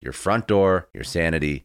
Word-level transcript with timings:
your 0.00 0.12
front 0.12 0.46
door, 0.46 0.88
your 0.94 1.04
sanity. 1.04 1.64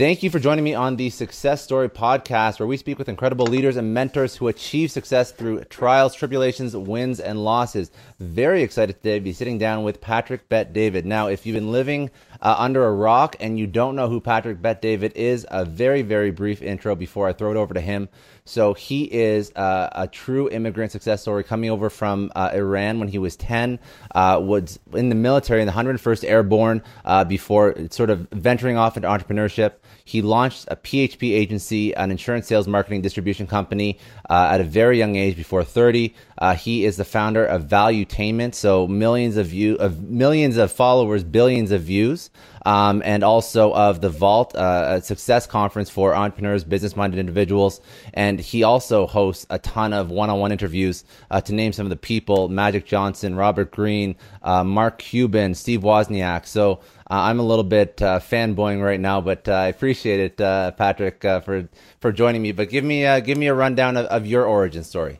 Thank 0.00 0.22
you 0.22 0.30
for 0.30 0.38
joining 0.38 0.64
me 0.64 0.72
on 0.72 0.96
the 0.96 1.10
Success 1.10 1.62
Story 1.62 1.90
podcast, 1.90 2.58
where 2.58 2.66
we 2.66 2.78
speak 2.78 2.98
with 2.98 3.10
incredible 3.10 3.44
leaders 3.44 3.76
and 3.76 3.92
mentors 3.92 4.34
who 4.34 4.48
achieve 4.48 4.90
success 4.90 5.30
through 5.30 5.64
trials, 5.64 6.14
tribulations, 6.14 6.74
wins, 6.74 7.20
and 7.20 7.44
losses. 7.44 7.90
Very 8.18 8.62
excited 8.62 8.94
today 8.94 9.18
to 9.18 9.24
be 9.24 9.34
sitting 9.34 9.58
down 9.58 9.82
with 9.82 10.00
Patrick 10.00 10.48
Bet 10.48 10.72
David. 10.72 11.04
Now, 11.04 11.26
if 11.26 11.44
you've 11.44 11.52
been 11.52 11.70
living 11.70 12.10
uh, 12.40 12.54
under 12.56 12.86
a 12.86 12.94
rock 12.94 13.36
and 13.40 13.58
you 13.58 13.66
don't 13.66 13.94
know 13.94 14.08
who 14.08 14.22
Patrick 14.22 14.62
Bet 14.62 14.80
David 14.80 15.12
is, 15.16 15.46
a 15.50 15.66
very, 15.66 16.00
very 16.00 16.30
brief 16.30 16.62
intro 16.62 16.94
before 16.94 17.28
I 17.28 17.34
throw 17.34 17.50
it 17.50 17.58
over 17.58 17.74
to 17.74 17.80
him. 17.82 18.08
So 18.50 18.74
he 18.74 19.04
is 19.04 19.52
uh, 19.54 19.90
a 19.92 20.08
true 20.08 20.50
immigrant 20.50 20.90
success 20.90 21.22
story 21.22 21.44
coming 21.44 21.70
over 21.70 21.88
from 21.88 22.32
uh, 22.34 22.50
Iran 22.52 22.98
when 22.98 23.06
he 23.06 23.16
was 23.16 23.36
10, 23.36 23.78
uh, 24.12 24.40
was 24.42 24.80
in 24.92 25.08
the 25.08 25.14
military 25.14 25.60
in 25.60 25.68
the 25.68 25.72
101st 25.72 26.28
Airborne 26.28 26.82
uh, 27.04 27.22
before 27.22 27.76
sort 27.90 28.10
of 28.10 28.26
venturing 28.32 28.76
off 28.76 28.96
into 28.96 29.06
entrepreneurship. 29.06 29.74
He 30.04 30.20
launched 30.20 30.64
a 30.66 30.74
PHP 30.74 31.30
agency, 31.30 31.94
an 31.94 32.10
insurance 32.10 32.48
sales 32.48 32.66
marketing 32.66 33.02
distribution 33.02 33.46
company 33.46 34.00
uh, 34.28 34.48
at 34.50 34.60
a 34.60 34.64
very 34.64 34.98
young 34.98 35.14
age, 35.14 35.36
before 35.36 35.62
30. 35.62 36.12
Uh, 36.40 36.54
he 36.54 36.84
is 36.86 36.96
the 36.96 37.04
founder 37.04 37.44
of 37.44 37.64
Valuetainment, 37.64 38.54
so 38.54 38.86
millions 38.88 39.36
of 39.36 39.46
view 39.46 39.74
of 39.76 40.02
millions 40.02 40.56
of 40.56 40.72
followers, 40.72 41.22
billions 41.22 41.70
of 41.70 41.82
views, 41.82 42.30
um, 42.64 43.02
and 43.04 43.22
also 43.22 43.74
of 43.74 44.00
the 44.00 44.08
Vault, 44.08 44.54
uh, 44.56 44.96
a 44.98 45.02
success 45.02 45.46
conference 45.46 45.90
for 45.90 46.14
entrepreneurs, 46.14 46.64
business-minded 46.64 47.18
individuals. 47.18 47.82
And 48.14 48.40
he 48.40 48.62
also 48.62 49.06
hosts 49.06 49.46
a 49.50 49.58
ton 49.58 49.92
of 49.92 50.10
one-on-one 50.10 50.50
interviews. 50.50 51.04
Uh, 51.30 51.42
to 51.42 51.54
name 51.54 51.72
some 51.72 51.84
of 51.84 51.90
the 51.90 51.96
people: 51.96 52.48
Magic 52.48 52.86
Johnson, 52.86 53.34
Robert 53.34 53.70
Greene, 53.70 54.16
uh, 54.42 54.64
Mark 54.64 54.98
Cuban, 54.98 55.54
Steve 55.54 55.80
Wozniak. 55.80 56.46
So. 56.46 56.80
Uh, 57.12 57.26
I'm 57.26 57.40
a 57.40 57.42
little 57.42 57.64
bit 57.64 58.00
uh, 58.00 58.20
fanboying 58.20 58.80
right 58.80 59.00
now, 59.00 59.20
but 59.20 59.48
I 59.48 59.66
appreciate 59.66 60.20
it, 60.20 60.36
Patrick, 60.36 61.20
for 61.22 61.68
for 61.98 62.12
joining 62.12 62.40
me. 62.40 62.52
But 62.52 62.70
give 62.70 62.84
me 62.84 63.20
give 63.22 63.36
me 63.36 63.48
a 63.48 63.54
rundown 63.54 63.96
of, 63.96 64.06
of, 64.06 64.26
your 64.26 64.44
origin 64.44 64.84
story. 64.84 65.18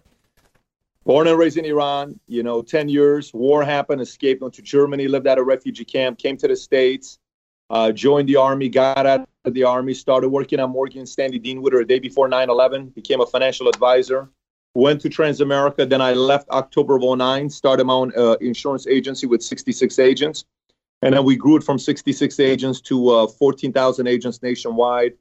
Born 1.04 1.26
and 1.26 1.38
raised 1.38 1.56
in 1.56 1.64
Iran, 1.64 2.20
you 2.26 2.42
know, 2.42 2.62
ten 2.62 2.88
years. 2.88 3.32
War 3.32 3.64
happened. 3.64 4.00
Escaped, 4.00 4.42
went 4.42 4.54
to 4.54 4.62
Germany, 4.62 5.08
lived 5.08 5.26
at 5.26 5.38
a 5.38 5.42
refugee 5.42 5.84
camp, 5.84 6.18
came 6.18 6.36
to 6.36 6.48
the 6.48 6.56
states, 6.56 7.18
joined 7.94 8.28
the 8.28 8.36
army, 8.36 8.68
got 8.68 9.06
out 9.06 9.28
of 9.44 9.54
the 9.54 9.64
army, 9.64 9.94
started 9.94 10.28
working 10.28 10.60
at 10.60 10.68
Morgan 10.68 11.06
Stanley 11.06 11.38
Dean 11.38 11.62
Witter 11.62 11.80
a 11.80 11.86
day 11.86 11.98
before 11.98 12.28
9/11, 12.28 12.94
became 12.94 13.20
a 13.20 13.26
financial 13.26 13.68
advisor. 13.68 14.28
Went 14.74 15.00
to 15.00 15.08
Transamerica, 15.08 15.88
then 15.88 16.00
I 16.00 16.12
left 16.12 16.48
October 16.50 16.96
of 16.96 17.02
09, 17.02 17.50
started 17.50 17.84
my 17.84 17.94
own 17.94 18.12
insurance 18.40 18.86
agency 18.86 19.26
with 19.26 19.42
66 19.42 19.98
agents 19.98 20.44
and 21.02 21.14
then 21.14 21.24
we 21.24 21.36
grew 21.36 21.56
it 21.56 21.64
from 21.64 21.78
66 21.78 22.38
agents 22.40 22.80
to 22.82 23.08
uh, 23.10 23.26
14,000 23.26 24.06
agents 24.06 24.42
nationwide, 24.42 25.12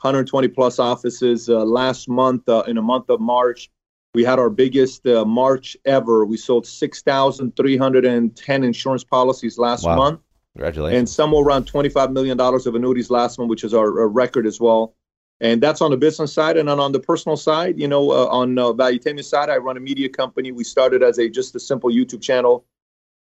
120 0.00 0.48
plus 0.48 0.78
offices. 0.78 1.48
Uh, 1.48 1.64
last 1.64 2.08
month, 2.08 2.48
uh, 2.48 2.62
in 2.66 2.76
the 2.76 2.82
month 2.82 3.10
of 3.10 3.20
March, 3.20 3.70
we 4.16 4.24
had 4.24 4.38
our 4.38 4.48
biggest 4.48 5.06
uh, 5.06 5.26
March 5.26 5.76
ever. 5.84 6.24
We 6.24 6.38
sold 6.38 6.66
6,310 6.66 8.64
insurance 8.64 9.04
policies 9.04 9.58
last 9.58 9.84
wow. 9.84 9.96
month. 9.96 10.20
Congratulations. 10.54 10.98
And 10.98 11.06
somewhere 11.06 11.44
around 11.44 11.70
$25 11.70 12.12
million 12.12 12.40
of 12.40 12.74
annuities 12.74 13.10
last 13.10 13.38
month, 13.38 13.50
which 13.50 13.62
is 13.62 13.74
our, 13.74 14.00
our, 14.00 14.08
record 14.08 14.46
as 14.46 14.58
well. 14.58 14.94
And 15.42 15.62
that's 15.62 15.82
on 15.82 15.90
the 15.90 15.98
business 15.98 16.32
side. 16.32 16.56
And 16.56 16.66
then 16.66 16.80
on 16.80 16.92
the 16.92 16.98
personal 16.98 17.36
side, 17.36 17.78
you 17.78 17.86
know, 17.86 18.10
uh, 18.10 18.24
on 18.28 18.58
uh, 18.58 18.72
Valuetainment 18.72 19.24
side, 19.24 19.50
I 19.50 19.58
run 19.58 19.76
a 19.76 19.80
media 19.80 20.08
company. 20.08 20.50
We 20.50 20.64
started 20.64 21.02
as 21.02 21.18
a 21.18 21.28
just 21.28 21.54
a 21.54 21.60
simple 21.60 21.90
YouTube 21.90 22.22
channel 22.22 22.64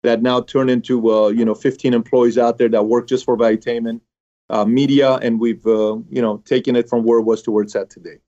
that 0.05 0.23
now 0.23 0.43
turned 0.43 0.71
into 0.71 1.11
uh, 1.11 1.31
you 1.31 1.45
know 1.45 1.57
15 1.57 1.93
employees 1.93 2.39
out 2.39 2.59
there 2.59 2.69
that 2.69 2.85
work 2.85 3.09
just 3.09 3.25
for 3.25 3.37
Valuetainment 3.37 4.01
uh, 4.49 4.65
Media, 4.65 5.15
and 5.15 5.41
we've 5.41 5.67
uh, 5.67 5.97
you 6.09 6.23
know 6.23 6.37
taken 6.45 6.77
it 6.77 6.89
from 6.89 7.03
where 7.03 7.19
it 7.19 7.25
was 7.25 7.43
to 7.43 7.51
where 7.51 7.65
it's 7.65 7.75
at 7.75 7.91
today. 7.91 8.19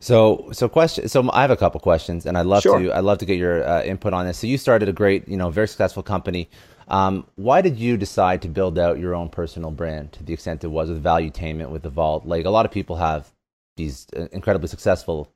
So, 0.00 0.50
so 0.52 0.68
question. 0.68 1.08
So, 1.08 1.28
I 1.32 1.42
have 1.42 1.50
a 1.50 1.56
couple 1.56 1.80
questions, 1.80 2.26
and 2.26 2.36
I'd 2.36 2.46
love 2.46 2.62
sure. 2.62 2.78
to. 2.78 2.92
I'd 2.92 3.04
love 3.04 3.18
to 3.18 3.24
get 3.24 3.38
your 3.38 3.66
uh, 3.66 3.82
input 3.82 4.12
on 4.12 4.26
this. 4.26 4.38
So, 4.38 4.46
you 4.46 4.58
started 4.58 4.88
a 4.88 4.92
great, 4.92 5.26
you 5.28 5.36
know, 5.36 5.50
very 5.50 5.68
successful 5.68 6.02
company. 6.02 6.48
Um, 6.88 7.26
why 7.34 7.62
did 7.62 7.78
you 7.78 7.96
decide 7.96 8.42
to 8.42 8.48
build 8.48 8.78
out 8.78 8.98
your 8.98 9.14
own 9.14 9.28
personal 9.28 9.70
brand 9.70 10.12
to 10.12 10.22
the 10.22 10.32
extent 10.32 10.62
it 10.62 10.68
was 10.68 10.88
with 10.88 11.02
Valuetainment, 11.02 11.70
with 11.70 11.82
the 11.82 11.90
Vault? 11.90 12.26
Like 12.26 12.44
a 12.44 12.50
lot 12.50 12.64
of 12.64 12.72
people 12.72 12.96
have 12.96 13.32
these 13.76 14.06
uh, 14.16 14.28
incredibly 14.32 14.68
successful 14.68 15.32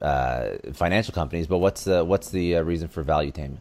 uh, 0.00 0.50
financial 0.72 1.14
companies, 1.14 1.46
but 1.46 1.58
what's 1.58 1.84
the 1.84 2.04
what's 2.04 2.30
the 2.30 2.54
reason 2.56 2.88
for 2.88 3.04
Valuetainment? 3.04 3.60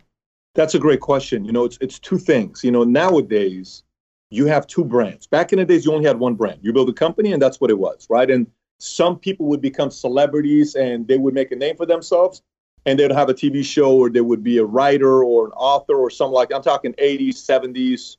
That's 0.56 0.74
a 0.74 0.80
great 0.80 1.02
question. 1.02 1.46
You 1.46 1.52
know, 1.52 1.66
it's 1.66 1.78
it's 1.82 2.00
two 2.00 2.18
things. 2.18 2.64
You 2.64 2.72
know, 2.72 2.84
nowadays 2.84 3.84
you 4.32 4.46
have 4.46 4.68
two 4.68 4.84
brands. 4.84 5.28
Back 5.28 5.54
in 5.54 5.60
the 5.60 5.66
days, 5.66 5.86
you 5.86 5.94
only 5.94 6.06
had 6.06 6.20
one 6.20 6.36
brand. 6.36 6.60
You 6.62 6.74
build 6.74 6.90
a 6.90 6.94
company, 6.94 7.32
and 7.32 7.42
that's 7.42 7.60
what 7.60 7.70
it 7.70 7.78
was, 7.78 8.08
right? 8.10 8.30
And 8.30 8.48
some 8.80 9.18
people 9.18 9.48
would 9.48 9.62
become 9.62 9.92
celebrities, 9.92 10.76
and 10.76 11.08
they 11.08 11.18
would 11.18 11.34
make 11.34 11.52
a 11.52 11.56
name 11.56 11.76
for 11.78 11.86
themselves, 11.86 12.42
and 12.86 12.98
they'd 12.98 13.12
have 13.12 13.30
a 13.30 13.34
TV 13.34 13.64
show, 13.64 13.96
or 13.96 14.10
they 14.10 14.22
would 14.22 14.44
be 14.44 14.58
a 14.58 14.66
writer 14.66 15.24
or 15.24 15.46
an 15.46 15.52
author 15.52 15.96
or 15.96 16.10
something 16.10 16.34
like. 16.34 16.50
That. 16.50 16.58
I'm 16.58 16.64
talking 16.64 16.94
80s, 16.94 17.36
70s, 17.36 18.18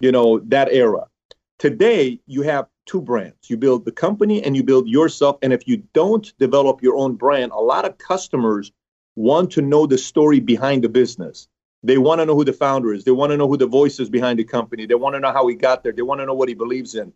you 0.00 0.12
know, 0.12 0.38
that 0.40 0.68
era. 0.70 1.06
Today, 1.58 2.20
you 2.26 2.42
have 2.42 2.66
two 2.86 3.00
brands. 3.00 3.48
You 3.48 3.56
build 3.56 3.84
the 3.84 3.92
company, 3.92 4.42
and 4.42 4.56
you 4.56 4.62
build 4.62 4.88
yourself. 4.88 5.38
And 5.42 5.52
if 5.52 5.66
you 5.66 5.82
don't 5.92 6.32
develop 6.38 6.82
your 6.82 6.96
own 6.96 7.14
brand, 7.14 7.52
a 7.52 7.60
lot 7.60 7.84
of 7.84 7.98
customers 7.98 8.72
want 9.16 9.52
to 9.52 9.62
know 9.62 9.86
the 9.86 9.98
story 9.98 10.40
behind 10.40 10.84
the 10.84 10.88
business 10.88 11.48
they 11.82 11.98
want 11.98 12.20
to 12.20 12.26
know 12.26 12.36
who 12.36 12.44
the 12.44 12.52
founder 12.52 12.92
is. 12.92 13.04
They 13.04 13.10
want 13.10 13.30
to 13.30 13.36
know 13.36 13.48
who 13.48 13.56
the 13.56 13.66
voice 13.66 13.98
is 13.98 14.08
behind 14.08 14.38
the 14.38 14.44
company. 14.44 14.86
They 14.86 14.94
want 14.94 15.14
to 15.14 15.20
know 15.20 15.32
how 15.32 15.46
he 15.48 15.54
got 15.54 15.82
there. 15.82 15.92
They 15.92 16.02
want 16.02 16.20
to 16.20 16.26
know 16.26 16.34
what 16.34 16.48
he 16.48 16.54
believes 16.54 16.94
in. 16.94 17.12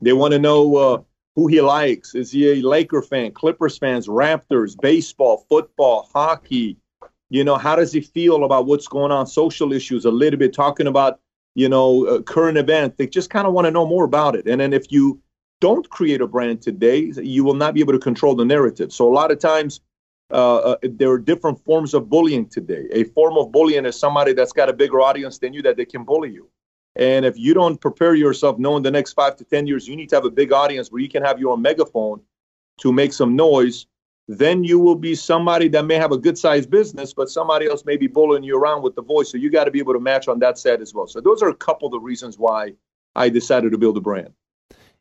They 0.00 0.12
want 0.12 0.32
to 0.32 0.38
know 0.38 0.76
uh, 0.76 1.02
who 1.36 1.46
he 1.46 1.60
likes. 1.60 2.14
Is 2.14 2.32
he 2.32 2.50
a 2.50 2.62
Laker 2.62 3.02
fan, 3.02 3.32
Clippers 3.32 3.78
fans, 3.78 4.06
Raptors, 4.06 4.78
baseball, 4.80 5.46
football, 5.48 6.08
hockey? 6.12 6.76
You 7.30 7.44
know, 7.44 7.56
how 7.56 7.76
does 7.76 7.92
he 7.92 8.00
feel 8.00 8.44
about 8.44 8.66
what's 8.66 8.86
going 8.86 9.12
on, 9.12 9.26
social 9.26 9.72
issues, 9.72 10.04
a 10.04 10.10
little 10.10 10.38
bit 10.38 10.52
talking 10.52 10.86
about, 10.86 11.20
you 11.54 11.68
know, 11.68 12.06
uh, 12.06 12.22
current 12.22 12.58
events. 12.58 12.96
They 12.98 13.06
just 13.06 13.30
kind 13.30 13.46
of 13.46 13.54
want 13.54 13.66
to 13.66 13.70
know 13.70 13.86
more 13.86 14.04
about 14.04 14.36
it. 14.36 14.46
And 14.46 14.60
then 14.60 14.72
if 14.72 14.92
you 14.92 15.20
don't 15.60 15.88
create 15.88 16.20
a 16.20 16.26
brand 16.26 16.60
today, 16.60 17.12
you 17.16 17.44
will 17.44 17.54
not 17.54 17.72
be 17.72 17.80
able 17.80 17.92
to 17.94 17.98
control 17.98 18.34
the 18.34 18.44
narrative. 18.44 18.92
So 18.92 19.08
a 19.10 19.14
lot 19.14 19.30
of 19.30 19.38
times, 19.38 19.80
uh, 20.30 20.56
uh, 20.56 20.76
there 20.82 21.10
are 21.10 21.18
different 21.18 21.62
forms 21.64 21.94
of 21.94 22.08
bullying 22.08 22.48
today. 22.48 22.88
A 22.92 23.04
form 23.04 23.36
of 23.36 23.52
bullying 23.52 23.86
is 23.86 23.98
somebody 23.98 24.32
that's 24.32 24.52
got 24.52 24.68
a 24.68 24.72
bigger 24.72 25.00
audience 25.00 25.38
than 25.38 25.52
you 25.52 25.62
that 25.62 25.76
they 25.76 25.84
can 25.84 26.04
bully 26.04 26.30
you. 26.32 26.48
And 26.96 27.24
if 27.24 27.38
you 27.38 27.54
don't 27.54 27.80
prepare 27.80 28.14
yourself 28.14 28.58
knowing 28.58 28.82
the 28.82 28.90
next 28.90 29.14
five 29.14 29.36
to 29.36 29.44
10 29.44 29.66
years, 29.66 29.88
you 29.88 29.96
need 29.96 30.10
to 30.10 30.16
have 30.16 30.24
a 30.24 30.30
big 30.30 30.52
audience 30.52 30.90
where 30.90 31.00
you 31.00 31.08
can 31.08 31.22
have 31.22 31.40
your 31.40 31.56
megaphone 31.56 32.20
to 32.80 32.92
make 32.92 33.12
some 33.12 33.34
noise, 33.34 33.86
then 34.28 34.62
you 34.64 34.78
will 34.78 34.94
be 34.94 35.14
somebody 35.14 35.68
that 35.68 35.84
may 35.84 35.94
have 35.94 36.12
a 36.12 36.18
good 36.18 36.38
sized 36.38 36.70
business, 36.70 37.12
but 37.12 37.28
somebody 37.28 37.66
else 37.66 37.84
may 37.84 37.96
be 37.96 38.06
bullying 38.06 38.42
you 38.42 38.58
around 38.58 38.82
with 38.82 38.94
the 38.94 39.02
voice. 39.02 39.30
So 39.30 39.38
you 39.38 39.50
got 39.50 39.64
to 39.64 39.70
be 39.70 39.78
able 39.78 39.94
to 39.94 40.00
match 40.00 40.28
on 40.28 40.38
that 40.40 40.58
set 40.58 40.80
as 40.80 40.94
well. 40.94 41.06
So 41.06 41.20
those 41.20 41.42
are 41.42 41.48
a 41.48 41.54
couple 41.54 41.86
of 41.86 41.92
the 41.92 42.00
reasons 42.00 42.38
why 42.38 42.74
I 43.16 43.28
decided 43.28 43.72
to 43.72 43.78
build 43.78 43.96
a 43.96 44.00
brand. 44.00 44.32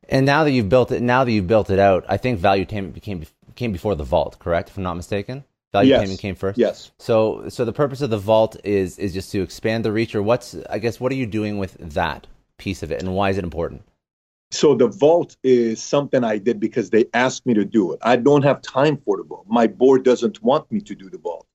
And 0.09 0.25
now 0.25 0.43
that 0.43 0.51
you've 0.51 0.69
built 0.69 0.91
it, 0.91 1.01
now 1.01 1.23
that 1.23 1.31
you've 1.31 1.47
built 1.47 1.69
it 1.69 1.79
out, 1.79 2.05
I 2.09 2.17
think 2.17 2.39
Valuetainment 2.39 2.93
became 2.93 3.23
came 3.55 3.71
before 3.71 3.95
the 3.95 4.03
vault, 4.03 4.39
correct? 4.39 4.69
If 4.69 4.77
I'm 4.77 4.83
not 4.83 4.95
mistaken. 4.95 5.43
Value 5.73 5.91
yes. 5.91 6.01
payment 6.01 6.19
came 6.19 6.35
first. 6.35 6.57
Yes. 6.57 6.91
So, 6.99 7.47
so 7.47 7.63
the 7.63 7.71
purpose 7.71 8.01
of 8.01 8.09
the 8.09 8.17
vault 8.17 8.57
is 8.63 8.99
is 8.99 9.13
just 9.13 9.31
to 9.31 9.41
expand 9.41 9.85
the 9.85 9.91
reach, 9.91 10.13
or 10.13 10.21
what's 10.21 10.55
I 10.69 10.79
guess 10.79 10.99
what 10.99 11.11
are 11.11 11.15
you 11.15 11.25
doing 11.25 11.57
with 11.59 11.77
that 11.79 12.27
piece 12.57 12.83
of 12.83 12.91
it, 12.91 13.01
and 13.01 13.15
why 13.15 13.29
is 13.29 13.37
it 13.37 13.43
important? 13.43 13.83
So 14.51 14.75
the 14.75 14.87
vault 14.87 15.37
is 15.43 15.81
something 15.81 16.25
I 16.25 16.37
did 16.37 16.59
because 16.59 16.89
they 16.89 17.05
asked 17.13 17.45
me 17.45 17.53
to 17.53 17.63
do 17.63 17.93
it. 17.93 17.99
I 18.01 18.17
don't 18.17 18.43
have 18.43 18.61
time 18.61 18.97
for 18.97 19.15
the 19.15 19.23
vault. 19.23 19.45
My 19.47 19.65
board 19.65 20.03
doesn't 20.03 20.43
want 20.43 20.69
me 20.71 20.81
to 20.81 20.93
do 20.93 21.09
the 21.09 21.17
vault. 21.17 21.47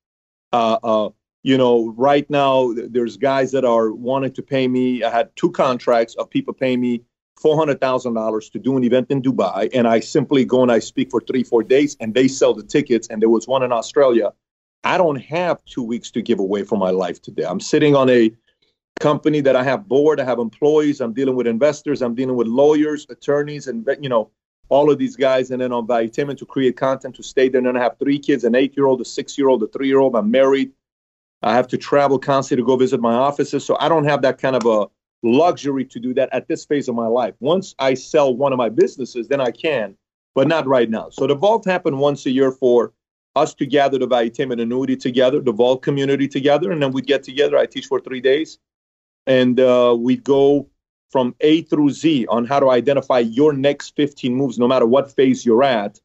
Uh, 0.50 0.78
uh, 0.82 1.10
you 1.42 1.58
know, 1.58 1.92
right 1.96 2.28
now 2.30 2.72
there's 2.74 3.18
guys 3.18 3.52
that 3.52 3.66
are 3.66 3.92
wanting 3.92 4.32
to 4.32 4.42
pay 4.42 4.66
me. 4.66 5.04
I 5.04 5.10
had 5.10 5.36
two 5.36 5.50
contracts 5.50 6.14
of 6.14 6.30
people 6.30 6.54
paying 6.54 6.80
me 6.80 7.02
$400,000 7.42 8.52
to 8.52 8.58
do 8.58 8.76
an 8.76 8.84
event 8.84 9.10
in 9.10 9.22
Dubai. 9.22 9.68
And 9.74 9.86
I 9.86 10.00
simply 10.00 10.44
go 10.44 10.62
and 10.62 10.72
I 10.72 10.78
speak 10.78 11.10
for 11.10 11.20
three, 11.20 11.42
four 11.42 11.62
days, 11.62 11.96
and 12.00 12.14
they 12.14 12.28
sell 12.28 12.54
the 12.54 12.62
tickets. 12.62 13.08
And 13.08 13.20
there 13.20 13.28
was 13.28 13.46
one 13.46 13.62
in 13.62 13.72
Australia. 13.72 14.32
I 14.84 14.98
don't 14.98 15.16
have 15.16 15.64
two 15.64 15.82
weeks 15.82 16.10
to 16.12 16.22
give 16.22 16.38
away 16.38 16.62
from 16.62 16.78
my 16.78 16.90
life 16.90 17.20
today. 17.20 17.44
I'm 17.44 17.60
sitting 17.60 17.96
on 17.96 18.08
a 18.08 18.32
company 19.00 19.40
that 19.40 19.56
I 19.56 19.62
have 19.62 19.88
board, 19.88 20.20
I 20.20 20.24
have 20.24 20.38
employees, 20.38 21.00
I'm 21.00 21.12
dealing 21.12 21.36
with 21.36 21.46
investors, 21.46 22.00
I'm 22.00 22.14
dealing 22.14 22.36
with 22.36 22.46
lawyers, 22.46 23.06
attorneys, 23.10 23.66
and 23.66 23.86
you 24.00 24.08
know, 24.08 24.30
all 24.68 24.90
of 24.90 24.98
these 24.98 25.16
guys. 25.16 25.50
And 25.50 25.60
then 25.60 25.72
on 25.72 25.86
Valuetainment 25.86 26.38
to 26.38 26.46
create 26.46 26.76
content 26.76 27.14
to 27.16 27.22
stay 27.22 27.48
there. 27.48 27.58
And 27.58 27.66
then 27.66 27.76
I 27.76 27.82
have 27.82 27.98
three 27.98 28.18
kids, 28.18 28.44
an 28.44 28.54
eight-year-old, 28.54 29.00
a 29.00 29.04
six-year-old, 29.04 29.62
a 29.62 29.66
three-year-old. 29.66 30.16
I'm 30.16 30.30
married. 30.30 30.72
I 31.42 31.54
have 31.54 31.68
to 31.68 31.76
travel 31.76 32.18
constantly 32.18 32.62
to 32.62 32.66
go 32.66 32.76
visit 32.76 33.00
my 33.00 33.14
offices. 33.14 33.64
So 33.64 33.76
I 33.78 33.88
don't 33.88 34.04
have 34.04 34.22
that 34.22 34.38
kind 34.38 34.56
of 34.56 34.64
a 34.64 34.86
luxury 35.26 35.84
to 35.84 36.00
do 36.00 36.14
that 36.14 36.28
at 36.32 36.48
this 36.48 36.64
phase 36.64 36.88
of 36.88 36.94
my 36.94 37.06
life. 37.06 37.34
Once 37.40 37.74
I 37.78 37.94
sell 37.94 38.34
one 38.34 38.52
of 38.52 38.58
my 38.58 38.68
businesses, 38.68 39.28
then 39.28 39.40
I 39.40 39.50
can, 39.50 39.96
but 40.34 40.48
not 40.48 40.66
right 40.66 40.88
now. 40.88 41.10
So 41.10 41.26
the 41.26 41.34
vault 41.34 41.64
happened 41.64 41.98
once 41.98 42.26
a 42.26 42.30
year 42.30 42.52
for 42.52 42.92
us 43.34 43.54
to 43.54 43.66
gather 43.66 43.98
the 43.98 44.08
Valuetainment 44.08 44.58
community 44.58 44.96
together, 44.96 45.40
the 45.40 45.52
vault 45.52 45.82
community 45.82 46.26
together, 46.26 46.72
and 46.72 46.82
then 46.82 46.92
we'd 46.92 47.06
get 47.06 47.22
together. 47.22 47.58
I 47.58 47.66
teach 47.66 47.86
for 47.86 48.00
three 48.00 48.20
days, 48.20 48.58
and 49.26 49.60
uh, 49.60 49.94
we'd 49.98 50.24
go 50.24 50.68
from 51.10 51.34
A 51.40 51.62
through 51.62 51.90
Z 51.90 52.26
on 52.28 52.46
how 52.46 52.60
to 52.60 52.70
identify 52.70 53.20
your 53.20 53.52
next 53.52 53.94
15 53.96 54.34
moves, 54.34 54.58
no 54.58 54.66
matter 54.66 54.86
what 54.86 55.14
phase 55.14 55.44
you're 55.44 55.62
at. 55.62 56.00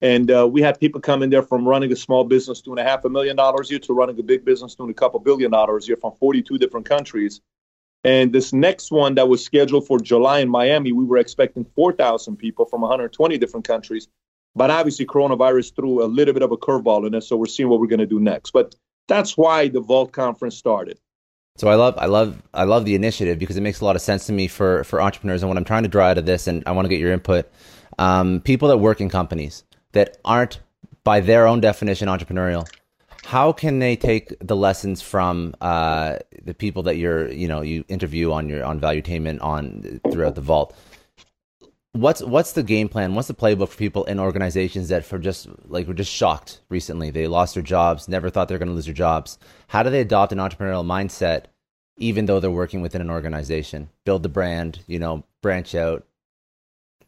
And 0.00 0.30
uh, 0.30 0.46
we 0.46 0.60
had 0.60 0.78
people 0.78 1.00
come 1.00 1.22
in 1.22 1.30
there 1.30 1.42
from 1.42 1.66
running 1.66 1.90
a 1.90 1.96
small 1.96 2.24
business 2.24 2.60
doing 2.60 2.78
a 2.78 2.84
half 2.84 3.04
a 3.04 3.08
million 3.08 3.36
dollars 3.36 3.70
a 3.70 3.74
year 3.74 3.78
to 3.80 3.94
running 3.94 4.18
a 4.18 4.22
big 4.22 4.44
business 4.44 4.74
doing 4.74 4.90
a 4.90 4.94
couple 4.94 5.18
billion 5.20 5.50
dollars 5.50 5.84
a 5.84 5.88
year 5.88 5.96
from 5.96 6.12
42 6.12 6.58
different 6.58 6.86
countries. 6.86 7.40
And 8.04 8.32
this 8.32 8.52
next 8.52 8.92
one 8.92 9.14
that 9.14 9.28
was 9.28 9.42
scheduled 9.42 9.86
for 9.86 9.98
July 9.98 10.40
in 10.40 10.48
Miami, 10.48 10.92
we 10.92 11.04
were 11.04 11.16
expecting 11.16 11.64
4,000 11.74 12.36
people 12.36 12.66
from 12.66 12.82
120 12.82 13.38
different 13.38 13.66
countries. 13.66 14.08
But 14.54 14.70
obviously, 14.70 15.06
coronavirus 15.06 15.74
threw 15.74 16.04
a 16.04 16.06
little 16.06 16.34
bit 16.34 16.42
of 16.42 16.52
a 16.52 16.56
curveball 16.56 17.06
in 17.06 17.14
it. 17.14 17.22
So 17.22 17.36
we're 17.36 17.46
seeing 17.46 17.68
what 17.68 17.80
we're 17.80 17.86
going 17.86 18.00
to 18.00 18.06
do 18.06 18.20
next. 18.20 18.52
But 18.52 18.74
that's 19.08 19.36
why 19.36 19.68
the 19.68 19.80
Vault 19.80 20.12
Conference 20.12 20.56
started. 20.56 20.98
So 21.56 21.68
I 21.68 21.76
love, 21.76 21.94
I 21.98 22.06
love, 22.06 22.42
I 22.52 22.64
love 22.64 22.84
the 22.84 22.94
initiative 22.94 23.38
because 23.38 23.56
it 23.56 23.62
makes 23.62 23.80
a 23.80 23.84
lot 23.84 23.96
of 23.96 24.02
sense 24.02 24.26
to 24.26 24.32
me 24.32 24.48
for 24.48 24.84
for 24.84 25.00
entrepreneurs. 25.00 25.42
And 25.42 25.48
what 25.48 25.56
I'm 25.56 25.64
trying 25.64 25.84
to 25.84 25.88
draw 25.88 26.06
out 26.06 26.18
of 26.18 26.26
this, 26.26 26.46
and 26.46 26.62
I 26.66 26.72
want 26.72 26.84
to 26.84 26.88
get 26.88 27.00
your 27.00 27.12
input, 27.12 27.50
um, 27.98 28.40
people 28.40 28.68
that 28.68 28.78
work 28.78 29.00
in 29.00 29.08
companies 29.08 29.64
that 29.92 30.18
aren't, 30.24 30.60
by 31.04 31.20
their 31.20 31.46
own 31.46 31.60
definition, 31.60 32.08
entrepreneurial 32.08 32.68
how 33.24 33.52
can 33.52 33.78
they 33.78 33.96
take 33.96 34.34
the 34.40 34.54
lessons 34.54 35.00
from 35.00 35.54
uh, 35.60 36.18
the 36.42 36.54
people 36.54 36.82
that 36.84 36.96
you're 36.96 37.30
you 37.32 37.48
know 37.48 37.62
you 37.62 37.84
interview 37.88 38.32
on 38.32 38.48
your 38.48 38.64
on 38.64 38.78
valuetainment 38.78 39.42
on 39.42 40.00
throughout 40.10 40.34
the 40.34 40.40
vault? 40.40 40.76
What's 41.92 42.22
what's 42.22 42.52
the 42.52 42.62
game 42.62 42.88
plan? 42.88 43.14
What's 43.14 43.28
the 43.28 43.34
playbook 43.34 43.70
for 43.70 43.78
people 43.78 44.04
in 44.04 44.20
organizations 44.20 44.88
that 44.88 45.04
for 45.04 45.18
just 45.18 45.48
like 45.66 45.86
were 45.86 45.94
just 45.94 46.12
shocked 46.12 46.60
recently? 46.68 47.10
They 47.10 47.26
lost 47.26 47.54
their 47.54 47.62
jobs 47.62 48.08
never 48.08 48.28
thought 48.28 48.48
they 48.48 48.54
were 48.54 48.58
going 48.58 48.68
to 48.68 48.74
lose 48.74 48.84
their 48.86 48.94
jobs. 48.94 49.38
How 49.68 49.82
do 49.82 49.90
they 49.90 50.00
adopt 50.00 50.32
an 50.32 50.38
entrepreneurial 50.38 50.84
mindset 50.84 51.46
even 51.96 52.26
though 52.26 52.40
they're 52.40 52.50
working 52.50 52.82
within 52.82 53.00
an 53.00 53.10
organization? 53.10 53.88
Build 54.04 54.22
the 54.22 54.28
brand 54.28 54.80
you 54.86 54.98
know 54.98 55.24
branch 55.40 55.74
out. 55.74 56.06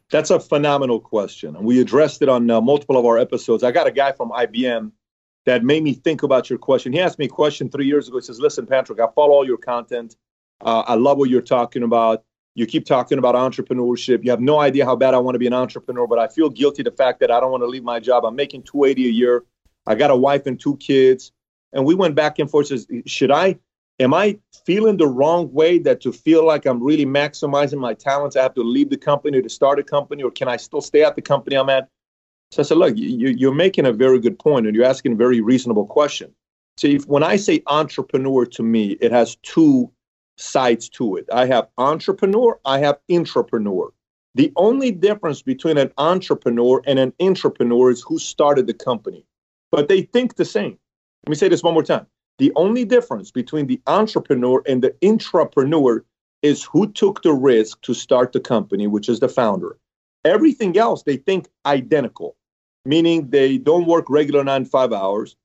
That's 0.09 0.31
a 0.31 0.39
phenomenal 0.39 0.99
question 0.99 1.55
and 1.55 1.65
we 1.65 1.79
addressed 1.79 2.23
it 2.23 2.29
on 2.29 2.49
uh, 2.49 2.59
multiple 2.59 2.97
of 2.97 3.05
our 3.05 3.19
episodes. 3.19 3.63
I 3.63 3.71
got 3.71 3.85
a 3.85 3.91
guy 3.91 4.13
from 4.13 4.31
ibm 4.31 4.93
that 5.47 5.63
made 5.63 5.81
me 5.81 5.93
think 5.93 6.23
about 6.23 6.49
your 6.49 6.59
question. 6.59 6.91
He 6.91 6.99
asked 6.99 7.17
me 7.17 7.25
a 7.25 7.29
question 7.29 7.69
three 7.69 7.85
years 7.85 8.09
ago. 8.09 8.17
He 8.17 8.21
says, 8.21 8.41
Listen, 8.41 8.65
Patrick, 8.67 8.99
I 8.99 9.07
follow 9.15 9.31
all 9.31 9.47
your 9.47 9.57
content. 9.57 10.17
Uh, 10.59 10.83
I 10.85 10.95
love 10.95 11.17
what 11.17 11.29
you're 11.29 11.41
talking 11.41 11.83
about. 11.83 12.25
You 12.53 12.65
keep 12.65 12.85
talking 12.85 13.17
about 13.17 13.33
entrepreneurship. 13.35 14.25
You 14.25 14.31
have 14.31 14.41
no 14.41 14.59
idea 14.59 14.83
how 14.83 14.97
bad 14.97 15.13
I 15.13 15.19
want 15.19 15.35
to 15.35 15.39
be 15.39 15.47
an 15.47 15.53
entrepreneur, 15.53 16.05
but 16.05 16.19
I 16.19 16.27
feel 16.27 16.49
guilty 16.49 16.83
the 16.83 16.91
fact 16.91 17.21
that 17.21 17.31
I 17.31 17.39
don't 17.39 17.49
want 17.49 17.63
to 17.63 17.67
leave 17.67 17.83
my 17.83 17.97
job. 17.97 18.25
I'm 18.25 18.35
making 18.35 18.63
280 18.63 19.07
a 19.07 19.11
year. 19.11 19.45
I 19.85 19.95
got 19.95 20.11
a 20.11 20.17
wife 20.17 20.47
and 20.47 20.59
two 20.59 20.75
kids. 20.77 21.31
And 21.71 21.85
we 21.85 21.95
went 21.95 22.13
back 22.13 22.39
and 22.39 22.51
forth. 22.51 22.67
Says, 22.67 22.85
should 23.05 23.31
I? 23.31 23.57
Am 23.99 24.13
I 24.13 24.37
feeling 24.65 24.97
the 24.97 25.07
wrong 25.07 25.53
way 25.53 25.79
that 25.79 26.01
to 26.01 26.11
feel 26.11 26.45
like 26.45 26.65
I'm 26.65 26.83
really 26.83 27.05
maximizing 27.05 27.79
my 27.79 27.93
talents, 27.93 28.35
I 28.35 28.43
have 28.43 28.53
to 28.55 28.63
leave 28.63 28.89
the 28.89 28.97
company 28.97 29.41
to 29.41 29.49
start 29.49 29.79
a 29.79 29.83
company, 29.83 30.23
or 30.23 30.31
can 30.31 30.49
I 30.49 30.57
still 30.57 30.81
stay 30.81 31.03
at 31.03 31.15
the 31.15 31.21
company 31.21 31.55
I'm 31.55 31.69
at? 31.69 31.87
So 32.51 32.61
I 32.61 32.65
said, 32.65 32.77
look, 32.77 32.93
you, 32.95 33.49
are 33.49 33.53
making 33.53 33.85
a 33.85 33.91
very 33.91 34.19
good 34.19 34.39
point 34.39 34.67
and 34.67 34.75
you're 34.75 34.85
asking 34.85 35.13
a 35.13 35.15
very 35.15 35.41
reasonable 35.41 35.85
question. 35.85 36.33
See, 36.77 36.95
if, 36.95 37.07
when 37.07 37.23
I 37.23 37.35
say 37.35 37.61
entrepreneur 37.67 38.45
to 38.45 38.63
me, 38.63 38.97
it 39.01 39.11
has 39.11 39.35
two 39.37 39.91
sides 40.37 40.87
to 40.89 41.17
it. 41.17 41.25
I 41.33 41.45
have 41.47 41.67
entrepreneur, 41.77 42.59
I 42.65 42.79
have 42.79 42.99
intrapreneur. 43.09 43.89
The 44.35 44.51
only 44.55 44.91
difference 44.91 45.41
between 45.41 45.77
an 45.77 45.91
entrepreneur 45.97 46.81
and 46.85 46.99
an 46.99 47.11
intrapreneur 47.19 47.91
is 47.91 48.03
who 48.03 48.19
started 48.19 48.67
the 48.67 48.73
company, 48.73 49.25
but 49.71 49.87
they 49.87 50.03
think 50.03 50.35
the 50.35 50.45
same. 50.45 50.77
Let 51.25 51.29
me 51.31 51.35
say 51.35 51.49
this 51.49 51.63
one 51.63 51.73
more 51.73 51.83
time. 51.83 52.05
The 52.37 52.51
only 52.55 52.85
difference 52.85 53.31
between 53.31 53.65
the 53.65 53.81
entrepreneur 53.87 54.61
and 54.67 54.83
the 54.83 54.91
intrapreneur 55.01 56.01
is 56.43 56.63
who 56.63 56.91
took 56.91 57.23
the 57.23 57.33
risk 57.33 57.81
to 57.81 57.95
start 57.95 58.31
the 58.31 58.39
company, 58.39 58.85
which 58.85 59.09
is 59.09 59.19
the 59.19 59.27
founder. 59.27 59.77
Everything 60.23 60.77
else 60.77 61.01
they 61.01 61.17
think 61.17 61.47
identical, 61.65 62.35
meaning 62.87 63.29
they 63.29 63.57
don't 63.57 63.85
work 63.85 64.09
regular 64.09 64.43
nine 64.43 64.63
to 64.63 64.69
five 64.69 64.93
hours. 64.93 65.35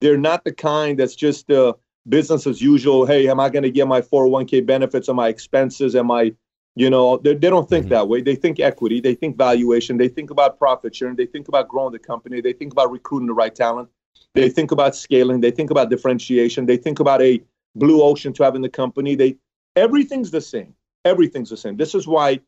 They're 0.00 0.18
not 0.18 0.44
the 0.44 0.52
kind 0.52 0.98
that's 0.98 1.14
just 1.14 1.50
uh, 1.50 1.74
business 2.08 2.46
as 2.46 2.60
usual. 2.60 3.06
Hey, 3.06 3.28
am 3.28 3.40
I 3.40 3.48
going 3.48 3.62
to 3.62 3.70
get 3.70 3.86
my 3.86 4.00
401k 4.00 4.64
benefits 4.66 5.08
on 5.08 5.16
my 5.16 5.28
expenses? 5.28 5.94
Am 5.94 6.10
I, 6.10 6.34
you 6.74 6.90
know, 6.90 7.18
they, 7.18 7.34
they 7.34 7.50
don't 7.50 7.68
think 7.68 7.86
mm-hmm. 7.86 7.94
that 7.94 8.08
way. 8.08 8.22
They 8.22 8.34
think 8.34 8.60
equity, 8.60 9.00
they 9.00 9.14
think 9.14 9.36
valuation, 9.36 9.98
they 9.98 10.08
think 10.08 10.30
about 10.30 10.58
profit 10.58 10.94
sharing, 10.94 11.16
they 11.16 11.26
think 11.26 11.48
about 11.48 11.68
growing 11.68 11.92
the 11.92 11.98
company, 11.98 12.40
they 12.40 12.52
think 12.52 12.72
about 12.72 12.90
recruiting 12.90 13.26
the 13.26 13.34
right 13.34 13.54
talent, 13.54 13.88
they 14.34 14.48
think 14.48 14.70
about 14.70 14.96
scaling, 14.96 15.40
they 15.40 15.50
think 15.50 15.70
about 15.70 15.90
differentiation, 15.90 16.66
they 16.66 16.76
think 16.76 17.00
about 17.00 17.20
a 17.22 17.42
blue 17.74 18.02
ocean 18.02 18.32
to 18.34 18.42
having 18.42 18.62
the 18.62 18.68
company. 18.68 19.14
They 19.14 19.36
everything's 19.76 20.30
the 20.30 20.40
same. 20.40 20.74
Everything's 21.04 21.50
the 21.50 21.56
same. 21.56 21.76
This 21.76 21.94
is 21.94 22.06
why 22.06 22.40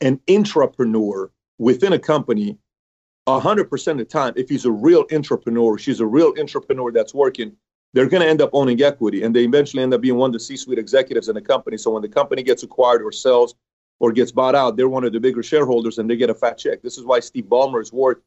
an 0.00 0.20
intrapreneur 0.26 1.30
within 1.58 1.92
a 1.92 1.98
company 1.98 2.58
100% 3.28 3.88
of 3.92 3.98
the 3.98 4.04
time 4.04 4.32
if 4.36 4.48
he's 4.48 4.64
a 4.64 4.70
real 4.70 5.04
entrepreneur 5.12 5.78
she's 5.78 6.00
a 6.00 6.06
real 6.06 6.34
entrepreneur 6.38 6.90
that's 6.90 7.14
working 7.14 7.56
they're 7.92 8.08
going 8.08 8.22
to 8.22 8.28
end 8.28 8.40
up 8.40 8.50
owning 8.52 8.80
equity 8.82 9.22
and 9.22 9.34
they 9.34 9.44
eventually 9.44 9.82
end 9.82 9.92
up 9.92 10.00
being 10.00 10.16
one 10.16 10.28
of 10.28 10.32
the 10.32 10.40
c-suite 10.40 10.78
executives 10.78 11.28
in 11.28 11.34
the 11.34 11.40
company. 11.40 11.76
So 11.76 11.90
when 11.90 12.02
the 12.02 12.08
company 12.08 12.42
gets 12.42 12.62
acquired 12.62 13.02
or 13.02 13.12
sells 13.12 13.54
or 14.00 14.12
gets 14.12 14.32
bought 14.32 14.54
out 14.54 14.76
they're 14.76 14.88
one 14.88 15.04
of 15.04 15.12
the 15.12 15.20
bigger 15.20 15.42
shareholders 15.42 15.98
and 15.98 16.08
they 16.08 16.16
get 16.16 16.30
a 16.30 16.34
fat 16.34 16.58
check. 16.58 16.82
This 16.82 16.98
is 16.98 17.04
why 17.04 17.20
steve 17.20 17.44
ballmer 17.44 17.82
is 17.82 17.92
worth 17.92 18.18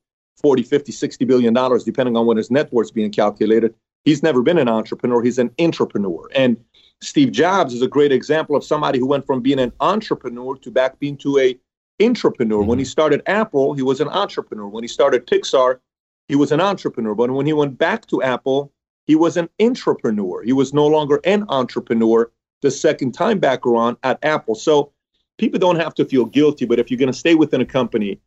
40 0.42 0.64
50 0.64 0.92
60 0.92 1.26
billion 1.26 1.54
dollars 1.54 1.84
depending 1.84 2.16
on 2.16 2.26
when 2.26 2.38
his 2.38 2.52
net 2.52 2.72
worth 2.72 2.88
is 2.88 2.92
being 2.92 3.12
calculated. 3.12 3.74
He's 4.04 4.22
never 4.22 4.42
been 4.44 4.58
an 4.58 4.70
entrepreneur 4.70 5.22
he's 5.24 5.40
an 5.40 5.50
intrapreneur. 5.52 6.28
And 6.36 6.58
steve 7.02 7.32
jobs 7.32 7.74
is 7.74 7.82
a 7.82 7.88
great 7.88 8.12
example 8.12 8.56
of 8.56 8.64
somebody 8.64 9.00
who 9.00 9.08
went 9.08 9.26
from 9.26 9.42
being 9.42 9.60
an 9.60 9.74
entrepreneur 9.80 10.56
to 10.58 10.72
back 10.72 11.00
being 11.00 11.18
to 11.18 11.40
a 11.40 11.58
intrapreneur. 12.00 12.60
Mm-hmm. 12.60 12.68
When 12.68 12.80
he 12.80 12.86
started 12.86 13.22
Apple, 13.26 13.74
he 13.74 13.82
was 13.82 14.02
an 14.02 14.08
entrepreneur. 14.10 14.68
When 14.68 14.84
he 14.84 14.88
started 14.88 15.28
Pixar, 15.28 15.80
he 16.28 16.36
was 16.36 16.52
an 16.52 16.62
entrepreneur. 16.62 17.16
But 17.16 17.32
when 17.32 17.46
he 17.46 17.54
went 17.54 17.78
back 17.78 18.06
to 18.08 18.22
Apple, 18.22 18.72
he 19.08 19.16
was 19.16 19.38
an 19.38 19.50
intrapreneur. 19.60 20.44
He 20.44 20.54
was 20.54 20.74
no 20.74 20.88
longer 20.88 21.20
an 21.24 21.46
entrepreneur 21.50 22.32
the 22.62 22.72
second 22.72 23.14
time 23.14 23.40
back 23.40 23.66
around 23.66 23.98
at 24.04 24.18
Apple. 24.24 24.56
So 24.56 24.92
people 25.38 25.60
don't 25.60 25.76
have 25.76 25.94
to 25.96 26.06
feel 26.06 26.26
guilty, 26.26 26.66
but 26.66 26.80
if 26.80 26.90
you're 26.90 26.98
going 26.98 27.12
to 27.12 27.18
stay 27.18 27.36
within 27.36 27.62
a 27.62 27.66
company 27.66 28.20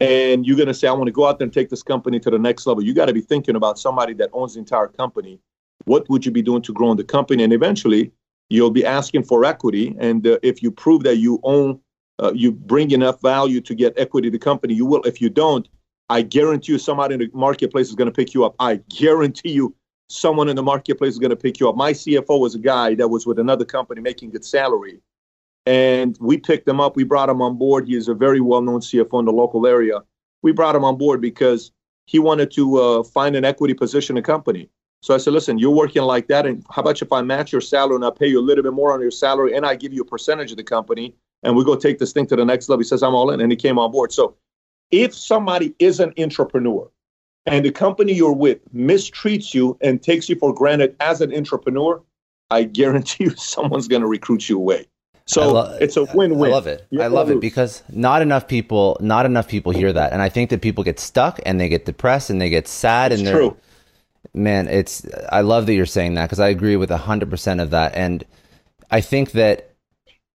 and 0.00 0.44
you're 0.44 0.56
going 0.56 0.66
to 0.68 0.74
say, 0.74 0.88
I 0.88 0.92
want 0.92 1.06
to 1.06 1.12
go 1.12 1.26
out 1.26 1.38
there 1.38 1.44
and 1.44 1.52
take 1.52 1.70
this 1.70 1.82
company 1.82 2.18
to 2.20 2.30
the 2.30 2.38
next 2.38 2.66
level, 2.66 2.82
you 2.82 2.94
got 2.94 3.06
to 3.06 3.12
be 3.12 3.20
thinking 3.20 3.54
about 3.54 3.78
somebody 3.78 4.14
that 4.14 4.30
owns 4.32 4.54
the 4.54 4.60
entire 4.60 4.88
company. 4.88 5.38
What 5.84 6.08
would 6.08 6.26
you 6.26 6.32
be 6.32 6.42
doing 6.42 6.62
to 6.62 6.72
grow 6.72 6.90
in 6.90 6.96
the 6.96 7.04
company? 7.04 7.44
And 7.44 7.52
eventually, 7.52 8.10
you'll 8.48 8.70
be 8.70 8.84
asking 8.84 9.24
for 9.24 9.44
equity. 9.44 9.94
And 9.98 10.26
uh, 10.26 10.38
if 10.42 10.62
you 10.62 10.70
prove 10.70 11.04
that 11.04 11.16
you 11.16 11.40
own, 11.44 11.80
uh, 12.22 12.32
you 12.34 12.52
bring 12.52 12.90
enough 12.90 13.20
value 13.20 13.60
to 13.60 13.74
get 13.74 13.98
equity 13.98 14.28
to 14.28 14.32
the 14.32 14.38
company, 14.38 14.74
you 14.74 14.86
will. 14.86 15.02
If 15.02 15.20
you 15.20 15.30
don't, 15.30 15.68
I 16.08 16.22
guarantee 16.22 16.72
you 16.72 16.78
somebody 16.78 17.14
in 17.14 17.20
the 17.20 17.30
marketplace 17.32 17.88
is 17.88 17.94
going 17.94 18.06
to 18.06 18.12
pick 18.12 18.34
you 18.34 18.44
up. 18.44 18.54
I 18.58 18.76
guarantee 18.88 19.50
you 19.50 19.74
someone 20.08 20.48
in 20.48 20.56
the 20.56 20.62
marketplace 20.62 21.14
is 21.14 21.18
going 21.18 21.30
to 21.30 21.36
pick 21.36 21.58
you 21.58 21.68
up. 21.68 21.76
My 21.76 21.92
CFO 21.92 22.38
was 22.38 22.54
a 22.54 22.58
guy 22.58 22.94
that 22.94 23.08
was 23.08 23.26
with 23.26 23.38
another 23.38 23.64
company 23.64 24.00
making 24.00 24.30
good 24.30 24.44
salary. 24.44 25.00
And 25.66 26.16
we 26.20 26.36
picked 26.36 26.68
him 26.68 26.80
up. 26.80 26.94
We 26.94 27.04
brought 27.04 27.30
him 27.30 27.40
on 27.40 27.56
board. 27.56 27.88
He 27.88 27.96
is 27.96 28.08
a 28.08 28.14
very 28.14 28.40
well 28.40 28.60
known 28.60 28.80
CFO 28.80 29.18
in 29.20 29.24
the 29.24 29.32
local 29.32 29.66
area. 29.66 30.00
We 30.42 30.52
brought 30.52 30.76
him 30.76 30.84
on 30.84 30.98
board 30.98 31.22
because 31.22 31.72
he 32.06 32.18
wanted 32.18 32.50
to 32.52 32.76
uh, 32.76 33.02
find 33.02 33.34
an 33.34 33.46
equity 33.46 33.72
position 33.72 34.16
in 34.16 34.22
the 34.22 34.26
company. 34.26 34.68
So 35.00 35.14
I 35.14 35.18
said, 35.18 35.32
listen, 35.32 35.58
you're 35.58 35.70
working 35.70 36.02
like 36.02 36.28
that. 36.28 36.46
And 36.46 36.64
how 36.70 36.82
about 36.82 37.00
if 37.00 37.12
I 37.12 37.22
match 37.22 37.50
your 37.50 37.60
salary 37.62 37.96
and 37.96 38.04
I 38.04 38.10
pay 38.10 38.26
you 38.26 38.40
a 38.40 38.42
little 38.42 38.62
bit 38.62 38.74
more 38.74 38.92
on 38.92 39.00
your 39.00 39.10
salary 39.10 39.56
and 39.56 39.64
I 39.64 39.74
give 39.74 39.92
you 39.92 40.02
a 40.02 40.06
percentage 40.06 40.50
of 40.50 40.58
the 40.58 40.64
company 40.64 41.14
and 41.44 41.56
we 41.56 41.64
go 41.64 41.76
take 41.76 41.98
this 41.98 42.12
thing 42.12 42.26
to 42.28 42.36
the 42.36 42.44
next 42.44 42.68
level? 42.68 42.80
He 42.80 42.88
says, 42.88 43.02
I'm 43.02 43.14
all 43.14 43.30
in. 43.30 43.40
And 43.40 43.52
he 43.52 43.56
came 43.56 43.78
on 43.78 43.92
board. 43.92 44.12
So 44.12 44.36
if 44.90 45.14
somebody 45.14 45.74
is 45.78 46.00
an 46.00 46.12
entrepreneur 46.18 46.90
and 47.46 47.64
the 47.64 47.70
company 47.70 48.12
you're 48.12 48.32
with 48.32 48.58
mistreats 48.74 49.54
you 49.54 49.76
and 49.80 50.02
takes 50.02 50.28
you 50.28 50.36
for 50.36 50.54
granted 50.54 50.96
as 51.00 51.20
an 51.20 51.34
entrepreneur, 51.34 52.02
I 52.50 52.64
guarantee 52.64 53.24
you 53.24 53.30
someone's 53.36 53.88
going 53.88 54.02
to 54.02 54.08
recruit 54.08 54.48
you 54.48 54.56
away. 54.56 54.86
So 55.26 55.52
lo- 55.52 55.78
it's 55.80 55.96
a 55.96 56.04
win-win. 56.14 56.50
I 56.50 56.54
love 56.54 56.66
it. 56.66 56.86
I 57.00 57.06
love 57.06 57.30
it 57.30 57.40
because 57.40 57.82
not 57.88 58.20
enough 58.20 58.46
people, 58.46 58.98
not 59.00 59.24
enough 59.24 59.48
people 59.48 59.72
hear 59.72 59.92
that, 59.92 60.12
and 60.12 60.20
I 60.20 60.28
think 60.28 60.50
that 60.50 60.60
people 60.60 60.84
get 60.84 61.00
stuck 61.00 61.40
and 61.46 61.58
they 61.58 61.68
get 61.70 61.86
depressed 61.86 62.28
and 62.28 62.40
they 62.40 62.50
get 62.50 62.68
sad 62.68 63.10
it's 63.12 63.20
and 63.20 63.26
they're. 63.26 63.36
True. 63.36 63.56
Man, 64.34 64.68
it's. 64.68 65.06
I 65.30 65.40
love 65.40 65.66
that 65.66 65.74
you're 65.74 65.86
saying 65.86 66.14
that 66.14 66.26
because 66.26 66.40
I 66.40 66.48
agree 66.48 66.76
with 66.76 66.90
hundred 66.90 67.30
percent 67.30 67.60
of 67.60 67.70
that, 67.70 67.94
and 67.94 68.22
I 68.90 69.00
think 69.00 69.32
that 69.32 69.73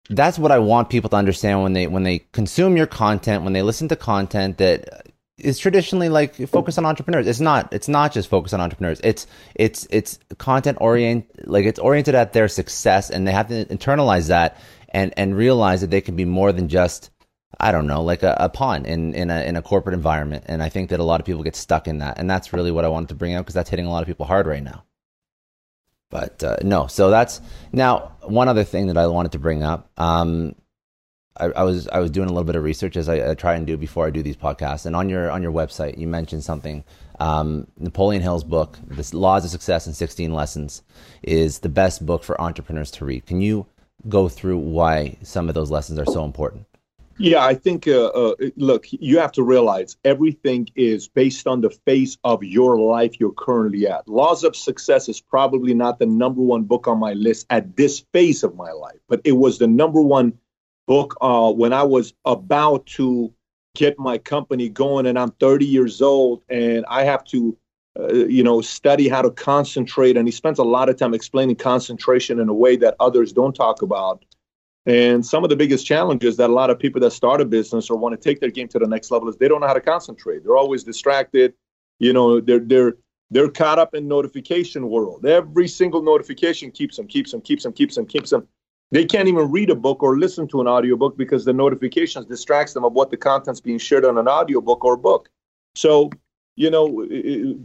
that's 0.10 0.40
what 0.40 0.52
I 0.52 0.60
want 0.60 0.90
people 0.90 1.10
to 1.12 1.16
understand 1.16 1.62
when 1.62 1.74
they 1.74 1.88
when 1.88 2.04
they 2.04 2.20
consume 2.32 2.76
your 2.76 2.88
content, 2.88 3.44
when 3.44 3.54
they 3.54 3.62
listen 3.62 3.88
to 3.90 3.96
content 3.96 4.58
that 4.58 5.08
is 5.38 5.58
traditionally 5.58 6.10
like 6.10 6.36
focused 6.50 6.78
on 6.78 6.86
entrepreneurs. 6.86 7.28
It's 7.28 7.40
not. 7.40 7.72
It's 7.72 7.88
not 7.88 8.12
just 8.12 8.30
focused 8.30 8.54
on 8.54 8.62
entrepreneurs. 8.62 9.00
It's 9.04 9.28
it's 9.56 9.88
it's 9.90 10.20
content 10.38 10.80
orient 10.82 11.26
like 11.48 11.66
it's 11.66 11.80
oriented 11.80 12.16
at 12.16 12.34
their 12.34 12.48
success, 12.48 13.10
and 13.10 13.28
they 13.28 13.32
have 13.32 13.48
to 13.50 13.66
internalize 13.66 14.28
that 14.28 14.58
and 14.90 15.14
and 15.18 15.36
realize 15.36 15.82
that 15.82 15.92
they 15.92 16.02
can 16.02 16.16
be 16.16 16.26
more 16.26 16.52
than 16.52 16.70
just 16.70 17.12
I 17.60 17.72
don't 17.72 17.88
know, 17.88 18.04
like 18.04 18.24
a, 18.24 18.36
a 18.40 18.50
pawn 18.50 18.86
in 18.86 19.14
in 19.14 19.30
a 19.30 19.42
in 19.44 19.56
a 19.56 19.62
corporate 19.62 19.94
environment. 19.94 20.46
And 20.48 20.64
I 20.64 20.70
think 20.70 20.90
that 20.90 21.00
a 21.00 21.04
lot 21.04 21.20
of 21.20 21.26
people 21.26 21.44
get 21.44 21.56
stuck 21.56 21.88
in 21.88 22.00
that, 22.00 22.18
and 22.18 22.30
that's 22.30 22.52
really 22.52 22.72
what 22.72 22.86
I 22.86 22.90
wanted 22.90 23.10
to 23.10 23.16
bring 23.16 23.36
up 23.36 23.46
because 23.46 23.56
that's 23.56 23.70
hitting 23.70 23.86
a 23.86 23.92
lot 23.92 24.02
of 24.02 24.08
people 24.08 24.26
hard 24.26 24.48
right 24.48 24.64
now. 24.64 24.84
But 26.10 26.44
uh, 26.44 26.58
no, 26.64 26.88
so 26.88 27.10
that's 27.10 27.40
now 27.72 28.14
one 28.24 28.48
other 28.48 28.64
thing 28.64 28.88
that 28.88 28.98
I 28.98 29.08
wanted 29.08 29.34
to 29.34 29.40
bring 29.40 29.62
up. 29.62 29.92
Um, 29.98 30.56
I, 31.38 31.46
I, 31.46 31.64
was 31.64 31.88
I 31.88 32.00
was 32.00 32.10
doing 32.10 32.28
a 32.28 32.32
little 32.32 32.46
bit 32.46 32.56
of 32.56 32.64
research 32.64 32.98
as 32.98 33.08
I, 33.08 33.32
I, 33.32 33.34
try 33.36 33.56
and 33.56 33.66
do 33.66 33.78
before 33.78 34.08
I 34.08 34.10
do 34.10 34.24
these 34.24 34.36
podcasts. 34.36 34.86
And 34.86 34.96
on 34.96 35.08
your 35.08 35.30
on 35.30 35.44
your 35.44 35.52
website, 35.52 35.98
you 35.98 36.08
mentioned 36.08 36.44
something. 36.44 36.84
Um, 37.20 37.68
Napoleon 37.78 38.22
Hill's 38.22 38.44
book, 38.44 38.78
"The 38.88 39.08
Laws 39.16 39.46
of 39.46 39.52
Success 39.52 39.86
in 39.88 39.94
16 39.94 40.34
Lessons," 40.34 40.82
is 41.22 41.60
the 41.60 41.70
best 41.70 42.06
book 42.06 42.24
for 42.24 42.40
entrepreneurs 42.42 42.92
to 42.92 43.06
read. 43.06 43.26
Can 43.26 43.42
you 43.42 43.68
go 44.08 44.30
through 44.30 44.58
why 44.58 45.18
some 45.22 45.48
of 45.48 45.56
those 45.56 45.70
lessons 45.70 46.00
are 46.00 46.06
so 46.06 46.24
important? 46.24 46.66
Yeah, 47.22 47.44
I 47.46 47.54
think, 47.54 47.86
uh, 47.86 48.06
uh, 48.06 48.36
look, 48.56 48.86
you 48.92 49.20
have 49.20 49.34
to 49.34 49.44
realize 49.44 49.98
everything 50.06 50.70
is 50.78 51.10
based 51.10 51.48
on 51.48 51.60
the 51.60 51.70
phase 51.70 52.18
of 52.24 52.42
your 52.46 52.80
life 52.80 53.20
you're 53.20 53.34
currently 53.34 53.88
at. 53.88 54.08
Laws 54.08 54.46
of 54.46 54.56
Success 54.56 55.10
is 55.10 55.20
probably 55.20 55.74
not 55.74 56.00
the 56.00 56.06
number 56.06 56.42
one 56.42 56.64
book 56.64 56.88
on 56.88 56.98
my 56.98 57.12
list 57.12 57.46
at 57.50 57.76
this 57.76 58.06
phase 58.14 58.42
of 58.42 58.56
my 58.56 58.72
life, 58.72 59.00
but 59.10 59.20
it 59.26 59.34
was 59.34 59.58
the 59.60 59.68
number 59.68 60.02
one 60.02 60.32
book 60.88 61.18
uh, 61.20 61.52
when 61.52 61.74
I 61.74 61.84
was 61.84 62.14
about 62.24 62.86
to 62.98 63.34
get 63.76 64.00
my 64.00 64.18
company 64.18 64.70
going 64.70 65.06
and 65.06 65.20
I'm 65.20 65.32
30 65.32 65.66
years 65.66 66.02
old 66.02 66.42
and 66.50 66.86
I 66.88 67.04
have 67.04 67.26
to 67.26 67.58
uh, 68.00 68.14
you 68.14 68.44
know, 68.44 68.62
study 68.62 69.10
how 69.10 69.22
to 69.22 69.32
concentrate. 69.32 70.16
And 70.16 70.28
he 70.28 70.32
spends 70.32 70.60
a 70.60 70.64
lot 70.64 70.88
of 70.88 70.98
time 70.98 71.14
explaining 71.14 71.58
concentration 71.58 72.40
in 72.40 72.48
a 72.48 72.54
way 72.54 72.78
that 72.78 72.96
others 73.00 73.34
don't 73.34 73.56
talk 73.56 73.82
about. 73.82 74.24
And 74.86 75.26
some 75.26 75.44
of 75.44 75.50
the 75.50 75.56
biggest 75.56 75.86
challenges 75.86 76.38
that 76.38 76.50
a 76.50 76.54
lot 76.54 76.70
of 76.70 76.80
people 76.80 77.02
that 77.02 77.12
start 77.12 77.42
a 77.42 77.46
business 77.46 77.90
or 77.90 77.98
want 77.98 78.20
to 78.20 78.30
take 78.30 78.40
their 78.40 78.50
game 78.50 78.68
to 78.70 78.80
the 78.80 78.88
next 78.88 79.12
level 79.12 79.30
is 79.30 79.38
they 79.38 79.48
don't 79.48 79.62
know 79.62 79.68
how 79.68 79.74
to 79.74 79.82
concentrate. 79.82 80.44
They're 80.44 80.58
always 80.58 80.84
distracted. 80.84 81.54
You 82.00 82.14
know, 82.14 82.40
they're 82.40 82.60
they're 82.60 82.94
they're 83.30 83.50
caught 83.50 83.78
up 83.78 83.94
in 83.94 84.08
notification 84.08 84.90
world. 84.90 85.26
Every 85.26 85.68
single 85.68 86.02
notification 86.02 86.72
keeps 86.72 86.98
them, 86.98 87.08
keeps 87.08 87.32
them, 87.32 87.42
keeps 87.42 87.64
them, 87.64 87.74
keeps 87.74 87.96
them, 87.96 88.06
keeps 88.06 88.30
them. 88.30 88.48
They 88.92 89.06
can't 89.06 89.28
even 89.28 89.52
read 89.52 89.70
a 89.70 89.76
book 89.76 90.02
or 90.02 90.18
listen 90.18 90.48
to 90.48 90.62
an 90.62 90.68
audiobook 90.68 91.16
because 91.16 91.46
the 91.46 91.54
notifications 91.54 92.26
distracts 92.26 92.74
them 92.74 92.84
of 92.84 92.94
what 92.94 93.12
the 93.12 93.18
content's 93.18 93.62
being 93.62 93.78
shared 93.78 94.06
on 94.06 94.18
an 94.18 94.28
audiobook 94.28 94.84
or 94.84 94.98
book. 94.98 95.30
So 95.76 96.10
you 96.60 96.70
know, 96.70 97.08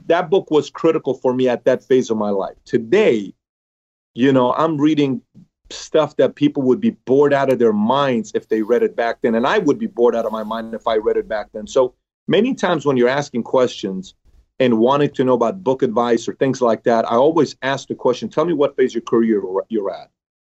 that 0.07 0.31
book 0.31 0.53
was 0.53 0.71
critical 0.71 1.15
for 1.15 1.35
me 1.35 1.49
at 1.49 1.65
that 1.65 1.83
phase 1.83 2.11
of 2.11 2.17
my 2.17 2.31
life. 2.31 2.55
Today, 2.65 3.35
you 4.15 4.33
know, 4.33 4.53
I'm 4.53 4.79
reading 4.79 5.21
stuff 5.75 6.17
that 6.17 6.35
people 6.35 6.63
would 6.63 6.81
be 6.81 6.91
bored 6.91 7.33
out 7.33 7.53
of 7.53 7.59
their 7.59 7.73
minds 7.73 8.33
if 8.35 8.49
they 8.49 8.63
read 8.63 8.83
it 8.83 8.97
back 8.97 9.19
then. 9.23 9.35
And 9.35 9.47
I 9.47 9.59
would 9.59 9.79
be 9.79 9.87
bored 9.87 10.15
out 10.15 10.27
of 10.27 10.33
my 10.33 10.43
mind 10.43 10.75
if 10.75 10.87
I 10.87 10.97
read 10.97 11.17
it 11.17 11.29
back 11.29 11.49
then. 11.53 11.67
So 11.67 11.95
many 12.29 12.55
times 12.55 12.87
when 12.87 12.97
you're 12.97 13.09
asking 13.09 13.43
questions 13.43 14.15
and 14.61 14.79
wanting 14.79 15.11
to 15.11 15.25
know 15.25 15.35
about 15.35 15.65
book 15.65 15.83
advice 15.83 16.29
or 16.29 16.35
things 16.35 16.61
like 16.61 16.85
that, 16.85 17.05
I 17.11 17.17
always 17.17 17.57
ask 17.63 17.89
the 17.89 17.95
question 17.95 18.29
tell 18.29 18.45
me 18.45 18.53
what 18.53 18.77
phase 18.77 18.93
of 18.93 18.95
your 18.97 19.03
career 19.03 19.43
you're 19.69 19.93
at. 19.93 20.11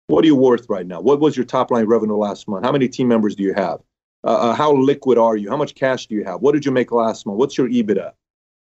What 0.08 0.24
are 0.24 0.28
you 0.28 0.36
worth 0.36 0.68
right 0.70 0.88
now? 0.88 1.02
What 1.02 1.20
was 1.20 1.38
your 1.38 1.46
top 1.46 1.70
line 1.70 1.86
revenue 1.86 2.18
last 2.18 2.48
month? 2.48 2.66
How 2.66 2.72
many 2.72 2.88
team 2.88 3.08
members 3.08 3.36
do 3.36 3.44
you 3.44 3.54
have? 3.54 3.80
Uh, 4.24 4.52
uh 4.52 4.54
how 4.56 4.74
liquid 4.74 5.18
are 5.18 5.38
you? 5.38 5.50
How 5.50 5.58
much 5.58 5.76
cash 5.76 6.08
do 6.08 6.16
you 6.16 6.24
have? 6.24 6.42
What 6.42 6.54
did 6.54 6.66
you 6.66 6.72
make 6.72 6.92
last 6.92 7.26
month? 7.26 7.38
What's 7.38 7.58
your 7.58 7.70
EBITDA? 7.70 8.14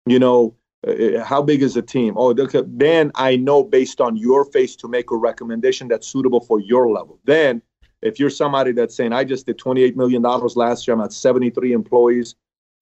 you 0.06 0.18
know, 0.18 0.54
uh, 0.86 1.24
how 1.24 1.42
big 1.42 1.62
is 1.62 1.74
the 1.74 1.82
team? 1.82 2.14
Oh, 2.16 2.32
then 2.32 3.12
I 3.14 3.36
know 3.36 3.62
based 3.64 4.00
on 4.00 4.16
your 4.16 4.44
face 4.44 4.76
to 4.76 4.88
make 4.88 5.10
a 5.10 5.16
recommendation 5.16 5.88
that's 5.88 6.06
suitable 6.06 6.40
for 6.40 6.60
your 6.60 6.90
level. 6.90 7.18
Then, 7.24 7.62
if 8.02 8.18
you're 8.18 8.30
somebody 8.30 8.72
that's 8.72 8.94
saying, 8.94 9.12
I 9.12 9.24
just 9.24 9.46
did 9.46 9.58
$28 9.58 9.96
million 9.96 10.22
last 10.22 10.86
year, 10.86 10.94
I'm 10.94 11.00
at 11.00 11.12
73 11.12 11.72
employees, 11.72 12.34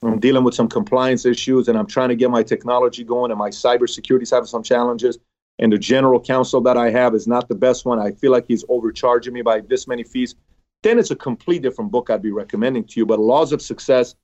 I'm 0.02 0.18
dealing 0.18 0.42
with 0.42 0.54
some 0.54 0.68
compliance 0.68 1.24
issues, 1.24 1.68
and 1.68 1.78
I'm 1.78 1.86
trying 1.86 2.08
to 2.08 2.16
get 2.16 2.30
my 2.30 2.42
technology 2.42 3.04
going, 3.04 3.30
and 3.30 3.38
my 3.38 3.50
cybersecurity 3.50 4.22
is 4.22 4.30
having 4.30 4.46
some 4.46 4.64
challenges, 4.64 5.18
and 5.60 5.72
the 5.72 5.78
general 5.78 6.18
counsel 6.18 6.60
that 6.62 6.76
I 6.76 6.90
have 6.90 7.14
is 7.14 7.28
not 7.28 7.48
the 7.48 7.54
best 7.54 7.84
one. 7.84 8.00
I 8.00 8.10
feel 8.10 8.32
like 8.32 8.46
he's 8.48 8.64
overcharging 8.68 9.32
me 9.32 9.42
by 9.42 9.60
this 9.60 9.86
many 9.86 10.02
fees. 10.02 10.34
Then 10.82 10.98
it's 10.98 11.12
a 11.12 11.16
complete 11.16 11.62
different 11.62 11.92
book 11.92 12.10
I'd 12.10 12.22
be 12.22 12.32
recommending 12.32 12.84
to 12.84 12.98
you. 12.98 13.06
But 13.06 13.20
Laws 13.20 13.52
of 13.52 13.62
Success 13.62 14.16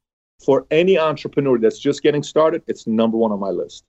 for 0.45 0.67
any 0.71 0.99
entrepreneur 0.99 1.59
that's 1.59 1.79
just 1.79 2.03
getting 2.03 2.23
started, 2.23 2.63
it's 2.67 2.87
number 2.87 3.17
one 3.17 3.33
on 3.33 3.41
my 3.41 3.51
list. 3.51 3.85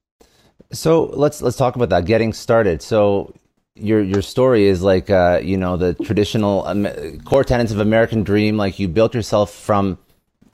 So 0.71 1.05
let's 1.05 1.41
let's 1.41 1.57
talk 1.57 1.75
about 1.75 1.89
that 1.89 2.05
getting 2.05 2.33
started. 2.33 2.81
So 2.81 3.33
your 3.75 4.03
your 4.03 4.21
story 4.21 4.67
is 4.67 4.81
like 4.81 5.09
uh, 5.09 5.39
you 5.43 5.57
know 5.57 5.77
the 5.77 5.93
traditional 5.93 6.65
um, 6.65 6.87
core 7.25 7.43
tenets 7.43 7.71
of 7.71 7.79
American 7.79 8.23
Dream. 8.23 8.57
Like 8.57 8.79
you 8.79 8.87
built 8.87 9.15
yourself 9.15 9.53
from 9.53 9.97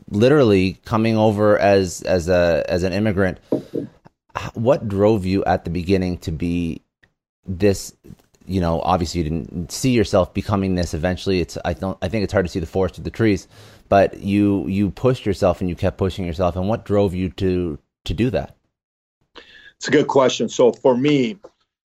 literally 0.09 0.77
coming 0.85 1.17
over 1.17 1.57
as 1.59 2.01
as 2.03 2.29
a 2.29 2.63
as 2.67 2.83
an 2.83 2.93
immigrant. 2.93 3.39
What 4.53 4.87
drove 4.87 5.25
you 5.25 5.43
at 5.45 5.63
the 5.63 5.69
beginning 5.69 6.17
to 6.19 6.31
be 6.31 6.81
this? 7.45 7.93
You 8.47 8.61
know, 8.61 8.81
obviously 8.81 9.21
you 9.21 9.29
didn't 9.29 9.71
see 9.71 9.91
yourself 9.91 10.33
becoming 10.33 10.75
this. 10.75 10.93
Eventually, 10.93 11.39
it's 11.39 11.57
I 11.65 11.73
don't 11.73 11.97
I 12.01 12.09
think 12.09 12.23
it's 12.23 12.33
hard 12.33 12.45
to 12.45 12.51
see 12.51 12.59
the 12.59 12.65
forest 12.65 12.95
through 12.95 13.03
the 13.03 13.11
trees 13.11 13.47
but 13.89 14.19
you 14.19 14.67
you 14.67 14.91
pushed 14.91 15.25
yourself 15.25 15.61
and 15.61 15.69
you 15.69 15.75
kept 15.75 15.97
pushing 15.97 16.25
yourself. 16.25 16.55
And 16.55 16.67
what 16.67 16.85
drove 16.85 17.13
you 17.13 17.29
to 17.31 17.77
to 18.05 18.13
do 18.13 18.29
that? 18.31 18.55
It's 19.77 19.87
a 19.87 19.91
good 19.91 20.07
question. 20.07 20.49
So 20.49 20.71
for 20.71 20.95
me 20.97 21.37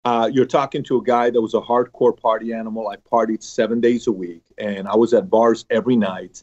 uh, 0.04 0.28
you're 0.32 0.46
talking 0.46 0.82
to 0.82 0.96
a 0.96 1.02
guy 1.02 1.30
that 1.30 1.40
was 1.40 1.54
a 1.54 1.60
hardcore 1.60 2.18
party 2.18 2.52
animal. 2.52 2.88
I 2.88 2.96
partied 2.96 3.42
seven 3.42 3.80
days 3.80 4.08
a 4.08 4.12
week 4.12 4.42
and 4.58 4.88
i 4.88 4.96
was 4.96 5.14
at 5.14 5.30
bars 5.30 5.64
every 5.70 5.96
night. 5.96 6.42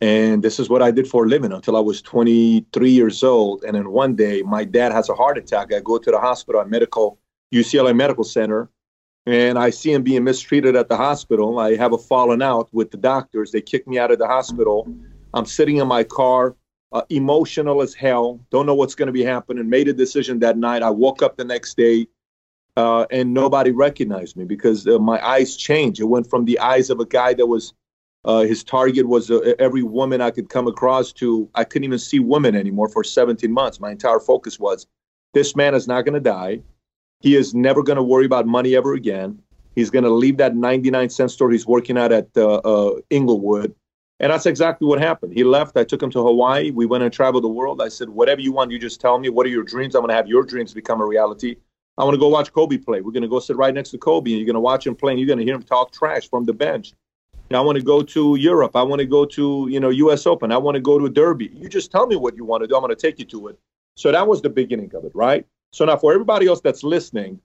And 0.00 0.42
this 0.42 0.58
is 0.60 0.68
what 0.68 0.82
i 0.82 0.90
did 0.90 1.08
for 1.08 1.24
a 1.24 1.28
living 1.28 1.52
until 1.52 1.76
i 1.76 1.80
was 1.80 2.02
23 2.02 2.90
years 2.90 3.22
old. 3.24 3.64
And 3.64 3.74
then 3.74 3.90
one 3.90 4.14
day 4.14 4.42
my 4.42 4.64
dad 4.64 4.92
has 4.92 5.08
a 5.08 5.14
heart 5.14 5.38
attack. 5.38 5.72
I 5.72 5.80
go 5.80 5.98
to 5.98 6.10
the 6.10 6.20
hospital 6.20 6.60
at 6.60 6.68
medical 6.68 7.18
ucla 7.52 7.94
medical 7.94 8.24
center 8.24 8.68
and 9.26 9.58
I 9.58 9.70
see 9.70 9.92
him 9.92 10.02
being 10.02 10.24
mistreated 10.24 10.76
at 10.76 10.88
the 10.88 10.96
hospital. 10.96 11.58
I 11.58 11.76
have 11.76 11.92
a 11.92 11.98
falling 11.98 12.42
out 12.42 12.68
with 12.72 12.90
the 12.90 12.96
doctors. 12.96 13.50
They 13.50 13.60
kick 13.60 13.86
me 13.86 13.98
out 13.98 14.10
of 14.10 14.18
the 14.18 14.26
hospital. 14.26 14.88
I'm 15.32 15.46
sitting 15.46 15.78
in 15.78 15.88
my 15.88 16.04
car, 16.04 16.56
uh, 16.92 17.02
emotional 17.08 17.80
as 17.80 17.94
hell, 17.94 18.40
don't 18.50 18.66
know 18.66 18.74
what's 18.74 18.94
going 18.94 19.06
to 19.06 19.12
be 19.12 19.24
happening. 19.24 19.68
Made 19.68 19.88
a 19.88 19.92
decision 19.92 20.38
that 20.40 20.58
night. 20.58 20.82
I 20.82 20.90
woke 20.90 21.22
up 21.22 21.36
the 21.36 21.44
next 21.44 21.76
day 21.76 22.06
uh, 22.76 23.06
and 23.10 23.32
nobody 23.32 23.70
recognized 23.70 24.36
me 24.36 24.44
because 24.44 24.86
uh, 24.86 24.98
my 24.98 25.24
eyes 25.26 25.56
changed. 25.56 26.00
It 26.00 26.04
went 26.04 26.28
from 26.28 26.44
the 26.44 26.58
eyes 26.58 26.90
of 26.90 27.00
a 27.00 27.06
guy 27.06 27.34
that 27.34 27.46
was 27.46 27.72
uh, 28.24 28.40
his 28.40 28.64
target 28.64 29.06
was 29.06 29.30
uh, 29.30 29.54
every 29.58 29.82
woman 29.82 30.20
I 30.20 30.30
could 30.30 30.48
come 30.48 30.66
across 30.66 31.12
to. 31.14 31.48
I 31.54 31.64
couldn't 31.64 31.84
even 31.84 31.98
see 31.98 32.20
women 32.20 32.56
anymore 32.56 32.88
for 32.88 33.04
17 33.04 33.52
months. 33.52 33.80
My 33.80 33.90
entire 33.90 34.20
focus 34.20 34.58
was 34.58 34.86
this 35.34 35.54
man 35.54 35.74
is 35.74 35.86
not 35.86 36.04
going 36.04 36.14
to 36.14 36.20
die. 36.20 36.62
He 37.24 37.36
is 37.36 37.54
never 37.54 37.82
going 37.82 37.96
to 37.96 38.02
worry 38.02 38.26
about 38.26 38.46
money 38.46 38.76
ever 38.76 38.92
again. 38.92 39.40
He's 39.74 39.88
going 39.88 40.04
to 40.04 40.10
leave 40.10 40.36
that 40.36 40.54
99 40.54 41.08
cent 41.08 41.30
store 41.30 41.50
he's 41.50 41.66
working 41.66 41.96
at 41.96 42.12
at 42.12 42.28
uh, 42.36 42.56
uh, 42.56 43.00
Inglewood. 43.08 43.74
And 44.20 44.30
that's 44.30 44.44
exactly 44.44 44.86
what 44.86 45.00
happened. 45.00 45.32
He 45.32 45.42
left. 45.42 45.74
I 45.78 45.84
took 45.84 46.02
him 46.02 46.10
to 46.10 46.22
Hawaii. 46.22 46.70
We 46.70 46.84
went 46.84 47.02
and 47.02 47.10
traveled 47.10 47.42
the 47.42 47.48
world. 47.48 47.80
I 47.80 47.88
said, 47.88 48.10
whatever 48.10 48.42
you 48.42 48.52
want, 48.52 48.72
you 48.72 48.78
just 48.78 49.00
tell 49.00 49.18
me. 49.18 49.30
What 49.30 49.46
are 49.46 49.48
your 49.48 49.62
dreams? 49.62 49.94
I'm 49.94 50.02
going 50.02 50.10
to 50.10 50.14
have 50.14 50.28
your 50.28 50.44
dreams 50.44 50.74
become 50.74 51.00
a 51.00 51.06
reality. 51.06 51.56
I 51.96 52.04
want 52.04 52.14
to 52.14 52.20
go 52.20 52.28
watch 52.28 52.52
Kobe 52.52 52.76
play. 52.76 53.00
We're 53.00 53.12
going 53.12 53.22
to 53.22 53.28
go 53.28 53.40
sit 53.40 53.56
right 53.56 53.72
next 53.72 53.90
to 53.92 53.98
Kobe, 53.98 54.30
and 54.30 54.38
you're 54.38 54.46
going 54.46 54.54
to 54.54 54.60
watch 54.60 54.86
him 54.86 54.94
play, 54.94 55.12
and 55.12 55.18
you're 55.18 55.26
going 55.26 55.38
to 55.38 55.44
hear 55.46 55.54
him 55.54 55.62
talk 55.62 55.92
trash 55.92 56.28
from 56.28 56.44
the 56.44 56.52
bench. 56.52 56.92
I 57.52 57.60
want 57.60 57.76
to 57.78 57.84
go 57.84 58.02
to 58.02 58.36
Europe. 58.36 58.76
I 58.76 58.82
want 58.82 59.00
to 59.00 59.06
go 59.06 59.24
to 59.24 59.66
you 59.70 59.80
know 59.80 59.88
U.S. 59.88 60.26
Open. 60.26 60.52
I 60.52 60.58
want 60.58 60.74
to 60.74 60.80
go 60.80 60.98
to 60.98 61.06
a 61.06 61.10
Derby. 61.10 61.50
You 61.54 61.70
just 61.70 61.90
tell 61.90 62.06
me 62.06 62.16
what 62.16 62.36
you 62.36 62.44
want 62.44 62.62
to 62.64 62.66
do. 62.66 62.76
I'm 62.76 62.82
going 62.82 62.94
to 62.94 63.00
take 63.00 63.18
you 63.18 63.24
to 63.26 63.48
it. 63.48 63.58
So 63.96 64.12
that 64.12 64.26
was 64.26 64.42
the 64.42 64.50
beginning 64.50 64.90
of 64.94 65.04
it, 65.04 65.12
right? 65.14 65.46
So 65.74 65.84
now 65.84 65.96
for 65.96 66.12
everybody 66.12 66.46
else 66.46 66.60
that's 66.60 66.84
listening, 66.84 67.40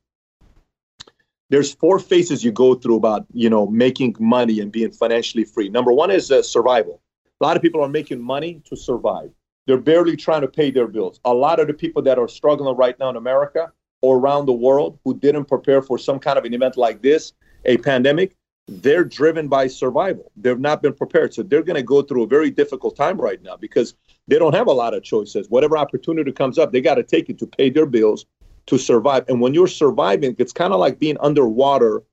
there's 1.50 1.74
four 1.74 1.98
phases 1.98 2.44
you 2.44 2.52
go 2.52 2.76
through 2.76 2.98
about 2.98 3.26
you 3.34 3.50
know 3.50 3.66
making 3.66 4.16
money 4.20 4.60
and 4.60 4.72
being 4.72 4.92
financially 4.92 5.46
free. 5.46 5.68
Number 5.68 5.92
one 5.92 6.12
is 6.12 6.30
uh, 6.30 6.44
survival. 6.44 7.02
A 7.42 7.44
lot 7.44 7.56
of 7.56 7.64
people 7.64 7.82
are 7.84 7.90
making 7.90 8.22
money 8.22 8.62
to 8.66 8.76
survive. 8.76 9.32
They're 9.66 9.78
barely 9.78 10.16
trying 10.16 10.42
to 10.42 10.48
pay 10.48 10.70
their 10.70 10.88
bills. 10.88 11.20
A 11.26 11.34
lot 11.34 11.60
of 11.60 11.66
the 11.66 11.74
people 11.74 12.04
that 12.04 12.20
are 12.20 12.28
struggling 12.28 12.76
right 12.78 12.98
now 13.00 13.10
in 13.10 13.16
America 13.16 13.72
or 14.02 14.18
around 14.20 14.46
the 14.46 14.54
world 14.54 15.00
who 15.04 15.18
didn't 15.18 15.46
prepare 15.46 15.82
for 15.82 15.98
some 15.98 16.20
kind 16.20 16.38
of 16.38 16.46
an 16.46 16.54
event 16.54 16.78
like 16.78 17.02
this, 17.02 17.34
a 17.66 17.78
pandemic, 17.78 18.36
they're 18.68 19.04
driven 19.04 19.48
by 19.48 19.66
survival. 19.66 20.32
They've 20.38 20.60
not 20.60 20.84
been 20.84 20.94
prepared. 20.94 21.34
So 21.34 21.42
they're 21.42 21.64
going 21.64 21.78
to 21.78 21.84
go 21.84 22.04
through 22.04 22.24
a 22.24 22.28
very 22.28 22.52
difficult 22.52 22.96
time 22.96 23.20
right 23.20 23.42
now 23.42 23.58
because 23.58 23.96
they 24.30 24.38
don't 24.38 24.56
have 24.56 24.68
a 24.68 24.74
lot 24.74 24.94
of 24.94 25.04
choices. 25.04 25.50
Whatever 25.50 25.78
opportunity 25.78 26.32
comes 26.32 26.58
up, 26.58 26.72
they 26.72 26.82
got 26.82 26.96
to 26.96 27.04
take 27.04 27.30
it 27.30 27.40
to 27.40 27.48
pay 27.48 27.70
their 27.70 27.86
bills 27.86 28.26
to 28.68 28.78
survive. 28.78 29.26
And 29.28 29.42
when 29.42 29.54
you're 29.54 29.68
surviving, 29.68 30.36
it's 30.38 30.54
kind 30.54 30.72
of 30.72 30.80
like 30.80 31.00
being 31.00 31.18
underwater. 31.20 32.04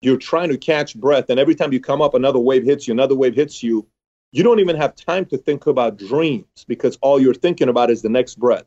You're 0.00 0.16
trying 0.16 0.50
to 0.50 0.58
catch 0.58 0.94
breath. 0.94 1.30
And 1.30 1.40
every 1.40 1.54
time 1.54 1.72
you 1.72 1.80
come 1.80 2.00
up, 2.00 2.14
another 2.14 2.38
wave 2.38 2.64
hits 2.64 2.86
you, 2.86 2.92
another 2.92 3.16
wave 3.16 3.34
hits 3.34 3.62
you. 3.62 3.86
You 4.30 4.42
don't 4.42 4.60
even 4.60 4.76
have 4.76 4.94
time 4.94 5.24
to 5.26 5.36
think 5.36 5.66
about 5.66 5.96
dreams 5.96 6.64
because 6.68 6.96
all 7.02 7.20
you're 7.20 7.34
thinking 7.34 7.68
about 7.68 7.90
is 7.90 8.02
the 8.02 8.08
next 8.08 8.38
breath. 8.38 8.64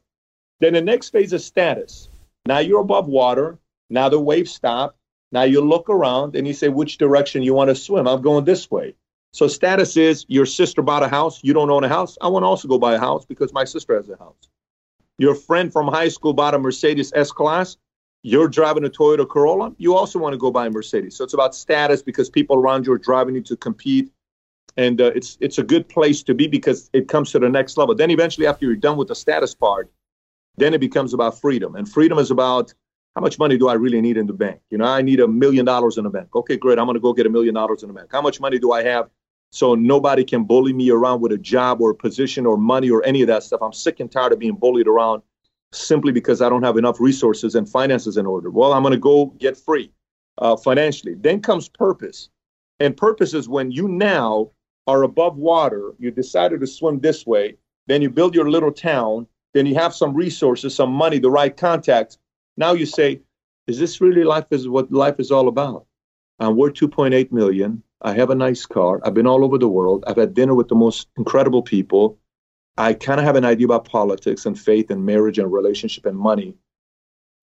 Then 0.59 0.73
the 0.73 0.81
next 0.81 1.09
phase 1.09 1.33
is 1.33 1.45
status. 1.45 2.09
Now 2.45 2.59
you're 2.59 2.81
above 2.81 3.07
water. 3.07 3.59
Now 3.89 4.09
the 4.09 4.19
waves 4.19 4.51
stop. 4.53 4.97
Now 5.31 5.43
you 5.43 5.61
look 5.61 5.89
around 5.89 6.35
and 6.35 6.47
you 6.47 6.53
say 6.53 6.69
which 6.69 6.97
direction 6.97 7.43
you 7.43 7.53
want 7.53 7.69
to 7.69 7.75
swim. 7.75 8.07
I'm 8.07 8.21
going 8.21 8.45
this 8.45 8.69
way. 8.71 8.95
So 9.37 9.47
status 9.47 9.95
is 9.97 10.25
your 10.29 10.47
sister 10.47 10.81
bought 10.81 11.03
a 11.03 11.07
house. 11.07 11.41
You 11.43 11.53
don't 11.53 11.69
own 11.69 11.83
a 11.83 11.87
house. 11.87 12.17
I 12.21 12.27
want 12.27 12.41
to 12.41 12.47
also 12.47 12.67
go 12.67 12.79
buy 12.79 12.95
a 12.95 12.99
house 12.99 13.23
because 13.23 13.53
my 13.53 13.65
sister 13.65 13.95
has 13.95 14.09
a 14.09 14.17
house. 14.17 14.49
Your 15.19 15.35
friend 15.35 15.71
from 15.71 15.87
high 15.87 16.07
school 16.07 16.33
bought 16.33 16.55
a 16.55 16.57
Mercedes 16.57 17.11
S 17.13 17.31
Class. 17.31 17.77
You're 18.23 18.47
driving 18.47 18.83
a 18.83 18.89
Toyota 18.89 19.29
Corolla. 19.29 19.75
You 19.77 19.93
also 19.93 20.17
want 20.17 20.33
to 20.33 20.39
go 20.39 20.49
buy 20.49 20.65
a 20.65 20.69
Mercedes. 20.71 21.15
So 21.15 21.23
it's 21.23 21.35
about 21.35 21.53
status 21.53 22.01
because 22.01 22.31
people 22.31 22.57
around 22.57 22.87
you 22.87 22.93
are 22.93 22.97
driving 22.97 23.35
you 23.35 23.43
to 23.43 23.55
compete. 23.55 24.09
And 24.75 24.99
uh, 24.99 25.11
it's 25.13 25.37
it's 25.39 25.59
a 25.59 25.63
good 25.63 25.87
place 25.87 26.23
to 26.23 26.33
be 26.33 26.47
because 26.47 26.89
it 26.93 27.07
comes 27.07 27.31
to 27.33 27.37
the 27.37 27.47
next 27.47 27.77
level. 27.77 27.93
Then 27.93 28.09
eventually, 28.09 28.47
after 28.47 28.65
you're 28.65 28.75
done 28.75 28.97
with 28.97 29.07
the 29.07 29.15
status 29.15 29.53
part, 29.53 29.87
then 30.55 30.73
it 30.73 30.81
becomes 30.81 31.13
about 31.13 31.39
freedom. 31.39 31.75
And 31.75 31.87
freedom 31.87 32.17
is 32.17 32.31
about 32.31 32.73
how 33.13 33.21
much 33.21 33.37
money 33.37 33.55
do 33.59 33.67
I 33.67 33.75
really 33.75 34.01
need 34.01 34.17
in 34.17 34.25
the 34.25 34.33
bank? 34.33 34.61
You 34.71 34.79
know, 34.79 34.85
I 34.85 35.03
need 35.03 35.19
a 35.19 35.27
million 35.27 35.63
dollars 35.63 35.99
in 35.99 36.05
the 36.05 36.09
bank. 36.09 36.35
Okay, 36.35 36.57
great. 36.57 36.79
I'm 36.79 36.87
going 36.87 36.95
to 36.95 36.99
go 36.99 37.13
get 37.13 37.27
a 37.27 37.29
million 37.29 37.53
dollars 37.53 37.83
in 37.83 37.89
the 37.89 37.93
bank. 37.93 38.09
How 38.11 38.23
much 38.23 38.39
money 38.39 38.57
do 38.57 38.71
I 38.71 38.81
have 38.81 39.11
so 39.51 39.75
nobody 39.75 40.23
can 40.23 40.43
bully 40.43 40.73
me 40.73 40.89
around 40.89 41.21
with 41.21 41.31
a 41.31 41.37
job 41.37 41.81
or 41.81 41.91
a 41.91 41.95
position 41.95 42.45
or 42.45 42.57
money 42.57 42.89
or 42.89 43.03
any 43.05 43.21
of 43.21 43.27
that 43.27 43.43
stuff? 43.43 43.61
I'm 43.61 43.73
sick 43.73 43.99
and 43.99 44.11
tired 44.11 44.33
of 44.33 44.39
being 44.39 44.55
bullied 44.55 44.87
around 44.87 45.21
simply 45.71 46.11
because 46.11 46.41
I 46.41 46.49
don't 46.49 46.63
have 46.63 46.77
enough 46.77 46.99
resources 46.99 47.55
and 47.55 47.67
finances 47.67 48.17
in 48.17 48.25
order. 48.25 48.49
Well, 48.49 48.73
I'm 48.73 48.83
going 48.83 48.93
to 48.93 48.99
go 48.99 49.27
get 49.37 49.57
free 49.57 49.91
uh, 50.37 50.55
financially. 50.55 51.15
Then 51.15 51.41
comes 51.41 51.67
purpose. 51.67 52.29
And 52.79 52.95
purpose 52.95 53.33
is 53.33 53.49
when 53.49 53.71
you 53.71 53.87
now 53.87 54.51
are 54.85 55.03
above 55.03 55.35
water, 55.35 55.93
you 55.99 56.11
decided 56.11 56.61
to 56.61 56.67
swim 56.67 56.99
this 56.99 57.25
way, 57.25 57.57
then 57.87 58.01
you 58.01 58.09
build 58.09 58.35
your 58.35 58.49
little 58.49 58.71
town, 58.71 59.27
then 59.53 59.65
you 59.65 59.75
have 59.75 59.93
some 59.93 60.13
resources, 60.13 60.75
some 60.75 60.91
money, 60.91 61.19
the 61.19 61.29
right 61.29 61.55
contacts, 61.55 62.17
now 62.57 62.73
you 62.73 62.85
say, 62.85 63.21
is 63.67 63.79
this 63.79 64.01
really 64.01 64.23
life 64.23 64.47
is 64.51 64.67
what 64.67 64.91
life 64.91 65.19
is 65.19 65.31
all 65.31 65.47
about? 65.47 65.85
I'm 66.39 66.55
worth 66.55 66.73
2.8 66.73 67.31
million. 67.31 67.83
I 68.01 68.13
have 68.13 68.29
a 68.29 68.35
nice 68.35 68.65
car. 68.65 69.01
I've 69.03 69.13
been 69.13 69.27
all 69.27 69.43
over 69.43 69.57
the 69.57 69.67
world. 69.67 70.03
I've 70.07 70.17
had 70.17 70.33
dinner 70.33 70.53
with 70.53 70.67
the 70.67 70.75
most 70.75 71.07
incredible 71.17 71.63
people. 71.63 72.19
I 72.77 72.93
kind 72.93 73.19
of 73.19 73.25
have 73.25 73.35
an 73.35 73.45
idea 73.45 73.65
about 73.65 73.85
politics 73.85 74.45
and 74.45 74.59
faith 74.59 74.91
and 74.91 75.05
marriage 75.05 75.39
and 75.39 75.51
relationship 75.51 76.05
and 76.05 76.17
money. 76.17 76.55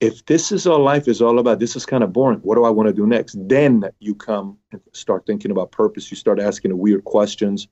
If 0.00 0.24
this 0.26 0.52
is 0.52 0.66
all 0.66 0.80
life 0.80 1.08
is 1.08 1.20
all 1.20 1.38
about, 1.38 1.58
this 1.58 1.76
is 1.76 1.86
kind 1.86 2.04
of 2.04 2.12
boring. 2.12 2.38
What 2.40 2.54
do 2.54 2.64
I 2.64 2.70
want 2.70 2.88
to 2.88 2.92
do 2.92 3.06
next? 3.06 3.36
Then 3.48 3.84
you 3.98 4.14
come 4.14 4.58
and 4.70 4.80
start 4.92 5.26
thinking 5.26 5.50
about 5.50 5.72
purpose. 5.72 6.10
You 6.10 6.16
start 6.16 6.38
asking 6.38 6.76
weird 6.76 7.04
questions 7.04 7.66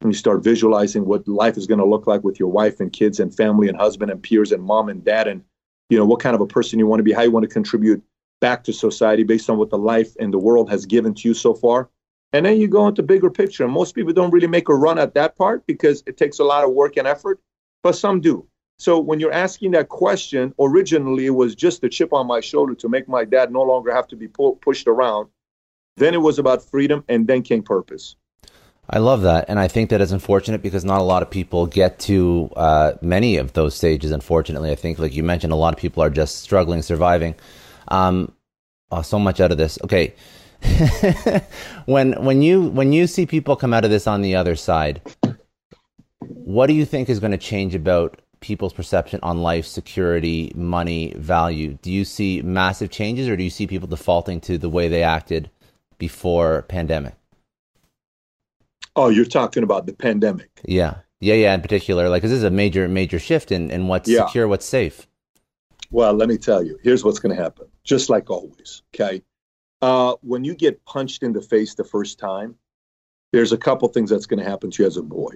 and 0.00 0.12
you 0.12 0.16
start 0.16 0.44
visualizing 0.44 1.04
what 1.04 1.26
life 1.26 1.56
is 1.56 1.66
going 1.66 1.78
to 1.78 1.86
look 1.86 2.06
like 2.06 2.22
with 2.24 2.38
your 2.38 2.50
wife 2.50 2.80
and 2.80 2.92
kids 2.92 3.20
and 3.20 3.34
family 3.34 3.68
and 3.68 3.76
husband 3.76 4.10
and 4.10 4.22
peers 4.22 4.52
and 4.52 4.62
mom 4.62 4.88
and 4.88 5.04
dad 5.04 5.28
and 5.28 5.42
you 5.88 5.98
know 5.98 6.06
what 6.06 6.20
kind 6.20 6.34
of 6.34 6.40
a 6.40 6.46
person 6.46 6.78
you 6.78 6.86
want 6.86 7.00
to 7.00 7.04
be 7.04 7.12
how 7.12 7.22
you 7.22 7.30
want 7.30 7.42
to 7.42 7.52
contribute 7.52 8.02
back 8.40 8.64
to 8.64 8.72
society 8.72 9.24
based 9.24 9.50
on 9.50 9.58
what 9.58 9.70
the 9.70 9.78
life 9.78 10.14
and 10.18 10.32
the 10.32 10.38
world 10.38 10.70
has 10.70 10.86
given 10.86 11.12
to 11.12 11.28
you 11.28 11.34
so 11.34 11.52
far 11.52 11.90
and 12.32 12.46
then 12.46 12.60
you 12.60 12.68
go 12.68 12.86
into 12.86 13.02
bigger 13.02 13.30
picture 13.30 13.66
most 13.68 13.94
people 13.94 14.12
don't 14.12 14.30
really 14.30 14.46
make 14.46 14.68
a 14.68 14.74
run 14.74 14.98
at 14.98 15.14
that 15.14 15.36
part 15.36 15.66
because 15.66 16.02
it 16.06 16.16
takes 16.16 16.38
a 16.38 16.44
lot 16.44 16.64
of 16.64 16.70
work 16.72 16.96
and 16.96 17.06
effort 17.06 17.40
but 17.82 17.92
some 17.92 18.20
do 18.20 18.46
so 18.78 18.98
when 18.98 19.20
you're 19.20 19.32
asking 19.32 19.72
that 19.72 19.88
question 19.88 20.54
originally 20.60 21.26
it 21.26 21.30
was 21.30 21.54
just 21.54 21.84
a 21.84 21.88
chip 21.88 22.12
on 22.12 22.26
my 22.26 22.40
shoulder 22.40 22.74
to 22.74 22.88
make 22.88 23.08
my 23.08 23.24
dad 23.24 23.52
no 23.52 23.62
longer 23.62 23.92
have 23.92 24.06
to 24.08 24.16
be 24.16 24.28
pu- 24.28 24.56
pushed 24.56 24.86
around 24.86 25.28
then 25.96 26.14
it 26.14 26.22
was 26.22 26.38
about 26.38 26.62
freedom 26.62 27.04
and 27.08 27.26
then 27.26 27.42
came 27.42 27.62
purpose 27.62 28.16
I 28.92 28.98
love 28.98 29.22
that, 29.22 29.44
and 29.46 29.60
I 29.60 29.68
think 29.68 29.90
that 29.90 30.00
is 30.00 30.10
unfortunate 30.10 30.62
because 30.62 30.84
not 30.84 31.00
a 31.00 31.04
lot 31.04 31.22
of 31.22 31.30
people 31.30 31.66
get 31.66 32.00
to 32.00 32.50
uh, 32.56 32.94
many 33.00 33.36
of 33.36 33.52
those 33.52 33.76
stages. 33.76 34.10
Unfortunately, 34.10 34.72
I 34.72 34.74
think, 34.74 34.98
like 34.98 35.14
you 35.14 35.22
mentioned, 35.22 35.52
a 35.52 35.56
lot 35.56 35.72
of 35.72 35.78
people 35.78 36.02
are 36.02 36.10
just 36.10 36.40
struggling, 36.40 36.82
surviving. 36.82 37.36
Um, 37.86 38.32
oh, 38.90 39.02
so 39.02 39.20
much 39.20 39.40
out 39.40 39.52
of 39.52 39.58
this. 39.58 39.78
Okay, 39.84 40.14
when 41.86 42.12
when 42.24 42.42
you 42.42 42.68
when 42.68 42.92
you 42.92 43.06
see 43.06 43.26
people 43.26 43.56
come 43.56 43.72
out 43.72 43.84
of 43.84 43.90
this 43.90 44.06
on 44.06 44.22
the 44.22 44.36
other 44.36 44.56
side, 44.56 45.00
what 46.20 46.66
do 46.66 46.74
you 46.74 46.84
think 46.84 47.08
is 47.08 47.20
going 47.20 47.32
to 47.32 47.38
change 47.38 47.74
about 47.74 48.20
people's 48.40 48.72
perception 48.72 49.20
on 49.22 49.42
life, 49.42 49.66
security, 49.66 50.52
money, 50.54 51.12
value? 51.16 51.78
Do 51.82 51.90
you 51.90 52.04
see 52.04 52.42
massive 52.42 52.90
changes, 52.90 53.28
or 53.28 53.36
do 53.36 53.44
you 53.44 53.50
see 53.50 53.66
people 53.66 53.88
defaulting 53.88 54.40
to 54.42 54.58
the 54.58 54.68
way 54.68 54.88
they 54.88 55.02
acted 55.02 55.50
before 55.98 56.62
pandemic? 56.62 57.14
Oh, 58.96 59.08
you're 59.08 59.24
talking 59.24 59.62
about 59.62 59.86
the 59.86 59.92
pandemic. 59.92 60.50
Yeah. 60.64 60.96
Yeah, 61.20 61.34
yeah, 61.34 61.54
in 61.54 61.60
particular. 61.60 62.08
Like, 62.08 62.22
this 62.22 62.32
is 62.32 62.42
a 62.42 62.50
major, 62.50 62.88
major 62.88 63.18
shift 63.18 63.52
in, 63.52 63.70
in 63.70 63.88
what's 63.88 64.08
yeah. 64.08 64.26
secure, 64.26 64.48
what's 64.48 64.64
safe. 64.64 65.06
Well, 65.90 66.14
let 66.14 66.28
me 66.28 66.38
tell 66.38 66.62
you, 66.64 66.78
here's 66.82 67.04
what's 67.04 67.18
going 67.18 67.36
to 67.36 67.40
happen, 67.40 67.66
just 67.84 68.08
like 68.08 68.30
always. 68.30 68.82
Okay. 68.94 69.22
Uh, 69.82 70.14
when 70.22 70.44
you 70.44 70.54
get 70.54 70.84
punched 70.84 71.22
in 71.22 71.32
the 71.32 71.40
face 71.40 71.74
the 71.74 71.84
first 71.84 72.18
time, 72.18 72.54
there's 73.32 73.52
a 73.52 73.58
couple 73.58 73.88
things 73.88 74.10
that's 74.10 74.26
going 74.26 74.42
to 74.42 74.48
happen 74.48 74.70
to 74.70 74.82
you 74.82 74.86
as 74.86 74.96
a 74.96 75.02
boy. 75.02 75.34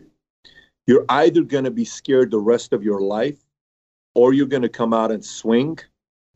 You're 0.86 1.06
either 1.08 1.42
going 1.42 1.64
to 1.64 1.70
be 1.70 1.84
scared 1.84 2.30
the 2.30 2.38
rest 2.38 2.72
of 2.72 2.82
your 2.82 3.00
life, 3.00 3.38
or 4.14 4.32
you're 4.32 4.46
going 4.46 4.62
to 4.62 4.68
come 4.68 4.92
out 4.92 5.10
and 5.10 5.24
swing 5.24 5.78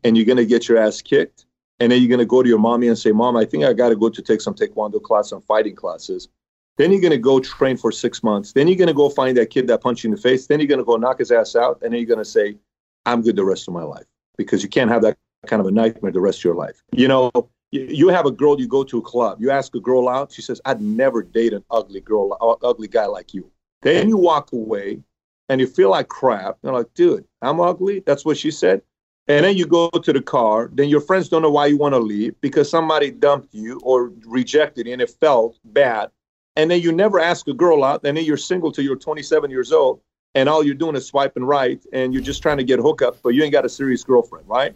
and 0.03 0.15
you're 0.15 0.25
going 0.25 0.37
to 0.37 0.45
get 0.45 0.67
your 0.67 0.77
ass 0.77 1.01
kicked. 1.01 1.45
And 1.79 1.91
then 1.91 2.01
you're 2.01 2.09
going 2.09 2.19
to 2.19 2.25
go 2.25 2.43
to 2.43 2.49
your 2.49 2.59
mommy 2.59 2.87
and 2.87 2.97
say, 2.97 3.11
Mom, 3.11 3.37
I 3.37 3.45
think 3.45 3.63
I 3.63 3.71
got 3.71 3.89
to 3.89 3.95
go 3.95 4.09
to 4.09 4.21
take 4.21 4.41
some 4.41 4.53
taekwondo 4.53 5.01
class, 5.01 5.29
some 5.29 5.41
fighting 5.41 5.75
classes. 5.75 6.27
Then 6.77 6.91
you're 6.91 7.01
going 7.01 7.11
to 7.11 7.17
go 7.17 7.39
train 7.39 7.77
for 7.77 7.91
six 7.91 8.21
months. 8.21 8.53
Then 8.53 8.67
you're 8.67 8.77
going 8.77 8.87
to 8.87 8.93
go 8.93 9.09
find 9.09 9.37
that 9.37 9.49
kid 9.49 9.67
that 9.67 9.81
punched 9.81 10.03
you 10.03 10.09
in 10.09 10.15
the 10.15 10.21
face. 10.21 10.47
Then 10.47 10.59
you're 10.59 10.67
going 10.67 10.79
to 10.79 10.85
go 10.85 10.97
knock 10.97 11.19
his 11.19 11.31
ass 11.31 11.55
out. 11.55 11.79
And 11.81 11.93
then 11.93 11.99
you're 11.99 12.07
going 12.07 12.19
to 12.19 12.25
say, 12.25 12.57
I'm 13.05 13.21
good 13.21 13.35
the 13.35 13.45
rest 13.45 13.67
of 13.67 13.73
my 13.73 13.83
life 13.83 14.05
because 14.37 14.61
you 14.61 14.69
can't 14.69 14.89
have 14.89 15.01
that 15.03 15.17
kind 15.45 15.61
of 15.61 15.67
a 15.67 15.71
nightmare 15.71 16.11
the 16.11 16.19
rest 16.19 16.39
of 16.39 16.43
your 16.45 16.55
life. 16.55 16.83
You 16.91 17.07
know, 17.07 17.31
you, 17.71 18.09
have 18.09 18.25
a 18.25 18.31
girl, 18.31 18.59
you 18.59 18.67
go 18.67 18.83
to 18.83 18.97
a 18.97 19.01
club, 19.01 19.39
you 19.41 19.51
ask 19.51 19.75
a 19.75 19.79
girl 19.79 20.09
out. 20.09 20.31
She 20.31 20.41
says, 20.41 20.59
I'd 20.65 20.81
never 20.81 21.21
date 21.23 21.53
an 21.53 21.63
ugly 21.69 22.01
girl, 22.01 22.37
ugly 22.63 22.87
guy 22.87 23.05
like 23.05 23.33
you. 23.33 23.51
Then 23.81 24.09
you 24.09 24.17
walk 24.17 24.51
away 24.51 24.99
and 25.47 25.61
you 25.61 25.67
feel 25.67 25.89
like 25.89 26.07
crap. 26.07 26.57
They're 26.61 26.73
like, 26.73 26.93
dude, 26.93 27.25
I'm 27.41 27.59
ugly. 27.59 28.01
That's 28.05 28.25
what 28.25 28.37
she 28.37 28.51
said. 28.51 28.81
And 29.27 29.45
then 29.45 29.55
you 29.55 29.65
go 29.67 29.89
to 29.89 30.11
the 30.11 30.21
car. 30.21 30.69
Then 30.73 30.89
your 30.89 31.01
friends 31.01 31.29
don't 31.29 31.43
know 31.43 31.51
why 31.51 31.67
you 31.67 31.77
want 31.77 31.93
to 31.93 31.99
leave 31.99 32.39
because 32.41 32.69
somebody 32.69 33.11
dumped 33.11 33.53
you 33.53 33.79
or 33.83 34.11
rejected 34.25 34.87
you 34.87 34.93
and 34.93 35.01
it 35.01 35.11
felt 35.11 35.59
bad 35.63 36.09
and 36.59 36.69
then 36.69 36.81
you 36.81 36.91
never 36.91 37.21
ask 37.21 37.47
a 37.47 37.53
girl 37.53 37.85
out, 37.85 38.01
and 38.03 38.17
then 38.17 38.25
you're 38.25 38.35
single 38.35 38.69
till 38.69 38.83
you're 38.83 38.97
27 38.97 39.49
years 39.49 39.71
old, 39.71 40.01
and 40.35 40.49
all 40.49 40.61
you're 40.61 40.75
doing 40.75 40.95
is 40.97 41.07
swiping 41.07 41.45
right, 41.45 41.81
and 41.93 42.13
you're 42.13 42.21
just 42.21 42.41
trying 42.41 42.57
to 42.57 42.65
get 42.65 42.81
hookups, 42.81 43.19
but 43.23 43.29
you 43.29 43.43
ain't 43.43 43.53
got 43.53 43.63
a 43.63 43.69
serious 43.69 44.03
girlfriend, 44.03 44.45
right? 44.45 44.75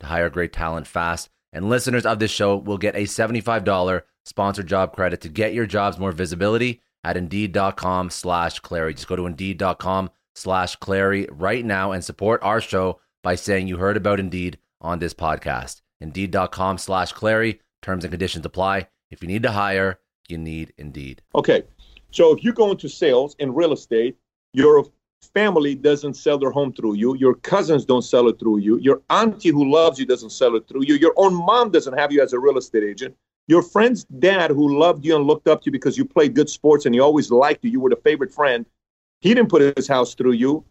to 0.00 0.06
hire 0.06 0.30
great 0.30 0.52
talent 0.52 0.86
fast. 0.86 1.28
And 1.52 1.68
listeners 1.68 2.04
of 2.04 2.18
this 2.18 2.30
show 2.30 2.56
will 2.56 2.78
get 2.78 2.94
a 2.94 3.04
$75 3.04 4.02
sponsored 4.24 4.66
job 4.66 4.94
credit 4.94 5.20
to 5.22 5.28
get 5.28 5.54
your 5.54 5.66
jobs 5.66 5.98
more 5.98 6.12
visibility 6.12 6.80
at 7.04 7.16
Indeed.com 7.16 8.10
slash 8.10 8.58
Clary. 8.60 8.94
Just 8.94 9.06
go 9.06 9.16
to 9.16 9.26
Indeed.com 9.26 10.10
slash 10.34 10.76
Clary 10.76 11.26
right 11.30 11.64
now 11.64 11.92
and 11.92 12.04
support 12.04 12.42
our 12.42 12.60
show 12.60 13.00
by 13.22 13.34
saying 13.34 13.68
you 13.68 13.78
heard 13.78 13.96
about 13.96 14.20
Indeed 14.20 14.58
on 14.80 14.98
this 14.98 15.14
podcast. 15.14 15.80
Indeed.com 16.00 16.78
slash 16.78 17.12
Clary. 17.12 17.60
Terms 17.80 18.04
and 18.04 18.10
conditions 18.10 18.44
apply. 18.44 18.88
If 19.10 19.22
you 19.22 19.28
need 19.28 19.44
to 19.44 19.52
hire, 19.52 20.00
you 20.28 20.38
need 20.38 20.72
Indeed. 20.76 21.22
Okay. 21.34 21.62
So 22.10 22.34
if 22.34 22.42
you 22.42 22.52
go 22.52 22.70
into 22.70 22.88
sales 22.88 23.36
in 23.38 23.54
real 23.54 23.72
estate, 23.72 24.16
your 24.52 24.84
family 25.26 25.74
doesn't 25.74 26.14
sell 26.14 26.38
their 26.38 26.50
home 26.50 26.72
through 26.72 26.94
you. 26.94 27.16
Your 27.16 27.34
cousins 27.34 27.84
don't 27.84 28.02
sell 28.02 28.28
it 28.28 28.38
through 28.38 28.58
you. 28.58 28.78
Your 28.78 29.02
auntie 29.10 29.50
who 29.50 29.70
loves 29.70 29.98
you 29.98 30.06
doesn't 30.06 30.30
sell 30.30 30.56
it 30.56 30.66
through 30.68 30.84
you. 30.84 30.94
Your 30.94 31.12
own 31.16 31.34
mom 31.34 31.70
doesn't 31.70 31.98
have 31.98 32.12
you 32.12 32.22
as 32.22 32.32
a 32.32 32.38
real 32.38 32.58
estate 32.58 32.84
agent. 32.84 33.14
Your 33.48 33.62
friend's 33.62 34.04
dad 34.04 34.50
who 34.50 34.78
loved 34.78 35.04
you 35.04 35.14
and 35.14 35.26
looked 35.26 35.48
up 35.48 35.62
to 35.62 35.66
you 35.66 35.72
because 35.72 35.96
you 35.96 36.04
played 36.04 36.34
good 36.34 36.50
sports 36.50 36.84
and 36.84 36.94
he 36.94 37.00
always 37.00 37.30
liked 37.30 37.64
you, 37.64 37.70
you 37.70 37.80
were 37.80 37.90
the 37.90 37.96
favorite 37.96 38.32
friend, 38.32 38.66
he 39.20 39.34
didn't 39.34 39.50
put 39.50 39.76
his 39.76 39.88
house 39.88 40.14
through 40.14 40.32
you. 40.32 40.64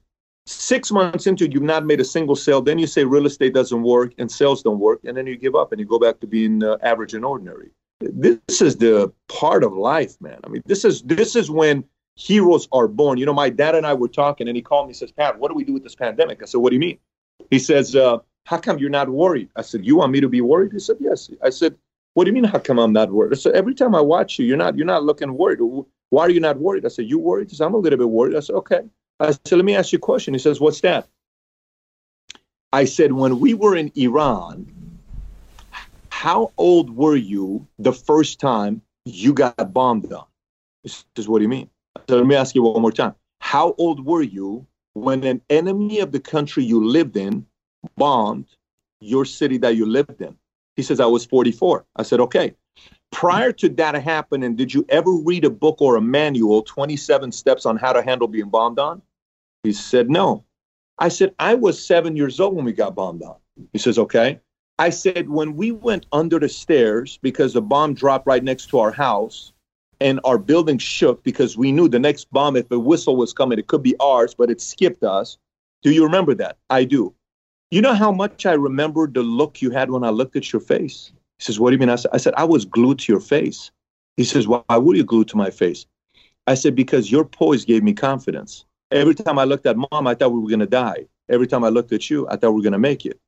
Six 0.46 0.91
months 0.91 1.26
into 1.26 1.46
it, 1.46 1.54
you've 1.54 1.63
not 1.63 1.86
made 1.86 2.00
a 2.00 2.06
single 2.06 2.36
sale. 2.36 2.62
Then 2.62 2.78
you 2.78 2.86
say 2.86 3.04
real 3.04 3.26
estate 3.26 3.54
doesn't 3.54 3.82
work 3.82 4.13
and 4.20 4.32
sales 4.32 4.62
don't 4.62 4.80
work, 4.80 5.00
and 5.04 5.18
then 5.18 5.26
you 5.26 5.38
give 5.38 5.56
up 5.56 5.72
and 5.72 5.80
you 5.80 5.88
go 5.88 5.98
back 5.98 6.20
to 6.20 6.28
being 6.28 6.63
uh, 6.63 6.78
average 6.84 7.13
and 7.15 7.26
ordinary. 7.26 7.72
This 8.00 8.62
is 8.62 8.76
the 8.76 9.12
part 9.28 9.63
of 9.63 9.74
life, 9.74 10.20
man. 10.22 10.39
I 10.44 10.50
mean, 10.50 10.62
this 10.65 10.86
is 10.86 11.02
this 11.02 11.36
is 11.36 11.50
when 11.50 11.84
heroes 12.15 12.67
are 12.71 12.88
born. 12.88 13.17
You 13.17 13.25
know, 13.25 13.34
my 13.34 13.49
dad 13.49 13.75
and 13.75 13.86
I 13.86 13.93
were 13.93 14.08
talking, 14.08 14.47
and 14.47 14.56
he 14.56 14.62
called 14.62 14.88
me. 14.88 14.93
He 14.93 14.97
says, 14.97 15.12
"Pat, 15.12 15.39
what 15.39 15.49
do 15.49 15.56
we 15.56 15.63
do 15.63 15.73
with 15.73 15.84
this 15.84 15.95
pandemic?" 15.95 16.41
I 16.41 16.45
said, 16.45 16.60
"What 16.60 16.69
do 16.69 16.75
you 16.75 16.80
mean?" 16.80 16.99
He 17.49 17.60
says, 17.60 17.95
uh, 17.95 18.19
"How 18.45 18.58
come 18.58 18.80
you're 18.80 18.89
not 18.89 19.10
worried?" 19.10 19.49
I 19.56 19.62
said, 19.62 19.86
"You 19.86 19.97
want 19.97 20.12
me 20.12 20.21
to 20.21 20.30
be 20.30 20.41
worried?" 20.41 20.71
He 20.73 20.80
said, 20.80 20.97
"Yes." 20.99 21.30
I 21.43 21.49
said, 21.49 21.75
"What 22.13 22.23
do 22.23 22.30
you 22.30 22.34
mean? 22.34 22.45
How 22.45 22.60
come 22.60 22.80
I'm 22.80 22.93
not 22.93 23.12
worried?" 23.12 23.34
I 23.34 23.36
said, 23.36 23.56
"Every 23.56 23.75
time 23.75 23.95
I 23.95 24.01
watch 24.01 24.39
you, 24.39 24.45
you're 24.45 24.58
not 24.58 24.78
you're 24.78 24.86
not 24.86 25.04
looking 25.04 25.34
worried. 25.38 25.60
Why 26.10 26.23
are 26.23 26.30
you 26.30 26.39
not 26.39 26.58
worried?" 26.58 26.86
I 26.86 26.89
said, 26.89 27.10
"You 27.10 27.19
worried?" 27.19 27.49
He 27.49 27.56
said, 27.56 27.65
"I'm 27.65 27.73
a 27.73 27.78
little 27.78 27.99
bit 27.99 28.10
worried." 28.10 28.36
I 28.36 28.41
said, 28.41 28.56
"Okay." 28.56 28.82
I 29.19 29.32
said, 29.32 29.56
let 29.56 29.65
me 29.65 29.75
ask 29.75 29.93
you 29.93 29.97
a 29.97 30.01
question. 30.01 30.34
He 30.34 30.39
says, 30.39 30.60
what's 30.60 30.82
that? 30.82 31.08
I 32.73 32.86
said, 32.86 33.13
when 33.13 33.39
we 33.39 33.54
were 33.54 33.75
in 33.75 33.91
Iran, 33.95 34.99
how 36.10 36.51
old 36.58 36.89
were 36.89 37.15
you 37.15 37.67
the 37.80 37.93
first 37.93 38.39
time 38.39 38.82
you 39.06 39.34
got 39.34 39.73
bombed 39.73 40.12
on? 40.12 40.25
He 40.84 40.89
says, 40.89 41.30
what 41.30 41.39
do 41.39 41.43
you 41.43 41.49
mean? 41.49 41.69
So 42.08 42.18
let 42.18 42.26
me 42.26 42.36
ask 42.36 42.56
you 42.56 42.64
one 42.64 42.82
more 42.82 42.92
time. 42.92 43.16
How 43.40 43.76
old 43.78 44.06
were 44.06 44.22
you 44.22 44.66
when 44.94 45.24
an 45.24 45.42
enemy 45.50 46.00
of 46.00 46.12
the 46.12 46.20
country 46.20 46.64
you 46.64 46.84
lived 46.84 47.18
in 47.18 47.46
bombed 47.98 48.48
your 49.00 49.26
city 49.26 49.58
that 49.60 49.76
you 49.76 49.86
lived 49.86 50.22
in? 50.22 50.38
He 50.76 50.84
says, 50.84 51.00
I 51.00 51.06
was 51.06 51.26
44. 51.26 51.86
I 51.96 52.04
said, 52.04 52.20
okay 52.22 52.56
prior 53.16 53.54
to 53.54 53.70
that 53.70 53.96
happening, 53.96 54.58
did 54.58 54.74
you 54.74 54.86
ever 54.90 55.12
read 55.12 55.46
a 55.46 55.50
book 55.50 55.82
or 55.82 55.96
a 55.96 56.02
manual, 56.02 56.62
27 56.62 57.32
steps 57.32 57.66
on 57.66 57.78
how 57.78 57.94
to 57.94 58.02
handle 58.02 58.28
being 58.28 58.50
bombed 58.50 58.78
on? 58.78 59.02
He 59.64 59.72
said, 59.72 60.10
no. 60.10 60.44
I 61.00 61.08
said, 61.08 61.34
I 61.40 61.56
was 61.56 61.84
seven 61.84 62.18
years 62.18 62.42
old 62.42 62.56
when 62.56 62.66
we 62.66 62.74
got 62.74 62.94
bombed 62.94 63.24
on. 63.24 63.36
He 63.72 63.80
says, 63.80 63.98
okay. 63.98 64.42
I 64.78 64.90
said, 64.90 65.30
when 65.30 65.56
we 65.56 65.72
went 65.72 66.06
under 66.12 66.40
the 66.40 66.50
stairs 66.50 67.18
because 67.22 67.54
the 67.54 67.62
bomb 67.62 67.94
dropped 67.94 68.28
right 68.28 68.44
next 68.44 68.68
to 68.72 68.80
our 68.80 68.92
house 68.92 69.54
and 70.06 70.20
our 70.24 70.38
building 70.38 70.78
shook 70.78 71.24
because 71.24 71.58
we 71.58 71.72
knew 71.72 71.89
the 71.89 71.98
next 71.98 72.32
bomb, 72.32 72.56
if 72.56 72.70
a 72.70 72.78
whistle 72.78 73.15
was 73.15 73.34
coming, 73.34 73.58
it 73.58 73.65
could 73.65 73.82
be 73.82 73.96
ours, 74.00 74.36
but 74.36 74.52
it 74.52 74.62
skipped 74.62 75.04
us. 75.04 75.39
Do 75.82 75.91
you 75.91 76.04
remember 76.04 76.36
that? 76.36 76.58
I 76.70 76.84
do. 76.84 77.15
You 77.72 77.82
know 77.82 77.96
how 77.96 78.12
much 78.12 78.46
I 78.46 78.54
remember 78.54 79.08
the 79.08 79.24
look 79.24 79.63
you 79.63 79.72
had 79.72 79.89
when 79.89 80.04
I 80.04 80.12
looked 80.12 80.36
at 80.36 80.54
your 80.54 80.60
face? 80.60 81.12
He 81.39 81.46
says, 81.46 81.60
What 81.60 81.72
do 81.72 81.74
you 81.74 81.80
mean? 81.80 81.89
I 81.89 81.96
said, 81.96 82.12
I 82.13 82.18
said, 82.18 82.36
I 82.38 82.44
was 82.44 82.65
glued 82.65 83.00
to 83.00 83.12
your 83.12 83.20
face. 83.20 83.72
He 84.15 84.24
says, 84.24 84.48
Why 84.48 84.62
were 84.78 84.94
you 84.94 85.04
glued 85.04 85.28
to 85.30 85.38
my 85.38 85.50
face? 85.50 85.88
I 86.46 86.54
said, 86.54 86.76
Because 86.76 87.12
your 87.12 87.26
poise 87.26 87.65
gave 87.65 87.82
me 87.82 87.94
confidence. 87.94 88.63
Every 88.91 89.15
time 89.15 89.39
I 89.39 89.46
looked 89.46 89.65
at 89.65 89.76
mom, 89.76 90.06
I 90.06 90.13
thought 90.13 90.34
we 90.34 90.39
were 90.39 90.50
going 90.50 90.60
to 90.60 90.68
die. 90.68 91.08
Every 91.30 91.48
time 91.48 91.63
I 91.63 91.70
looked 91.70 91.91
at 91.94 92.12
you, 92.12 92.28
I 92.30 92.36
thought 92.36 92.52
we 92.52 92.58
were 92.58 92.70
going 92.70 92.74
to 92.74 92.80
make 92.80 93.08
it. 93.08 93.20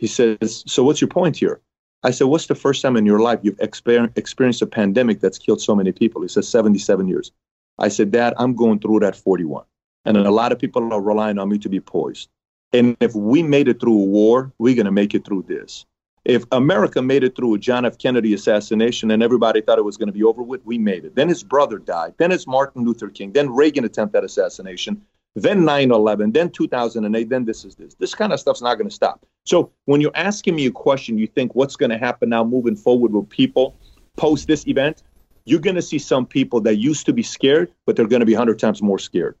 He 0.00 0.08
says, 0.08 0.64
So 0.66 0.82
what's 0.82 1.00
your 1.00 1.08
point 1.08 1.36
here? 1.36 1.60
I 2.04 2.10
said, 2.10 2.24
What's 2.24 2.46
the 2.46 2.54
first 2.54 2.82
time 2.82 2.96
in 2.96 3.06
your 3.06 3.20
life 3.20 3.40
you've 3.42 3.56
exper- 3.56 4.16
experienced 4.16 4.62
a 4.62 4.66
pandemic 4.66 5.20
that's 5.20 5.38
killed 5.38 5.60
so 5.60 5.74
many 5.74 5.90
people? 5.90 6.22
He 6.22 6.28
says, 6.28 6.46
77 6.48 7.08
years. 7.08 7.32
I 7.78 7.88
said, 7.88 8.12
Dad, 8.12 8.34
I'm 8.36 8.54
going 8.54 8.78
through 8.78 9.00
that 9.00 9.16
41. 9.16 9.64
And 10.04 10.18
a 10.18 10.30
lot 10.30 10.52
of 10.52 10.58
people 10.58 10.92
are 10.92 11.00
relying 11.00 11.38
on 11.38 11.48
me 11.48 11.58
to 11.58 11.68
be 11.68 11.80
poised. 11.80 12.28
And 12.74 12.96
if 13.00 13.14
we 13.14 13.42
made 13.42 13.68
it 13.68 13.80
through 13.80 13.98
a 13.98 14.04
war, 14.04 14.52
we're 14.58 14.74
going 14.74 14.84
to 14.84 14.92
make 14.92 15.14
it 15.14 15.24
through 15.24 15.44
this. 15.48 15.86
If 16.24 16.44
America 16.52 17.00
made 17.00 17.24
it 17.24 17.36
through 17.36 17.54
a 17.54 17.58
John 17.58 17.84
F. 17.84 17.98
Kennedy 17.98 18.34
assassination 18.34 19.10
and 19.10 19.22
everybody 19.22 19.60
thought 19.60 19.78
it 19.78 19.84
was 19.84 19.96
going 19.96 20.08
to 20.08 20.12
be 20.12 20.22
over 20.22 20.42
with, 20.42 20.64
we 20.64 20.78
made 20.78 21.04
it. 21.04 21.14
Then 21.14 21.28
his 21.28 21.42
brother 21.42 21.78
died. 21.78 22.14
Then 22.18 22.32
it's 22.32 22.46
Martin 22.46 22.84
Luther 22.84 23.08
King. 23.08 23.32
Then 23.32 23.54
Reagan 23.54 23.84
attempted 23.84 24.24
assassination. 24.24 25.02
Then 25.34 25.64
9 25.64 25.90
11. 25.90 26.32
Then 26.32 26.50
2008. 26.50 27.28
Then 27.28 27.44
this 27.44 27.64
is 27.64 27.74
this. 27.76 27.94
This 27.94 28.14
kind 28.14 28.32
of 28.32 28.40
stuff's 28.40 28.62
not 28.62 28.76
going 28.76 28.88
to 28.88 28.94
stop. 28.94 29.26
So 29.46 29.72
when 29.84 30.00
you're 30.00 30.16
asking 30.16 30.56
me 30.56 30.66
a 30.66 30.70
question, 30.70 31.18
you 31.18 31.26
think 31.26 31.54
what's 31.54 31.76
going 31.76 31.90
to 31.90 31.98
happen 31.98 32.30
now 32.30 32.44
moving 32.44 32.76
forward 32.76 33.12
with 33.12 33.28
people 33.28 33.76
post 34.16 34.46
this 34.46 34.66
event? 34.66 35.02
You're 35.44 35.60
going 35.60 35.76
to 35.76 35.82
see 35.82 35.98
some 35.98 36.24
people 36.24 36.60
that 36.62 36.76
used 36.76 37.04
to 37.06 37.12
be 37.12 37.22
scared, 37.22 37.70
but 37.84 37.96
they're 37.96 38.06
going 38.06 38.20
to 38.20 38.26
be 38.26 38.32
100 38.32 38.58
times 38.58 38.80
more 38.80 38.98
scared. 38.98 39.36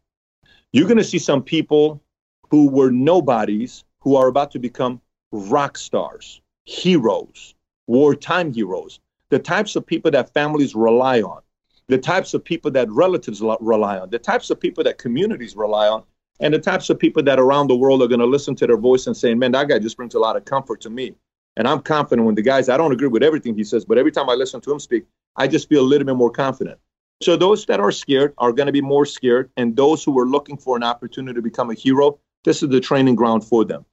You're 0.72 0.86
going 0.86 0.98
to 0.98 1.04
see 1.04 1.18
some 1.18 1.42
people 1.42 2.02
who 2.50 2.68
were 2.68 2.90
nobodies 2.90 3.84
who 4.00 4.16
are 4.16 4.28
about 4.28 4.50
to 4.50 4.58
become 4.58 5.00
rock 5.32 5.78
stars 5.78 6.40
heroes, 6.66 7.54
wartime 7.86 8.52
heroes, 8.52 9.00
the 9.28 9.38
types 9.38 9.76
of 9.76 9.86
people 9.86 10.10
that 10.10 10.32
families 10.32 10.74
rely 10.74 11.20
on, 11.20 11.42
the 11.88 11.98
types 11.98 12.32
of 12.32 12.42
people 12.42 12.70
that 12.70 12.90
relatives 12.90 13.42
rely 13.60 13.98
on, 13.98 14.08
the 14.10 14.18
types 14.18 14.50
of 14.50 14.58
people 14.58 14.82
that 14.82 14.96
communities 14.96 15.56
rely 15.56 15.88
on, 15.88 16.02
and 16.40 16.52
the 16.52 16.58
types 16.58 16.90
of 16.90 16.98
people 16.98 17.22
that 17.22 17.38
around 17.38 17.68
the 17.68 17.76
world 17.76 18.02
are 18.02 18.08
going 18.08 18.20
to 18.20 18.26
listen 18.26 18.54
to 18.56 18.66
their 18.66 18.76
voice 18.76 19.06
and 19.06 19.16
say, 19.16 19.34
man, 19.34 19.52
that 19.52 19.68
guy 19.68 19.78
just 19.78 19.96
brings 19.96 20.14
a 20.14 20.18
lot 20.18 20.36
of 20.36 20.44
comfort 20.44 20.80
to 20.82 20.90
me. 20.90 21.14
And 21.56 21.68
I'm 21.68 21.80
confident 21.80 22.26
when 22.26 22.34
the 22.34 22.42
guys, 22.42 22.68
I 22.68 22.76
don't 22.76 22.92
agree 22.92 23.08
with 23.08 23.22
everything 23.22 23.54
he 23.54 23.62
says, 23.62 23.84
but 23.84 23.98
every 23.98 24.10
time 24.10 24.28
I 24.28 24.34
listen 24.34 24.60
to 24.62 24.72
him 24.72 24.80
speak, 24.80 25.04
I 25.36 25.46
just 25.46 25.68
feel 25.68 25.82
a 25.82 25.86
little 25.86 26.06
bit 26.06 26.16
more 26.16 26.30
confident. 26.30 26.78
So 27.22 27.36
those 27.36 27.64
that 27.66 27.78
are 27.78 27.92
scared 27.92 28.34
are 28.38 28.52
going 28.52 28.66
to 28.66 28.72
be 28.72 28.80
more 28.80 29.06
scared. 29.06 29.50
And 29.56 29.76
those 29.76 30.02
who 30.02 30.18
are 30.18 30.26
looking 30.26 30.56
for 30.56 30.76
an 30.76 30.82
opportunity 30.82 31.36
to 31.36 31.42
become 31.42 31.70
a 31.70 31.74
hero, 31.74 32.18
this 32.44 32.62
is 32.62 32.68
the 32.68 32.80
training 32.80 33.14
ground 33.14 33.44
for 33.44 33.64
them. 33.64 33.84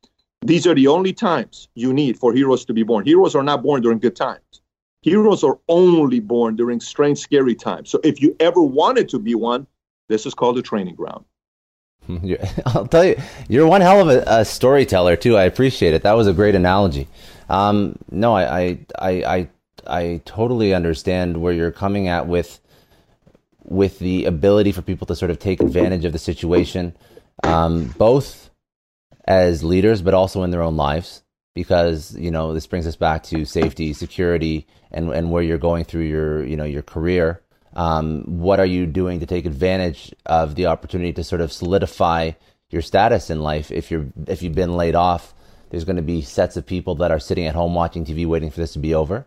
These 0.41 0.65
are 0.65 0.73
the 0.73 0.87
only 0.87 1.13
times 1.13 1.69
you 1.75 1.93
need 1.93 2.17
for 2.17 2.33
heroes 2.33 2.65
to 2.65 2.73
be 2.73 2.81
born. 2.81 3.05
Heroes 3.05 3.35
are 3.35 3.43
not 3.43 3.61
born 3.61 3.83
during 3.83 3.99
good 3.99 4.15
times. 4.15 4.41
Heroes 5.03 5.43
are 5.43 5.59
only 5.67 6.19
born 6.19 6.55
during 6.55 6.79
strange, 6.79 7.19
scary 7.19 7.55
times. 7.55 7.89
So 7.89 7.99
if 8.03 8.21
you 8.21 8.35
ever 8.39 8.61
wanted 8.61 9.07
to 9.09 9.19
be 9.19 9.35
one, 9.35 9.67
this 10.09 10.25
is 10.25 10.33
called 10.33 10.57
a 10.57 10.61
training 10.63 10.95
ground. 10.95 11.25
I'll 12.65 12.87
tell 12.87 13.05
you, 13.05 13.15
you're 13.47 13.67
one 13.67 13.81
hell 13.81 14.01
of 14.01 14.09
a, 14.09 14.23
a, 14.27 14.45
storyteller 14.45 15.15
too. 15.15 15.37
I 15.37 15.43
appreciate 15.43 15.93
it. 15.93 16.03
That 16.03 16.13
was 16.13 16.27
a 16.27 16.33
great 16.33 16.55
analogy. 16.55 17.07
Um, 17.49 17.97
no, 18.09 18.35
I, 18.35 18.59
I, 18.59 18.79
I, 18.99 19.11
I, 19.11 19.49
I 19.87 20.21
totally 20.25 20.73
understand 20.73 21.37
where 21.37 21.53
you're 21.53 21.71
coming 21.71 22.07
at 22.07 22.27
with, 22.27 22.59
with 23.63 23.99
the 23.99 24.25
ability 24.25 24.71
for 24.71 24.81
people 24.81 25.07
to 25.07 25.15
sort 25.15 25.31
of 25.31 25.39
take 25.39 25.61
advantage 25.61 26.05
of 26.05 26.13
the 26.13 26.19
situation, 26.19 26.95
um, 27.43 27.87
both 27.97 28.49
as 29.25 29.63
leaders, 29.63 30.01
but 30.01 30.13
also 30.13 30.43
in 30.43 30.51
their 30.51 30.61
own 30.61 30.77
lives. 30.77 31.23
Because 31.53 32.15
you 32.15 32.31
know 32.31 32.53
this 32.53 32.65
brings 32.65 32.87
us 32.87 32.95
back 32.95 33.23
to 33.23 33.43
safety, 33.43 33.91
security, 33.91 34.67
and 34.89 35.09
and 35.09 35.31
where 35.31 35.43
you're 35.43 35.57
going 35.57 35.83
through 35.83 36.03
your 36.03 36.45
you 36.45 36.55
know 36.55 36.63
your 36.63 36.81
career 36.81 37.40
um, 37.73 38.23
what 38.25 38.59
are 38.59 38.65
you 38.65 38.85
doing 38.85 39.19
to 39.19 39.25
take 39.25 39.45
advantage 39.45 40.13
of 40.25 40.55
the 40.55 40.67
opportunity 40.67 41.13
to 41.13 41.23
sort 41.23 41.41
of 41.41 41.51
solidify 41.51 42.31
your 42.69 42.81
status 42.81 43.29
in 43.29 43.41
life 43.41 43.71
if 43.71 43.91
you're 43.91 44.07
if 44.27 44.41
you've 44.41 44.55
been 44.55 44.75
laid 44.75 44.95
off? 44.95 45.33
There's 45.69 45.85
going 45.85 45.95
to 45.95 46.01
be 46.01 46.21
sets 46.21 46.57
of 46.57 46.65
people 46.65 46.95
that 46.95 47.11
are 47.11 47.19
sitting 47.19 47.45
at 47.45 47.55
home 47.55 47.73
watching 47.73 48.05
tv 48.05 48.25
waiting 48.25 48.51
for 48.51 48.59
this 48.59 48.73
to 48.73 48.79
be 48.79 48.93
over. 48.93 49.25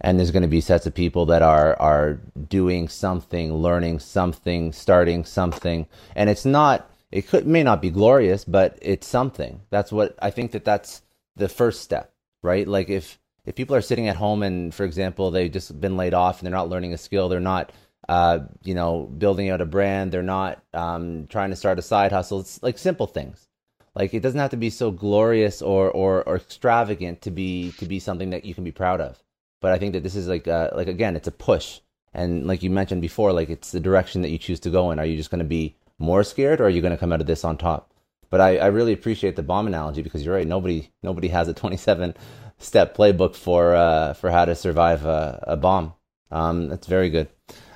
And 0.00 0.18
there's 0.18 0.30
going 0.30 0.42
to 0.42 0.48
be 0.48 0.60
sets 0.60 0.86
of 0.86 0.94
people 0.94 1.26
that 1.26 1.42
are 1.42 1.76
are 1.80 2.20
doing 2.48 2.88
something 2.88 3.54
learning 3.54 4.00
something 4.00 4.72
starting 4.72 5.24
something. 5.24 5.86
And 6.14 6.28
it's 6.28 6.44
not 6.44 6.90
it 7.12 7.28
could 7.28 7.46
may 7.46 7.62
not 7.62 7.80
be 7.80 7.90
glorious 7.90 8.44
but 8.44 8.78
it's 8.82 9.06
something. 9.06 9.60
That's 9.70 9.92
what 9.92 10.16
i 10.20 10.30
think 10.30 10.52
that 10.52 10.64
that's 10.64 11.02
the 11.36 11.48
first 11.48 11.82
step 11.82 12.12
right? 12.46 12.66
Like 12.66 12.88
if 12.88 13.18
if 13.46 13.54
people 13.54 13.76
are 13.76 13.80
sitting 13.80 14.08
at 14.08 14.16
home 14.16 14.42
and, 14.42 14.74
for 14.74 14.84
example, 14.84 15.30
they've 15.30 15.50
just 15.50 15.80
been 15.80 15.96
laid 15.96 16.14
off 16.14 16.38
and 16.38 16.46
they're 16.46 16.52
not 16.52 16.68
learning 16.68 16.92
a 16.92 16.98
skill, 16.98 17.28
they're 17.28 17.40
not, 17.40 17.72
uh, 18.08 18.40
you 18.64 18.74
know, 18.74 19.04
building 19.04 19.50
out 19.50 19.60
a 19.60 19.66
brand, 19.66 20.12
they're 20.12 20.22
not 20.22 20.62
um, 20.74 21.26
trying 21.28 21.50
to 21.50 21.56
start 21.56 21.78
a 21.78 21.82
side 21.82 22.12
hustle. 22.12 22.40
It's 22.40 22.62
like 22.62 22.76
simple 22.76 23.06
things. 23.06 23.48
Like 23.94 24.12
it 24.12 24.20
doesn't 24.20 24.38
have 24.38 24.50
to 24.50 24.56
be 24.56 24.68
so 24.68 24.90
glorious 24.90 25.62
or, 25.62 25.90
or, 25.90 26.22
or 26.24 26.36
extravagant 26.36 27.22
to 27.22 27.30
be 27.30 27.72
to 27.78 27.86
be 27.86 27.98
something 27.98 28.30
that 28.30 28.44
you 28.44 28.54
can 28.54 28.64
be 28.64 28.72
proud 28.72 29.00
of. 29.00 29.22
But 29.62 29.72
I 29.72 29.78
think 29.78 29.94
that 29.94 30.02
this 30.02 30.16
is 30.16 30.28
like 30.28 30.46
uh, 30.46 30.70
like 30.74 30.88
again, 30.88 31.16
it's 31.16 31.28
a 31.28 31.32
push, 31.32 31.80
and 32.12 32.46
like 32.46 32.62
you 32.62 32.68
mentioned 32.68 33.00
before, 33.00 33.32
like 33.32 33.48
it's 33.48 33.72
the 33.72 33.80
direction 33.80 34.20
that 34.20 34.28
you 34.28 34.36
choose 34.36 34.60
to 34.60 34.70
go 34.70 34.90
in. 34.90 34.98
Are 34.98 35.06
you 35.06 35.16
just 35.16 35.30
going 35.30 35.38
to 35.38 35.46
be 35.46 35.76
more 35.98 36.22
scared, 36.24 36.60
or 36.60 36.64
are 36.64 36.70
you 36.70 36.82
going 36.82 36.92
to 36.92 36.98
come 36.98 37.12
out 37.12 37.22
of 37.22 37.26
this 37.26 37.42
on 37.42 37.56
top? 37.56 37.90
But 38.28 38.40
I, 38.42 38.58
I 38.58 38.66
really 38.66 38.92
appreciate 38.92 39.36
the 39.36 39.42
bomb 39.42 39.66
analogy 39.66 40.02
because 40.02 40.24
you're 40.24 40.34
right. 40.34 40.46
Nobody 40.46 40.90
nobody 41.02 41.28
has 41.28 41.48
a 41.48 41.54
27 41.54 42.14
step 42.58 42.96
playbook 42.96 43.34
for 43.36 43.74
uh, 43.74 44.14
for 44.14 44.30
how 44.30 44.44
to 44.44 44.54
survive 44.54 45.04
a, 45.04 45.42
a 45.46 45.56
bomb. 45.56 45.94
Um, 46.30 46.68
that's 46.68 46.86
very 46.86 47.10
good. 47.10 47.28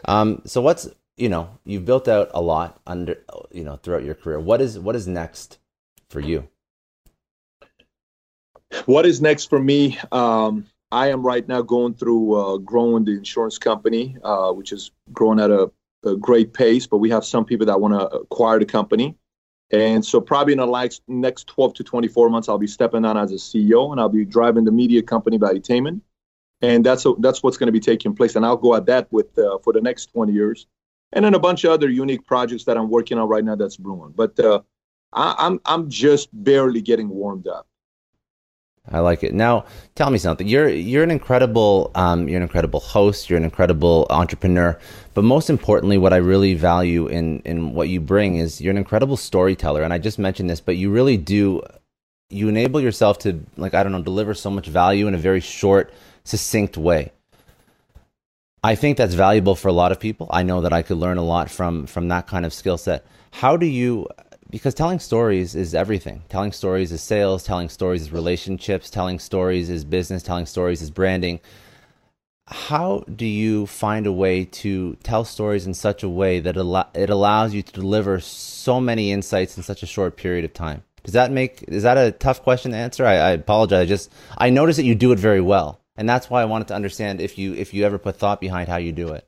Um, 0.04 0.42
so 0.44 0.60
what's 0.60 0.88
you 1.16 1.28
know 1.28 1.58
you've 1.64 1.84
built 1.84 2.08
out 2.08 2.30
a 2.34 2.40
lot 2.40 2.80
under 2.86 3.16
you 3.52 3.64
know 3.64 3.76
throughout 3.76 4.04
your 4.04 4.14
career. 4.14 4.40
What 4.40 4.60
is 4.60 4.78
what 4.78 4.96
is 4.96 5.06
next 5.06 5.58
for 6.08 6.20
you? 6.20 6.48
What 8.86 9.04
is 9.06 9.20
next 9.20 9.50
for 9.50 9.58
me? 9.58 9.98
Um, 10.12 10.66
I 10.92 11.08
am 11.08 11.22
right 11.22 11.46
now 11.46 11.62
going 11.62 11.94
through 11.94 12.34
uh, 12.34 12.56
growing 12.58 13.04
the 13.04 13.12
insurance 13.12 13.58
company, 13.58 14.16
uh, 14.22 14.52
which 14.52 14.72
is 14.72 14.90
growing 15.12 15.38
at 15.38 15.50
a, 15.50 15.70
a, 16.04 16.16
great 16.16 16.52
pace. 16.52 16.86
But 16.86 16.98
we 16.98 17.10
have 17.10 17.24
some 17.24 17.44
people 17.44 17.66
that 17.66 17.80
want 17.80 17.94
to 17.94 18.06
acquire 18.08 18.58
the 18.58 18.66
company. 18.66 19.16
And 19.72 20.04
so, 20.04 20.20
probably 20.20 20.52
in 20.52 20.58
the 20.58 21.00
next 21.06 21.46
12 21.46 21.74
to 21.74 21.84
24 21.84 22.28
months, 22.28 22.48
I'll 22.48 22.58
be 22.58 22.66
stepping 22.66 23.04
on 23.04 23.16
as 23.16 23.30
a 23.30 23.36
CEO 23.36 23.92
and 23.92 24.00
I'll 24.00 24.08
be 24.08 24.24
driving 24.24 24.64
the 24.64 24.72
media 24.72 25.02
company 25.02 25.38
Valuetainment. 25.38 26.00
And 26.62 26.84
that's 26.84 27.06
a, 27.06 27.14
that's 27.20 27.42
what's 27.42 27.56
going 27.56 27.68
to 27.68 27.72
be 27.72 27.80
taking 27.80 28.14
place. 28.14 28.36
And 28.36 28.44
I'll 28.44 28.56
go 28.56 28.74
at 28.74 28.86
that 28.86 29.10
with 29.12 29.38
uh, 29.38 29.58
for 29.58 29.72
the 29.72 29.80
next 29.80 30.06
20 30.06 30.32
years. 30.32 30.66
And 31.12 31.24
then 31.24 31.34
a 31.34 31.38
bunch 31.38 31.64
of 31.64 31.72
other 31.72 31.88
unique 31.88 32.26
projects 32.26 32.64
that 32.64 32.76
I'm 32.76 32.90
working 32.90 33.18
on 33.18 33.28
right 33.28 33.44
now 33.44 33.56
that's 33.56 33.76
brewing. 33.76 34.12
But 34.14 34.38
uh, 34.38 34.60
I, 35.12 35.34
I'm 35.38 35.60
I'm 35.64 35.88
just 35.88 36.28
barely 36.32 36.82
getting 36.82 37.08
warmed 37.08 37.46
up. 37.48 37.66
I 38.92 38.98
like 39.00 39.22
it. 39.22 39.32
Now, 39.32 39.66
tell 39.94 40.10
me 40.10 40.18
something. 40.18 40.48
You're 40.48 40.68
you're 40.68 41.04
an 41.04 41.10
incredible 41.10 41.90
um, 41.94 42.28
you're 42.28 42.38
an 42.38 42.42
incredible 42.42 42.80
host. 42.80 43.30
You're 43.30 43.36
an 43.36 43.44
incredible 43.44 44.06
entrepreneur. 44.10 44.78
But 45.14 45.22
most 45.22 45.48
importantly, 45.48 45.98
what 45.98 46.12
I 46.12 46.16
really 46.16 46.54
value 46.54 47.06
in 47.06 47.40
in 47.40 47.74
what 47.74 47.88
you 47.88 48.00
bring 48.00 48.36
is 48.36 48.60
you're 48.60 48.72
an 48.72 48.78
incredible 48.78 49.16
storyteller. 49.16 49.82
And 49.82 49.92
I 49.92 49.98
just 49.98 50.18
mentioned 50.18 50.50
this, 50.50 50.60
but 50.60 50.76
you 50.76 50.90
really 50.90 51.16
do 51.16 51.62
you 52.30 52.48
enable 52.48 52.80
yourself 52.80 53.18
to 53.20 53.40
like 53.56 53.74
I 53.74 53.82
don't 53.82 53.92
know 53.92 54.02
deliver 54.02 54.34
so 54.34 54.50
much 54.50 54.66
value 54.66 55.06
in 55.06 55.14
a 55.14 55.18
very 55.18 55.40
short, 55.40 55.92
succinct 56.24 56.76
way. 56.76 57.12
I 58.62 58.74
think 58.74 58.98
that's 58.98 59.14
valuable 59.14 59.54
for 59.54 59.68
a 59.68 59.72
lot 59.72 59.90
of 59.90 60.00
people. 60.00 60.28
I 60.30 60.42
know 60.42 60.60
that 60.60 60.72
I 60.72 60.82
could 60.82 60.98
learn 60.98 61.16
a 61.16 61.24
lot 61.24 61.50
from 61.50 61.86
from 61.86 62.08
that 62.08 62.26
kind 62.26 62.44
of 62.44 62.52
skill 62.52 62.76
set. 62.76 63.06
How 63.30 63.56
do 63.56 63.66
you 63.66 64.08
because 64.50 64.74
telling 64.74 64.98
stories 64.98 65.54
is 65.54 65.74
everything. 65.74 66.22
Telling 66.28 66.52
stories 66.52 66.92
is 66.92 67.00
sales, 67.00 67.44
telling 67.44 67.68
stories 67.68 68.02
is 68.02 68.12
relationships, 68.12 68.90
telling 68.90 69.18
stories 69.18 69.70
is 69.70 69.84
business, 69.84 70.22
telling 70.22 70.46
stories 70.46 70.82
is 70.82 70.90
branding. 70.90 71.40
How 72.46 73.04
do 73.14 73.26
you 73.26 73.66
find 73.66 74.06
a 74.06 74.12
way 74.12 74.44
to 74.44 74.96
tell 75.04 75.24
stories 75.24 75.66
in 75.66 75.74
such 75.74 76.02
a 76.02 76.08
way 76.08 76.40
that 76.40 76.56
it 76.94 77.10
allows 77.10 77.54
you 77.54 77.62
to 77.62 77.72
deliver 77.72 78.18
so 78.18 78.80
many 78.80 79.12
insights 79.12 79.56
in 79.56 79.62
such 79.62 79.84
a 79.84 79.86
short 79.86 80.16
period 80.16 80.44
of 80.44 80.52
time? 80.52 80.82
Does 81.04 81.14
that 81.14 81.30
make 81.30 81.62
is 81.68 81.84
that 81.84 81.96
a 81.96 82.10
tough 82.10 82.42
question 82.42 82.72
to 82.72 82.76
answer? 82.76 83.06
I, 83.06 83.14
I 83.14 83.30
apologize. 83.30 83.82
I 83.82 83.86
just 83.86 84.12
I 84.36 84.50
notice 84.50 84.76
that 84.76 84.84
you 84.84 84.94
do 84.94 85.12
it 85.12 85.18
very 85.18 85.40
well, 85.40 85.80
and 85.96 86.08
that's 86.08 86.28
why 86.28 86.42
I 86.42 86.44
wanted 86.44 86.68
to 86.68 86.74
understand 86.74 87.20
if 87.20 87.38
you 87.38 87.54
if 87.54 87.72
you 87.72 87.84
ever 87.84 87.98
put 87.98 88.16
thought 88.16 88.40
behind 88.40 88.68
how 88.68 88.76
you 88.76 88.92
do 88.92 89.12
it. 89.12 89.26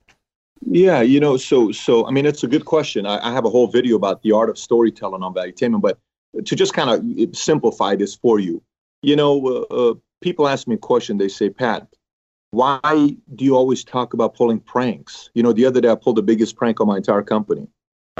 Yeah, 0.64 1.02
you 1.02 1.20
know, 1.20 1.36
so 1.36 1.72
so 1.72 2.06
I 2.06 2.10
mean, 2.10 2.26
it's 2.26 2.44
a 2.44 2.48
good 2.48 2.64
question. 2.64 3.06
I, 3.06 3.18
I 3.28 3.32
have 3.32 3.44
a 3.44 3.50
whole 3.50 3.66
video 3.66 3.96
about 3.96 4.22
the 4.22 4.32
art 4.32 4.48
of 4.48 4.58
storytelling 4.58 5.22
on 5.22 5.34
Valuetainment, 5.34 5.82
but 5.82 5.98
to 6.44 6.56
just 6.56 6.72
kind 6.72 6.90
of 6.90 7.36
simplify 7.36 7.96
this 7.96 8.14
for 8.14 8.38
you, 8.38 8.62
you 9.02 9.16
know, 9.16 9.66
uh, 9.70 9.74
uh, 9.74 9.94
people 10.20 10.48
ask 10.48 10.66
me 10.66 10.76
a 10.76 10.78
question. 10.78 11.18
They 11.18 11.28
say, 11.28 11.50
Pat, 11.50 11.88
why 12.52 13.16
do 13.34 13.44
you 13.44 13.56
always 13.56 13.82
talk 13.82 14.14
about 14.14 14.34
pulling 14.34 14.60
pranks? 14.60 15.30
You 15.34 15.42
know, 15.42 15.52
the 15.52 15.66
other 15.66 15.80
day 15.80 15.90
I 15.90 15.94
pulled 15.94 16.16
the 16.16 16.22
biggest 16.22 16.56
prank 16.56 16.80
on 16.80 16.86
my 16.86 16.96
entire 16.96 17.22
company. 17.22 17.66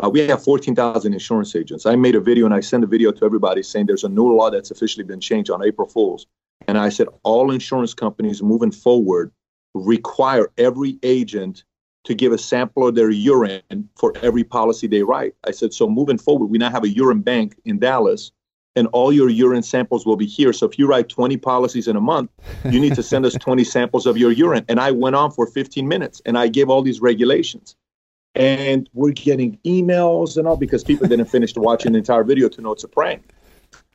Uh, 0.03 0.09
we 0.09 0.21
have 0.21 0.43
14,000 0.43 1.13
insurance 1.13 1.55
agents. 1.55 1.85
I 1.85 1.97
made 1.97 2.15
a 2.15 2.21
video 2.21 2.47
and 2.47 2.55
I 2.55 2.61
sent 2.61 2.83
a 2.83 2.87
video 2.87 3.13
to 3.13 3.25
everybody 3.25 3.63
saying 3.63 3.87
there's 3.87 4.05
a 4.05 4.09
new 4.09 4.35
law 4.35 4.51
that's 4.51 4.71
officially 4.71 5.05
been 5.05 5.21
changed 5.21 5.51
on 5.51 5.63
April 5.63 5.87
Fools. 5.87 6.27
And 6.67 6.79
I 6.79 6.89
said 6.89 7.09
all 7.23 7.51
insurance 7.51 7.93
companies 7.93 8.43
moving 8.43 8.73
forward 8.73 9.33
require 9.75 10.51
every 10.57 10.99
agent 11.03 11.65
to 12.05 12.15
give 12.15 12.33
a 12.33 12.39
sample 12.39 12.89
of 12.89 12.95
their 12.95 13.11
urine 13.11 13.89
for 13.97 14.15
every 14.23 14.45
policy 14.45 14.87
they 14.87 15.03
write. 15.03 15.35
I 15.47 15.53
said, 15.53 15.73
so 15.73 15.89
moving 15.89 16.19
forward, 16.19 16.47
we 16.47 16.59
now 16.59 16.71
have 16.71 16.85
a 16.85 16.89
urine 16.89 17.21
bank 17.21 17.61
in 17.65 17.79
Dallas, 17.79 18.33
and 18.75 18.87
all 18.89 19.13
your 19.13 19.29
urine 19.29 19.63
samples 19.63 20.05
will 20.07 20.17
be 20.17 20.27
here. 20.27 20.53
So 20.53 20.67
if 20.67 20.79
you 20.79 20.87
write 20.87 21.09
20 21.09 21.37
policies 21.37 21.89
in 21.89 21.97
a 21.97 22.01
month, 22.01 22.31
you 22.71 22.81
need 22.81 22.95
to 22.95 23.03
send 23.03 23.27
us 23.27 23.35
20 23.41 23.65
samples 23.65 24.07
of 24.07 24.17
your 24.17 24.33
urine. 24.33 24.65
And 24.69 24.81
I 24.81 24.91
went 24.91 25.15
on 25.15 25.31
for 25.31 25.47
15 25.47 25.87
minutes 25.87 26.23
and 26.25 26.39
I 26.39 26.49
gave 26.49 26.71
all 26.71 26.83
these 26.83 27.01
regulations. 27.01 27.77
And 28.35 28.89
we're 28.95 29.13
getting 29.13 29.59
emails 29.67 30.39
and 30.39 30.49
all 30.49 30.57
because 30.57 30.83
people 30.83 31.07
didn't 31.07 31.27
finish 31.27 31.55
watching 31.55 31.93
the 31.93 31.99
entire 31.99 32.25
video 32.25 32.49
to 32.49 32.63
know 32.63 32.73
it's 32.73 32.83
a 32.83 32.89
prank. 32.89 33.35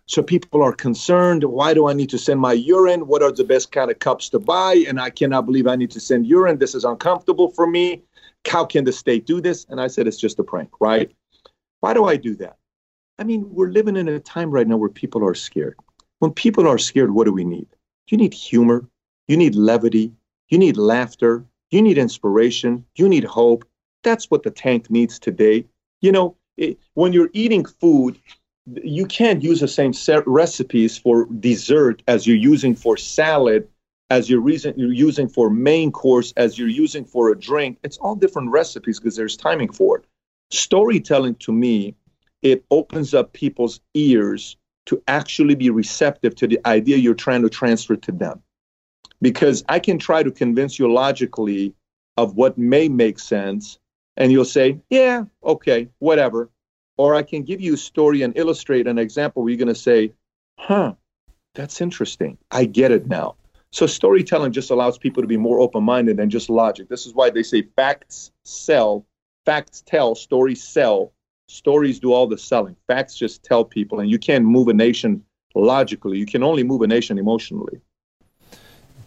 So 0.08 0.24
people 0.24 0.64
are 0.64 0.72
concerned. 0.72 1.44
Why 1.44 1.74
do 1.74 1.88
I 1.88 1.94
need 1.94 2.10
to 2.12 2.18
send 2.18 2.40
my 2.40 2.54
urine? 2.54 3.08
What 3.08 3.22
are 3.22 3.32
the 3.32 3.44
best 3.44 3.74
kind 3.74 3.92
of 3.92 4.00
cups 4.00 4.30
to 4.30 4.40
buy? 4.40 4.86
And 4.88 5.02
I 5.02 5.10
cannot 5.10 5.46
believe 5.46 5.68
I 5.68 5.76
need 5.76 5.92
to 5.92 6.00
send 6.00 6.26
urine. 6.26 6.58
This 6.58 6.76
is 6.76 6.86
uncomfortable 6.86 7.52
for 7.52 7.68
me. 7.68 8.04
How 8.48 8.64
can 8.64 8.86
the 8.86 8.94
state 8.94 9.26
do 9.26 9.42
this? 9.42 9.66
And 9.70 9.82
I 9.82 9.88
said, 9.88 10.08
it's 10.08 10.18
just 10.18 10.40
a 10.40 10.44
prank, 10.44 10.70
right? 10.80 11.12
Why 11.82 11.94
do 11.94 12.06
I 12.06 12.16
do 12.16 12.36
that? 12.38 12.58
I 13.20 13.26
mean, 13.26 13.48
we're 13.54 13.70
living 13.70 13.98
in 13.98 14.08
a 14.08 14.20
time 14.20 14.50
right 14.50 14.68
now 14.68 14.78
where 14.78 14.90
people 14.90 15.26
are 15.26 15.36
scared. 15.36 15.76
When 16.20 16.32
people 16.32 16.68
are 16.68 16.78
scared, 16.78 17.12
what 17.12 17.26
do 17.26 17.34
we 17.34 17.44
need? 17.44 17.68
You 18.08 18.18
need 18.18 18.34
humor. 18.34 18.88
You 19.28 19.36
need 19.36 19.56
levity. 19.56 20.14
You 20.48 20.58
need 20.58 20.78
laughter. 20.78 21.44
You 21.70 21.82
need 21.82 21.98
inspiration. 21.98 22.86
You 22.96 23.10
need 23.10 23.26
hope. 23.26 23.66
That's 24.04 24.32
what 24.32 24.44
the 24.44 24.52
tank 24.52 24.90
needs 24.90 25.20
today. 25.20 25.66
You 26.00 26.14
know, 26.14 26.38
it, 26.56 26.80
when 26.94 27.12
you're 27.12 27.30
eating 27.34 27.66
food, 27.66 28.18
you 28.84 29.06
can't 29.06 29.44
use 29.44 29.62
the 29.62 29.68
same 29.68 29.94
recipes 30.26 30.98
for 30.98 31.26
dessert 31.40 32.04
as 32.08 32.28
you're 32.28 32.36
using 32.36 32.76
for 32.76 32.98
salad 32.98 33.68
as 34.10 34.30
you're, 34.30 34.48
you're 34.50 34.94
using 34.94 35.28
for 35.28 35.50
main 35.50 35.92
course 35.92 36.34
as 36.38 36.58
you're 36.58 36.70
using 36.70 37.04
for 37.04 37.30
a 37.30 37.38
drink. 37.38 37.78
It's 37.84 37.98
all 37.98 38.16
different 38.16 38.52
recipes 38.52 39.00
because 39.00 39.16
there's 39.16 39.36
timing 39.36 39.72
for 39.72 39.98
it. 39.98 40.06
Storytelling 40.52 41.36
to 41.36 41.52
me 41.52 41.96
it 42.42 42.64
opens 42.72 43.14
up 43.14 43.34
people's 43.34 43.82
ears 43.94 44.58
to 44.86 45.02
actually 45.08 45.56
be 45.56 45.70
receptive 45.70 46.36
to 46.36 46.48
the 46.48 46.60
idea 46.66 46.96
you're 46.96 47.16
trying 47.16 47.42
to 47.42 47.50
transfer 47.50 47.96
to 47.96 48.12
them. 48.12 48.42
Because 49.22 49.64
i 49.68 49.80
can 49.80 49.98
try 49.98 50.24
to 50.24 50.32
convince 50.32 50.78
you 50.78 50.92
logically 50.92 51.74
of 52.18 52.36
what 52.36 52.58
may 52.58 52.88
make 52.88 53.20
sense 53.20 53.80
and 54.16 54.32
you'll 54.32 54.46
say 54.46 54.80
yeah 54.90 55.24
okay 55.44 55.90
whatever 56.00 56.50
or 56.98 57.16
I 57.16 57.24
can 57.24 57.44
give 57.44 57.62
you 57.62 57.76
a 57.76 57.78
story 57.78 58.22
and 58.24 58.38
illustrate 58.38 58.88
an 58.88 58.98
example 58.98 59.44
where 59.44 59.52
you're 59.52 59.58
going 59.58 59.68
to 59.68 59.76
say, 59.76 60.14
huh, 60.58 60.94
that's 61.56 61.82
interesting. 61.82 62.38
I 62.52 62.66
get 62.66 62.92
it 62.92 63.08
now. 63.08 63.36
So 63.72 63.86
storytelling 63.86 64.52
just 64.52 64.72
allows 64.72 64.98
people 64.98 65.24
to 65.24 65.28
be 65.28 65.38
more 65.38 65.60
open-minded 65.60 66.18
than 66.18 66.30
just 66.30 66.50
logic. 66.50 66.90
This 66.90 67.06
is 67.06 67.14
why 67.14 67.30
they 67.30 67.44
say 67.44 67.64
facts 67.76 68.32
sell, 68.44 69.06
facts 69.46 69.84
tell, 69.86 70.16
stories 70.16 70.64
sell. 70.64 71.14
Stories 71.50 72.00
do 72.00 72.12
all 72.12 72.28
the 72.28 72.38
selling. 72.38 72.76
Facts 72.88 73.16
just 73.16 73.42
tell 73.42 73.64
people, 73.64 74.02
and 74.02 74.10
you 74.10 74.20
can't 74.20 74.44
move 74.44 74.68
a 74.68 74.74
nation 74.74 75.24
logically. 75.56 76.18
You 76.18 76.26
can 76.26 76.44
only 76.44 76.62
move 76.62 76.82
a 76.82 76.88
nation 76.88 77.18
emotionally. 77.18 77.80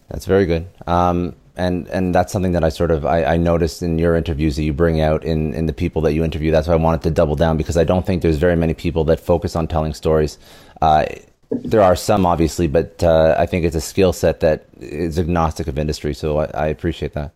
That's 0.09 0.25
very 0.25 0.47
good. 0.47 0.67
Um, 0.87 1.35
and 1.61 1.87
and 1.89 2.15
that's 2.15 2.33
something 2.33 2.53
that 2.53 2.63
I 2.63 2.69
sort 2.69 2.91
of 2.91 3.05
I, 3.05 3.23
I, 3.23 3.37
noticed 3.37 3.83
in 3.83 3.99
your 3.99 4.15
interviews 4.15 4.55
that 4.55 4.63
you 4.63 4.73
bring 4.73 4.99
out 4.99 5.23
in 5.23 5.53
in 5.53 5.67
the 5.67 5.73
people 5.73 6.01
that 6.03 6.13
you 6.13 6.23
interview. 6.23 6.51
That's 6.51 6.67
why 6.67 6.73
I 6.73 6.77
wanted 6.77 7.03
to 7.03 7.11
double 7.11 7.35
down 7.35 7.55
because 7.57 7.77
I 7.77 7.83
don't 7.83 8.05
think 8.05 8.21
there's 8.21 8.37
very 8.37 8.55
many 8.55 8.73
people 8.73 9.03
that 9.05 9.19
focus 9.19 9.55
on 9.55 9.67
telling 9.67 9.93
stories. 9.93 10.39
Uh, 10.81 11.05
there 11.51 11.83
are 11.83 11.95
some, 11.95 12.25
obviously, 12.25 12.67
but 12.67 13.03
uh, 13.03 13.35
I 13.37 13.45
think 13.45 13.65
it's 13.65 13.75
a 13.75 13.81
skill 13.81 14.13
set 14.13 14.39
that 14.39 14.65
is 14.79 15.19
agnostic 15.19 15.67
of 15.67 15.77
industry. 15.77 16.13
So 16.13 16.39
I, 16.39 16.45
I 16.45 16.67
appreciate 16.67 17.13
that. 17.13 17.33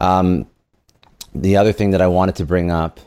Um, 0.00 0.46
the 1.34 1.56
other 1.56 1.72
thing 1.72 1.90
that 1.90 2.02
I 2.02 2.06
wanted 2.06 2.36
to 2.36 2.44
bring 2.44 2.70
up, 2.70 3.00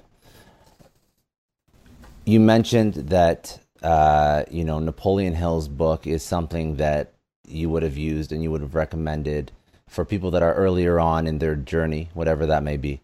you 2.25 2.39
mentioned 2.39 2.95
that 2.95 3.57
uh, 3.81 4.43
you 4.51 4.65
know 4.65 4.79
Napoleon 4.79 5.33
Hill's 5.33 5.69
book 5.69 6.05
is 6.07 6.23
something 6.23 6.75
that 6.75 7.13
you 7.47 7.69
would 7.69 7.83
have 7.83 7.97
used 7.97 8.31
and 8.31 8.43
you 8.43 8.51
would 8.51 8.61
have 8.61 8.75
recommended 8.75 9.51
for 9.91 10.05
people 10.05 10.31
that 10.31 10.41
are 10.41 10.55
earlier 10.55 10.99
on 10.99 11.27
in 11.27 11.37
their 11.37 11.55
journey, 11.55 12.09
whatever 12.13 12.45
that 12.47 12.63
may 12.63 12.77
be. 12.77 13.01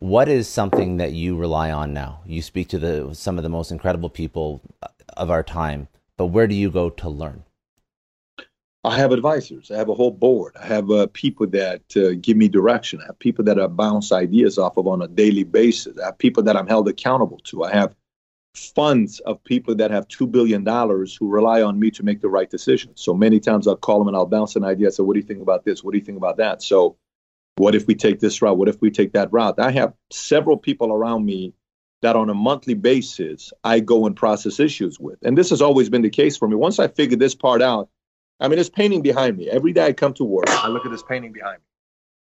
What 0.00 0.28
is 0.28 0.46
something 0.48 0.98
that 0.98 1.12
you 1.12 1.36
rely 1.36 1.70
on 1.70 1.94
now? 1.94 2.20
You 2.26 2.42
speak 2.42 2.68
to 2.68 2.78
the 2.78 3.14
some 3.14 3.38
of 3.38 3.42
the 3.42 3.48
most 3.48 3.70
incredible 3.70 4.10
people 4.10 4.60
of 5.16 5.30
our 5.30 5.42
time 5.42 5.88
but 6.18 6.26
where 6.26 6.48
do 6.48 6.54
you 6.54 6.70
go 6.70 6.90
to 6.90 7.08
learn? 7.08 7.44
I 8.84 8.96
have 8.96 9.12
advisors. 9.12 9.70
I 9.70 9.76
have 9.76 9.88
a 9.88 9.94
whole 9.94 10.10
board. 10.10 10.56
I 10.60 10.66
have 10.66 10.90
uh, 10.90 11.06
people 11.12 11.46
that 11.48 11.82
uh, 11.96 12.14
give 12.20 12.36
me 12.36 12.48
direction. 12.48 13.00
I 13.00 13.06
have 13.06 13.18
people 13.18 13.44
that 13.44 13.58
I 13.58 13.66
bounce 13.66 14.12
ideas 14.12 14.58
off 14.58 14.76
of 14.76 14.86
on 14.86 15.02
a 15.02 15.08
daily 15.08 15.44
basis. 15.44 15.98
I 15.98 16.06
have 16.06 16.18
people 16.18 16.42
that 16.44 16.56
I'm 16.56 16.66
held 16.66 16.88
accountable 16.88 17.38
to. 17.44 17.64
I 17.64 17.72
have 17.72 17.94
funds 18.58 19.20
of 19.20 19.42
people 19.44 19.74
that 19.76 19.90
have 19.90 20.08
$2 20.08 20.30
billion 20.30 20.64
who 20.66 21.28
rely 21.28 21.62
on 21.62 21.78
me 21.78 21.90
to 21.92 22.02
make 22.02 22.20
the 22.20 22.28
right 22.28 22.50
decisions. 22.50 23.00
So 23.00 23.14
many 23.14 23.40
times 23.40 23.66
I'll 23.66 23.76
call 23.76 23.98
them 23.98 24.08
and 24.08 24.16
I'll 24.16 24.26
bounce 24.26 24.56
an 24.56 24.64
idea. 24.64 24.90
Say, 24.90 25.02
what 25.02 25.14
do 25.14 25.20
you 25.20 25.26
think 25.26 25.42
about 25.42 25.64
this? 25.64 25.82
What 25.82 25.92
do 25.92 25.98
you 25.98 26.04
think 26.04 26.18
about 26.18 26.36
that? 26.38 26.62
So 26.62 26.96
what 27.56 27.74
if 27.74 27.86
we 27.86 27.94
take 27.94 28.20
this 28.20 28.40
route? 28.40 28.56
What 28.56 28.68
if 28.68 28.80
we 28.80 28.90
take 28.90 29.12
that 29.12 29.32
route? 29.32 29.58
I 29.58 29.70
have 29.72 29.94
several 30.10 30.56
people 30.56 30.92
around 30.92 31.24
me 31.24 31.54
that 32.02 32.16
on 32.16 32.30
a 32.30 32.34
monthly 32.34 32.74
basis 32.74 33.52
I 33.64 33.80
go 33.80 34.06
and 34.06 34.14
process 34.14 34.60
issues 34.60 35.00
with. 35.00 35.18
And 35.22 35.36
this 35.36 35.50
has 35.50 35.60
always 35.60 35.88
been 35.88 36.02
the 36.02 36.10
case 36.10 36.36
for 36.36 36.48
me. 36.48 36.54
Once 36.54 36.78
I 36.78 36.88
figured 36.88 37.20
this 37.20 37.34
part 37.34 37.62
out, 37.62 37.88
I 38.40 38.46
mean, 38.46 38.58
this 38.58 38.70
painting 38.70 39.02
behind 39.02 39.36
me. 39.36 39.50
Every 39.50 39.72
day 39.72 39.86
I 39.86 39.92
come 39.92 40.14
to 40.14 40.24
work, 40.24 40.48
I 40.48 40.68
look 40.68 40.86
at 40.86 40.92
this 40.92 41.02
painting 41.02 41.32
behind 41.32 41.58
me. 41.58 41.64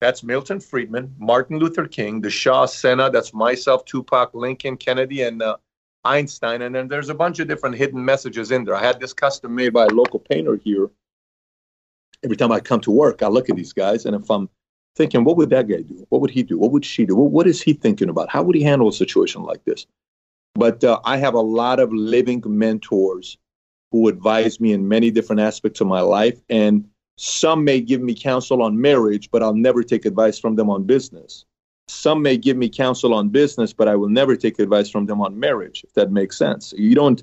That's 0.01 0.23
Milton 0.23 0.61
Friedman, 0.61 1.15
Martin 1.19 1.59
Luther 1.59 1.87
King, 1.87 2.21
the 2.21 2.31
Shaw 2.31 2.67
Senna, 2.67 3.11
That's 3.11 3.35
myself, 3.35 3.85
Tupac, 3.85 4.33
Lincoln, 4.33 4.77
Kennedy, 4.77 5.23
and 5.23 5.43
uh, 5.43 5.57
Einstein. 6.09 6.63
And 6.63 6.75
then 6.75 6.89
there's 6.89 7.09
a 7.09 7.15
bunch 7.15 7.39
of 7.39 7.49
different 7.49 7.77
hidden 7.77 8.05
messages 8.05 8.51
in 8.51 8.65
there. 8.65 8.75
I 8.75 8.83
had 8.83 9.01
this 9.01 9.13
custom 9.13 9.55
made 9.55 9.73
by 9.73 9.87
a 9.87 9.91
local 9.91 10.19
painter 10.19 10.57
here. 10.57 10.91
Every 12.25 12.37
time 12.37 12.51
I 12.51 12.61
come 12.61 12.81
to 12.81 12.91
work, 12.91 13.23
I 13.23 13.29
look 13.29 13.49
at 13.49 13.57
these 13.57 13.73
guys, 13.73 14.05
and 14.05 14.17
if 14.17 14.29
I'm 14.29 14.49
thinking, 14.97 15.23
what 15.23 15.37
would 15.37 15.51
that 15.51 15.69
guy 15.69 15.83
do? 15.83 16.05
What 16.09 16.21
would 16.21 16.31
he 16.31 16.43
do? 16.43 16.59
What 16.59 16.73
would 16.73 16.85
she 16.85 17.07
do? 17.07 17.15
What, 17.15 17.47
is 17.47 17.63
he 17.63 17.73
thinking 17.73 18.09
about? 18.09 18.29
How 18.29 18.43
would 18.43 18.57
he 18.57 18.63
handle 18.63 18.89
a 18.89 18.93
situation 18.93 19.43
like 19.43 19.65
this? 19.65 19.87
But 20.55 20.83
uh, 20.83 20.99
I 21.05 21.19
have 21.19 21.35
a 21.35 21.41
lot 21.41 21.79
of 21.79 21.93
living 21.93 22.43
mentors 22.45 23.39
who 23.93 24.09
advise 24.09 24.59
me 24.59 24.73
in 24.73 24.89
many 24.89 25.11
different 25.13 25.41
aspects 25.41 25.81
of 25.81 25.87
my 25.87 26.01
life. 26.01 26.41
And 26.51 26.89
some 27.17 27.63
may 27.65 27.81
give 27.81 28.01
me 28.01 28.15
counsel 28.15 28.63
on 28.63 28.81
marriage, 28.81 29.31
but 29.31 29.43
I'll 29.43 29.55
never 29.55 29.85
take 29.85 30.05
advice 30.05 30.39
from 30.39 30.57
them 30.57 30.69
on 30.69 30.83
business. 30.83 31.45
Some 31.89 32.23
may 32.23 32.37
give 32.37 32.57
me 32.57 32.69
counsel 32.69 33.15
on 33.15 33.31
business, 33.31 33.73
but 33.73 33.89
I 33.89 33.97
will 33.97 34.09
never 34.09 34.37
take 34.37 34.59
advice 34.59 34.91
from 34.91 35.07
them 35.07 35.21
on 35.21 35.39
marriage, 35.39 35.85
if 35.85 35.95
that 35.95 36.13
makes 36.13 36.37
sense. 36.37 36.75
You 36.77 36.95
don't 36.95 37.23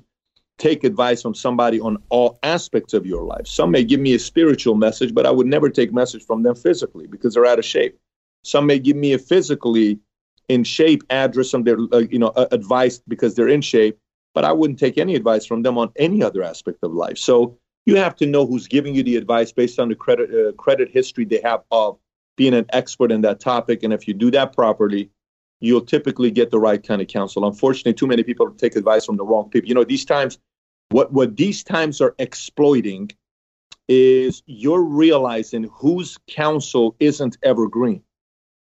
take 0.58 0.84
advice 0.84 1.22
from 1.22 1.34
somebody 1.34 1.80
on 1.80 1.98
all 2.08 2.38
aspects 2.42 2.94
of 2.94 3.06
your 3.06 3.24
life. 3.24 3.46
Some 3.46 3.70
may 3.70 3.84
give 3.84 4.00
me 4.00 4.14
a 4.14 4.18
spiritual 4.18 4.74
message, 4.74 5.14
but 5.14 5.26
I 5.26 5.30
would 5.30 5.46
never 5.46 5.68
take 5.70 5.92
message 5.92 6.24
from 6.24 6.42
them 6.42 6.54
physically 6.54 7.06
because 7.06 7.34
they're 7.34 7.46
out 7.46 7.58
of 7.58 7.64
shape. 7.64 7.98
Some 8.42 8.66
may 8.66 8.78
give 8.78 8.96
me 8.96 9.12
a 9.12 9.18
physically 9.18 9.98
in 10.48 10.64
shape 10.64 11.02
address 11.10 11.50
some 11.50 11.64
their 11.64 11.78
uh, 11.92 11.98
you 12.10 12.18
know 12.18 12.28
uh, 12.28 12.46
advice 12.52 13.00
because 13.08 13.34
they're 13.34 13.48
in 13.48 13.60
shape, 13.60 13.98
but 14.34 14.44
I 14.44 14.52
wouldn't 14.52 14.78
take 14.78 14.98
any 14.98 15.14
advice 15.14 15.44
from 15.44 15.62
them 15.62 15.76
on 15.78 15.90
any 15.96 16.22
other 16.22 16.42
aspect 16.42 16.78
of 16.82 16.92
life. 16.92 17.18
So 17.18 17.58
you 17.84 17.96
have 17.96 18.16
to 18.16 18.26
know 18.26 18.46
who's 18.46 18.68
giving 18.68 18.94
you 18.94 19.02
the 19.02 19.16
advice 19.16 19.52
based 19.52 19.78
on 19.78 19.88
the 19.88 19.94
credit 19.94 20.30
uh, 20.30 20.52
credit 20.52 20.90
history 20.90 21.24
they 21.24 21.40
have 21.42 21.62
of 21.70 21.98
being 22.36 22.54
an 22.54 22.66
expert 22.70 23.10
in 23.10 23.22
that 23.22 23.40
topic, 23.40 23.82
and 23.82 23.92
if 23.92 24.06
you 24.06 24.14
do 24.14 24.30
that 24.30 24.52
properly, 24.54 25.10
you'll 25.60 25.80
typically 25.80 26.30
get 26.30 26.50
the 26.50 26.58
right 26.58 26.86
kind 26.86 27.00
of 27.00 27.08
counsel. 27.08 27.46
Unfortunately, 27.46 27.94
too 27.94 28.06
many 28.06 28.22
people 28.22 28.50
take 28.52 28.76
advice 28.76 29.06
from 29.06 29.16
the 29.16 29.24
wrong 29.24 29.48
people. 29.48 29.68
You 29.68 29.74
know, 29.74 29.84
these 29.84 30.04
times, 30.04 30.38
what 30.90 31.12
what 31.12 31.36
these 31.36 31.64
times 31.64 32.00
are 32.00 32.14
exploiting 32.18 33.10
is 33.88 34.42
you're 34.46 34.82
realizing 34.82 35.64
whose 35.72 36.18
counsel 36.28 36.96
isn't 37.00 37.38
evergreen. 37.42 38.02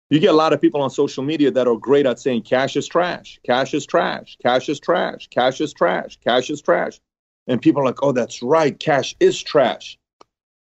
You 0.08 0.18
get 0.18 0.30
a 0.30 0.36
lot 0.36 0.52
of 0.52 0.60
people 0.60 0.82
on 0.82 0.90
social 0.90 1.22
media 1.22 1.52
that 1.52 1.68
are 1.68 1.76
great 1.76 2.04
at 2.04 2.18
saying 2.18 2.42
cash 2.42 2.74
is 2.76 2.88
trash, 2.88 3.38
cash 3.46 3.74
is 3.74 3.86
trash, 3.86 4.36
cash 4.42 4.68
is 4.68 4.80
trash, 4.80 5.28
cash 5.28 5.60
is 5.60 5.72
trash, 5.72 6.18
cash 6.24 6.50
is 6.50 6.60
trash. 6.60 7.00
And 7.46 7.62
people 7.62 7.82
are 7.82 7.84
like, 7.84 8.02
oh, 8.02 8.12
that's 8.12 8.42
right, 8.42 8.78
cash 8.78 9.14
is 9.20 9.40
trash. 9.40 9.98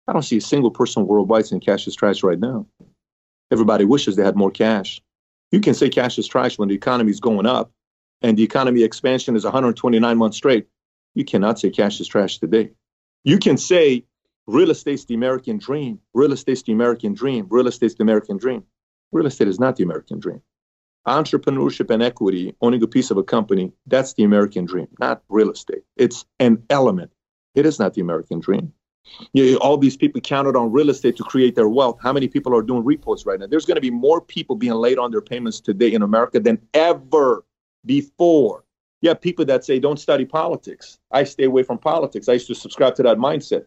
I 0.08 0.12
don't 0.12 0.22
see 0.22 0.38
a 0.38 0.40
single 0.40 0.70
person 0.70 1.06
worldwide 1.06 1.46
saying 1.46 1.60
cash 1.60 1.86
is 1.86 1.94
trash 1.94 2.22
right 2.22 2.38
now. 2.38 2.66
Everybody 3.50 3.84
wishes 3.84 4.16
they 4.16 4.24
had 4.24 4.36
more 4.36 4.50
cash. 4.50 5.00
You 5.52 5.60
can 5.60 5.74
say 5.74 5.88
cash 5.88 6.18
is 6.18 6.26
trash 6.28 6.58
when 6.58 6.68
the 6.68 6.74
economy 6.74 7.10
is 7.10 7.20
going 7.20 7.46
up 7.46 7.72
and 8.22 8.36
the 8.36 8.42
economy 8.42 8.82
expansion 8.82 9.36
is 9.36 9.44
129 9.44 10.18
months 10.18 10.36
straight. 10.36 10.66
You 11.14 11.24
cannot 11.24 11.58
say 11.58 11.70
cash 11.70 12.00
is 12.00 12.08
trash 12.08 12.38
today. 12.38 12.70
You 13.24 13.38
can 13.38 13.56
say 13.56 14.04
real 14.46 14.70
estate's 14.70 15.06
the 15.06 15.14
American 15.14 15.58
dream, 15.58 16.00
real 16.14 16.32
estate's 16.32 16.62
the 16.62 16.72
American 16.72 17.14
dream, 17.14 17.46
real 17.50 17.66
estate's 17.66 17.94
the 17.94 18.02
American 18.02 18.36
dream. 18.36 18.64
Real 19.12 19.26
estate 19.26 19.48
is 19.48 19.58
not 19.58 19.76
the 19.76 19.84
American 19.84 20.18
dream. 20.20 20.42
Entrepreneurship 21.06 21.90
and 21.90 22.02
equity, 22.02 22.54
owning 22.60 22.82
a 22.82 22.86
piece 22.86 23.10
of 23.10 23.16
a 23.16 23.22
company, 23.22 23.72
that's 23.86 24.12
the 24.14 24.24
American 24.24 24.66
dream, 24.66 24.88
not 25.00 25.22
real 25.28 25.50
estate. 25.50 25.82
It's 25.96 26.26
an 26.38 26.64
element. 26.68 27.10
It 27.54 27.64
is 27.64 27.78
not 27.78 27.94
the 27.94 28.02
American 28.02 28.40
dream. 28.40 28.74
You 29.32 29.52
know, 29.52 29.58
all 29.58 29.76
these 29.76 29.96
people 29.96 30.20
counted 30.20 30.56
on 30.56 30.72
real 30.72 30.90
estate 30.90 31.16
to 31.16 31.24
create 31.24 31.54
their 31.54 31.68
wealth. 31.68 31.98
How 32.02 32.12
many 32.12 32.28
people 32.28 32.54
are 32.54 32.62
doing 32.62 32.84
repos 32.84 33.26
right 33.26 33.38
now? 33.38 33.46
There's 33.46 33.64
going 33.64 33.76
to 33.76 33.80
be 33.80 33.90
more 33.90 34.20
people 34.20 34.56
being 34.56 34.74
late 34.74 34.98
on 34.98 35.10
their 35.10 35.20
payments 35.20 35.60
today 35.60 35.92
in 35.92 36.02
America 36.02 36.40
than 36.40 36.58
ever 36.74 37.44
before. 37.86 38.64
Have 39.04 39.20
people 39.20 39.44
that 39.44 39.64
say, 39.64 39.78
don't 39.78 39.98
study 39.98 40.24
politics. 40.24 40.98
I 41.12 41.24
stay 41.24 41.44
away 41.44 41.62
from 41.62 41.78
politics. 41.78 42.28
I 42.28 42.34
used 42.34 42.48
to 42.48 42.54
subscribe 42.54 42.96
to 42.96 43.02
that 43.04 43.16
mindset 43.16 43.66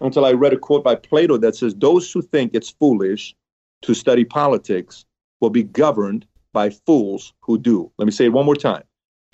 until 0.00 0.24
I 0.24 0.32
read 0.32 0.54
a 0.54 0.56
quote 0.56 0.82
by 0.82 0.94
Plato 0.94 1.36
that 1.38 1.54
says, 1.54 1.74
Those 1.74 2.10
who 2.10 2.22
think 2.22 2.54
it's 2.54 2.70
foolish 2.70 3.34
to 3.82 3.94
study 3.94 4.24
politics 4.24 5.04
will 5.40 5.50
be 5.50 5.62
governed 5.62 6.26
by 6.52 6.70
fools 6.70 7.34
who 7.40 7.58
do. 7.58 7.92
Let 7.98 8.06
me 8.06 8.12
say 8.12 8.26
it 8.26 8.32
one 8.32 8.46
more 8.46 8.56
time. 8.56 8.82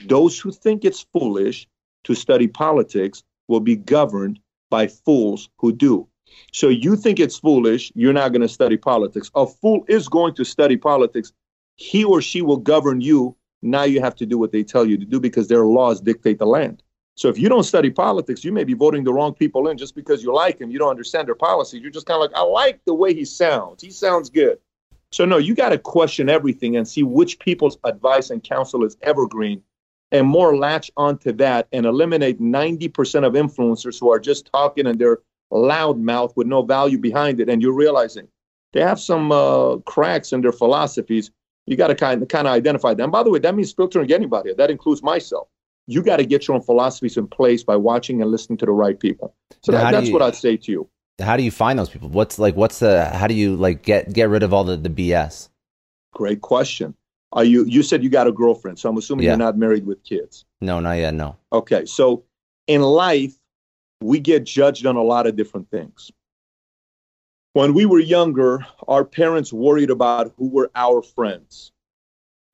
Those 0.07 0.39
who 0.39 0.53
think 0.53 0.85
it's 0.85 1.07
foolish 1.13 1.67
to 2.05 2.15
study 2.15 2.49
politics 2.49 3.23
will 3.49 3.61
be 3.61 3.77
governed 3.77 4.41
by 4.71 4.87
fools 4.87 5.49
who 5.57 5.73
do. 5.73 6.07
So 6.53 6.69
you 6.69 6.97
think 6.97 7.21
it's 7.21 7.39
foolish, 7.39 7.93
you're 7.95 8.13
not 8.13 8.33
going 8.33 8.43
to 8.43 8.49
study 8.49 8.77
politics. 8.77 9.31
A 9.35 9.47
fool 9.47 9.85
is 9.89 10.09
going 10.09 10.35
to 10.35 10.45
study 10.45 10.77
politics. 10.77 11.33
He 11.77 12.05
or 12.05 12.21
she 12.21 12.43
will 12.43 12.57
govern 12.57 13.01
you. 13.01 13.37
Now 13.63 13.85
you 13.85 14.01
have 14.01 14.17
to 14.17 14.27
do 14.27 14.39
what 14.39 14.53
they 14.53 14.63
tell 14.63 14.87
you 14.87 14.97
to 14.99 15.05
do 15.05 15.21
because 15.21 15.49
their 15.49 15.65
laws 15.65 16.01
dictate 16.01 16.39
the 16.39 16.47
land. 16.47 16.83
So 17.15 17.29
if 17.29 17.39
you 17.39 17.49
don't 17.49 17.63
study 17.63 17.91
politics, 17.91 18.45
you 18.45 18.53
may 18.53 18.65
be 18.65 18.75
voting 18.75 19.03
the 19.03 19.13
wrong 19.13 19.33
people 19.33 19.69
in 19.69 19.79
just 19.79 19.95
because 19.95 20.23
you 20.23 20.35
like 20.35 20.61
him. 20.61 20.71
You 20.71 20.79
don't 20.79 20.91
understand 20.91 21.27
their 21.27 21.35
policies. 21.35 21.81
You're 21.81 21.91
just 21.91 22.07
kind 22.07 22.23
of 22.23 22.31
like, 22.31 22.39
I 22.39 22.43
like 22.43 22.81
the 22.85 22.93
way 22.93 23.15
he 23.15 23.25
sounds. 23.25 23.83
He 23.83 23.91
sounds 23.91 24.29
good. 24.29 24.59
So 25.13 25.25
no, 25.25 25.39
you 25.39 25.55
got 25.55 25.71
to 25.71 25.79
question 25.79 26.29
everything 26.29 26.77
and 26.77 26.87
see 26.87 27.03
which 27.03 27.39
people's 27.39 27.79
advice 27.85 28.29
and 28.29 28.43
counsel 28.43 28.85
is 28.85 28.99
evergreen 29.01 29.63
and 30.13 30.27
more 30.27 30.57
latch 30.57 30.91
onto 30.97 31.33
that 31.33 31.69
and 31.73 31.87
eliminate 31.87 32.41
90% 32.41 33.27
of 33.27 33.33
influencers 33.33 33.99
who 33.99 34.11
are 34.11 34.21
just 34.21 34.51
talking 34.53 34.87
and 34.87 34.99
they're 34.99 35.19
loud 35.51 35.99
mouth 35.99 36.33
with 36.37 36.47
no 36.47 36.63
value 36.63 36.99
behind 36.99 37.41
it. 37.41 37.49
And 37.49 37.61
you're 37.63 37.73
realizing 37.73 38.29
they 38.73 38.81
have 38.81 39.01
some 39.01 39.33
uh, 39.33 39.77
cracks 39.79 40.33
in 40.33 40.41
their 40.43 40.53
philosophies. 40.53 41.31
You 41.67 41.77
got 41.77 41.89
to 41.89 41.95
kind 41.95 42.23
of, 42.23 42.29
kind 42.29 42.47
of 42.47 42.53
identify 42.53 42.95
them. 42.95 43.11
By 43.11 43.23
the 43.23 43.31
way, 43.31 43.39
that 43.41 43.55
means 43.55 43.73
filtering 43.73 44.13
anybody. 44.13 44.55
That 44.55 44.71
includes 44.71 45.03
myself. 45.03 45.49
You 45.89 46.03
got 46.03 46.17
to 46.17 46.27
get 46.27 46.47
your 46.47 46.57
own 46.57 46.63
philosophies 46.63 47.17
in 47.17 47.27
place 47.29 47.63
by 47.63 47.77
watching 47.77 48.21
and 48.23 48.31
listening 48.31 48.59
to 48.59 48.67
the 48.67 48.73
right 48.73 48.99
people. 48.99 49.35
So 49.63 49.73
that, 49.73 49.93
that's 49.93 50.09
you, 50.09 50.13
what 50.13 50.23
I'd 50.23 50.35
say 50.35 50.57
to 50.57 50.73
you. 50.73 50.89
How 51.21 51.37
do 51.37 51.43
you 51.43 51.51
find 51.51 51.79
those 51.79 51.89
people? 51.89 52.09
What's 52.09 52.39
like, 52.39 52.57
what's 52.57 52.81
the, 52.81 53.07
how 53.07 53.27
do 53.27 53.35
you 53.35 53.57
like 53.57 53.83
get, 53.83 54.13
get 54.13 54.29
rid 54.29 54.43
of 54.43 54.53
all 54.53 54.65
the, 54.65 54.77
the 54.77 54.91
BS? 54.91 55.49
Great 56.13 56.41
question. 56.41 56.95
Are 57.37 57.45
you? 57.45 57.65
You 57.67 57.83
said 57.83 58.03
you 58.03 58.09
got 58.09 58.27
a 58.27 58.33
girlfriend, 58.33 58.79
so 58.79 58.89
I'm 58.89 58.97
assuming 58.97 59.25
yeah. 59.25 59.33
you're 59.33 59.39
not 59.39 59.59
married 59.59 59.87
with 59.87 60.03
kids. 60.03 60.47
No, 60.63 60.81
not 60.81 60.95
yet. 60.95 61.13
No. 61.13 61.37
Okay, 61.53 61.85
so 61.85 62.25
in 62.67 62.81
life, 62.81 63.35
we 64.01 64.19
get 64.19 64.45
judged 64.45 64.87
on 64.87 64.97
a 64.97 65.03
lot 65.03 65.27
of 65.27 65.37
different 65.37 65.71
things. 65.71 66.11
When 67.53 67.75
we 67.75 67.85
were 67.87 68.01
younger, 68.01 68.67
our 68.89 69.05
parents 69.05 69.53
worried 69.53 69.91
about 69.91 70.33
who 70.39 70.49
were 70.49 70.71
our 70.75 71.03
friends. 71.03 71.73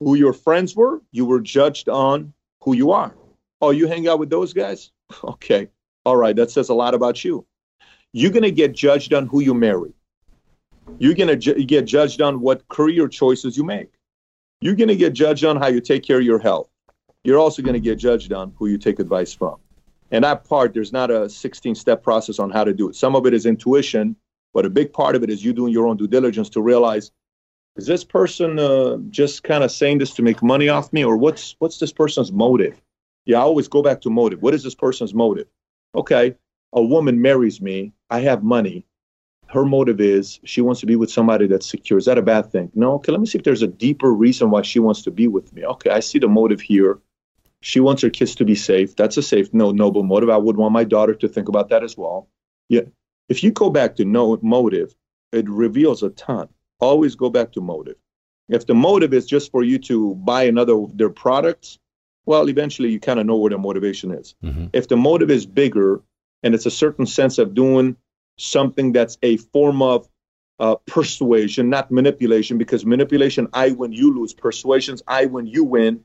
Who 0.01 0.15
your 0.15 0.33
friends 0.33 0.75
were, 0.75 1.01
you 1.11 1.25
were 1.25 1.39
judged 1.39 1.87
on 1.87 2.33
who 2.61 2.75
you 2.75 2.91
are. 2.91 3.15
Oh, 3.61 3.71
you 3.71 3.87
hang 3.87 4.07
out 4.07 4.19
with 4.19 4.29
those 4.29 4.53
guys? 4.53 4.91
Okay. 5.23 5.69
All 6.05 6.17
right. 6.17 6.35
That 6.35 6.49
says 6.49 6.69
a 6.69 6.73
lot 6.73 6.95
about 6.95 7.23
you. 7.23 7.45
You're 8.13 8.31
going 8.31 8.43
to 8.43 8.51
get 8.51 8.73
judged 8.73 9.13
on 9.13 9.27
who 9.27 9.41
you 9.41 9.53
marry. 9.53 9.93
You're 10.97 11.13
going 11.13 11.27
to 11.27 11.35
ju- 11.35 11.63
get 11.65 11.85
judged 11.85 12.19
on 12.19 12.41
what 12.41 12.67
career 12.67 13.07
choices 13.07 13.55
you 13.55 13.63
make. 13.63 13.91
You're 14.63 14.75
going 14.75 14.87
to 14.87 14.95
get 14.95 15.11
judged 15.11 15.43
on 15.43 15.57
how 15.57 15.67
you 15.67 15.81
take 15.81 16.03
care 16.03 16.19
of 16.19 16.23
your 16.23 16.39
health. 16.39 16.69
You're 17.25 17.37
also 17.37 17.61
going 17.61 17.73
to 17.73 17.81
get 17.81 17.97
judged 17.97 18.31
on 18.31 18.53
who 18.57 18.67
you 18.67 18.77
take 18.77 18.97
advice 18.97 19.33
from. 19.33 19.57
And 20.09 20.23
that 20.23 20.45
part, 20.45 20.73
there's 20.73 20.93
not 20.93 21.11
a 21.11 21.27
16 21.27 21.75
step 21.75 22.01
process 22.01 22.39
on 22.39 22.49
how 22.49 22.63
to 22.63 22.73
do 22.73 22.87
it. 22.87 22.95
Some 22.95 23.13
of 23.13 23.25
it 23.25 23.33
is 23.33 23.45
intuition, 23.45 24.15
but 24.53 24.65
a 24.65 24.69
big 24.69 24.93
part 24.93 25.17
of 25.17 25.23
it 25.23 25.29
is 25.29 25.43
you 25.43 25.51
doing 25.51 25.73
your 25.73 25.85
own 25.85 25.97
due 25.97 26.07
diligence 26.07 26.47
to 26.51 26.61
realize 26.61 27.11
is 27.75 27.87
this 27.87 28.05
person 28.05 28.57
uh, 28.57 28.97
just 29.09 29.43
kind 29.43 29.65
of 29.65 29.71
saying 29.71 29.97
this 29.97 30.13
to 30.13 30.21
make 30.21 30.41
money 30.41 30.69
off 30.69 30.93
me 30.93 31.03
or 31.03 31.17
what's 31.17 31.57
what's 31.59 31.79
this 31.79 31.91
person's 31.91 32.31
motive 32.31 32.79
yeah 33.25 33.39
i 33.39 33.41
always 33.41 33.67
go 33.67 33.81
back 33.81 33.99
to 34.01 34.11
motive 34.11 34.43
what 34.43 34.53
is 34.53 34.61
this 34.61 34.75
person's 34.75 35.11
motive 35.11 35.47
okay 35.95 36.35
a 36.73 36.83
woman 36.83 37.19
marries 37.19 37.59
me 37.59 37.91
i 38.11 38.19
have 38.19 38.43
money 38.43 38.85
her 39.53 39.65
motive 39.65 40.01
is 40.01 40.39
she 40.43 40.61
wants 40.61 40.81
to 40.81 40.87
be 40.87 40.95
with 40.95 41.11
somebody 41.11 41.47
that's 41.47 41.69
secure. 41.69 41.99
Is 41.99 42.05
that 42.05 42.17
a 42.17 42.21
bad 42.21 42.51
thing? 42.51 42.71
No. 42.73 42.93
Okay 42.93 43.11
let 43.11 43.21
me 43.21 43.27
see 43.27 43.37
if 43.37 43.43
there's 43.43 43.61
a 43.61 43.67
deeper 43.67 44.11
reason 44.11 44.49
why 44.49 44.63
she 44.63 44.79
wants 44.79 45.03
to 45.03 45.11
be 45.11 45.27
with 45.27 45.53
me. 45.53 45.63
Okay 45.65 45.89
i 45.89 45.99
see 45.99 46.19
the 46.19 46.27
motive 46.27 46.61
here. 46.61 46.99
She 47.61 47.79
wants 47.79 48.01
her 48.01 48.09
kids 48.09 48.35
to 48.35 48.45
be 48.45 48.55
safe. 48.55 48.95
That's 48.95 49.17
a 49.17 49.23
safe 49.23 49.53
no 49.53 49.71
noble 49.71 50.03
motive. 50.03 50.29
I 50.29 50.37
would 50.37 50.57
want 50.57 50.73
my 50.73 50.83
daughter 50.83 51.13
to 51.13 51.27
think 51.27 51.47
about 51.47 51.69
that 51.69 51.83
as 51.83 51.97
well. 51.97 52.27
Yeah 52.69 52.81
if 53.29 53.43
you 53.43 53.51
go 53.51 53.69
back 53.69 53.95
to 53.97 54.05
no 54.05 54.37
motive 54.41 54.95
it 55.31 55.49
reveals 55.49 56.03
a 56.03 56.09
ton. 56.09 56.47
Always 56.79 57.15
go 57.15 57.29
back 57.29 57.53
to 57.53 57.61
motive. 57.61 57.95
If 58.49 58.67
the 58.67 58.75
motive 58.75 59.13
is 59.13 59.25
just 59.25 59.51
for 59.51 59.63
you 59.63 59.79
to 59.79 60.15
buy 60.15 60.43
another 60.43 60.75
their 60.93 61.09
products, 61.09 61.79
well, 62.25 62.49
eventually 62.49 62.89
you 62.89 62.99
kind 62.99 63.19
of 63.19 63.25
know 63.25 63.37
where 63.37 63.49
the 63.49 63.57
motivation 63.57 64.11
is. 64.11 64.35
Mm-hmm. 64.43 64.67
If 64.73 64.87
the 64.87 64.97
motive 64.97 65.31
is 65.31 65.45
bigger 65.45 66.01
and 66.43 66.53
it's 66.53 66.65
a 66.65 66.71
certain 66.71 67.05
sense 67.05 67.37
of 67.37 67.53
doing 67.53 67.97
something 68.37 68.91
that's 68.91 69.17
a 69.21 69.37
form 69.37 69.81
of 69.81 70.07
uh, 70.59 70.75
persuasion, 70.85 71.69
not 71.69 71.91
manipulation, 71.91 72.57
because 72.57 72.85
manipulation, 72.85 73.47
I 73.53 73.71
win, 73.71 73.91
you 73.91 74.13
lose. 74.13 74.33
Persuasions, 74.33 75.01
I 75.07 75.25
win, 75.25 75.47
you 75.47 75.63
win. 75.63 76.01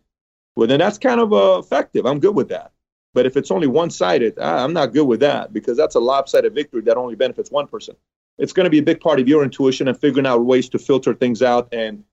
Well, 0.56 0.66
then 0.66 0.78
that's 0.78 0.98
kind 0.98 1.20
of 1.20 1.32
uh, 1.32 1.58
effective. 1.58 2.06
I'm 2.06 2.18
good 2.18 2.34
with 2.34 2.48
that. 2.48 2.72
But 3.14 3.26
if 3.26 3.36
it's 3.36 3.50
only 3.50 3.66
one 3.66 3.90
sided, 3.90 4.38
I'm 4.38 4.72
not 4.72 4.92
good 4.92 5.06
with 5.06 5.20
that 5.20 5.52
because 5.52 5.76
that's 5.76 5.94
a 5.94 6.00
lopsided 6.00 6.54
victory 6.54 6.82
that 6.82 6.96
only 6.96 7.14
benefits 7.14 7.50
one 7.50 7.66
person 7.66 7.96
it's 8.38 8.52
going 8.52 8.64
to 8.64 8.70
be 8.70 8.78
a 8.78 8.82
big 8.82 9.00
part 9.00 9.20
of 9.20 9.28
your 9.28 9.42
intuition 9.42 9.88
and 9.88 9.98
figuring 9.98 10.26
out 10.26 10.44
ways 10.44 10.68
to 10.70 10.78
filter 10.78 11.12
things 11.12 11.42
out. 11.42 11.68
And 11.72 12.04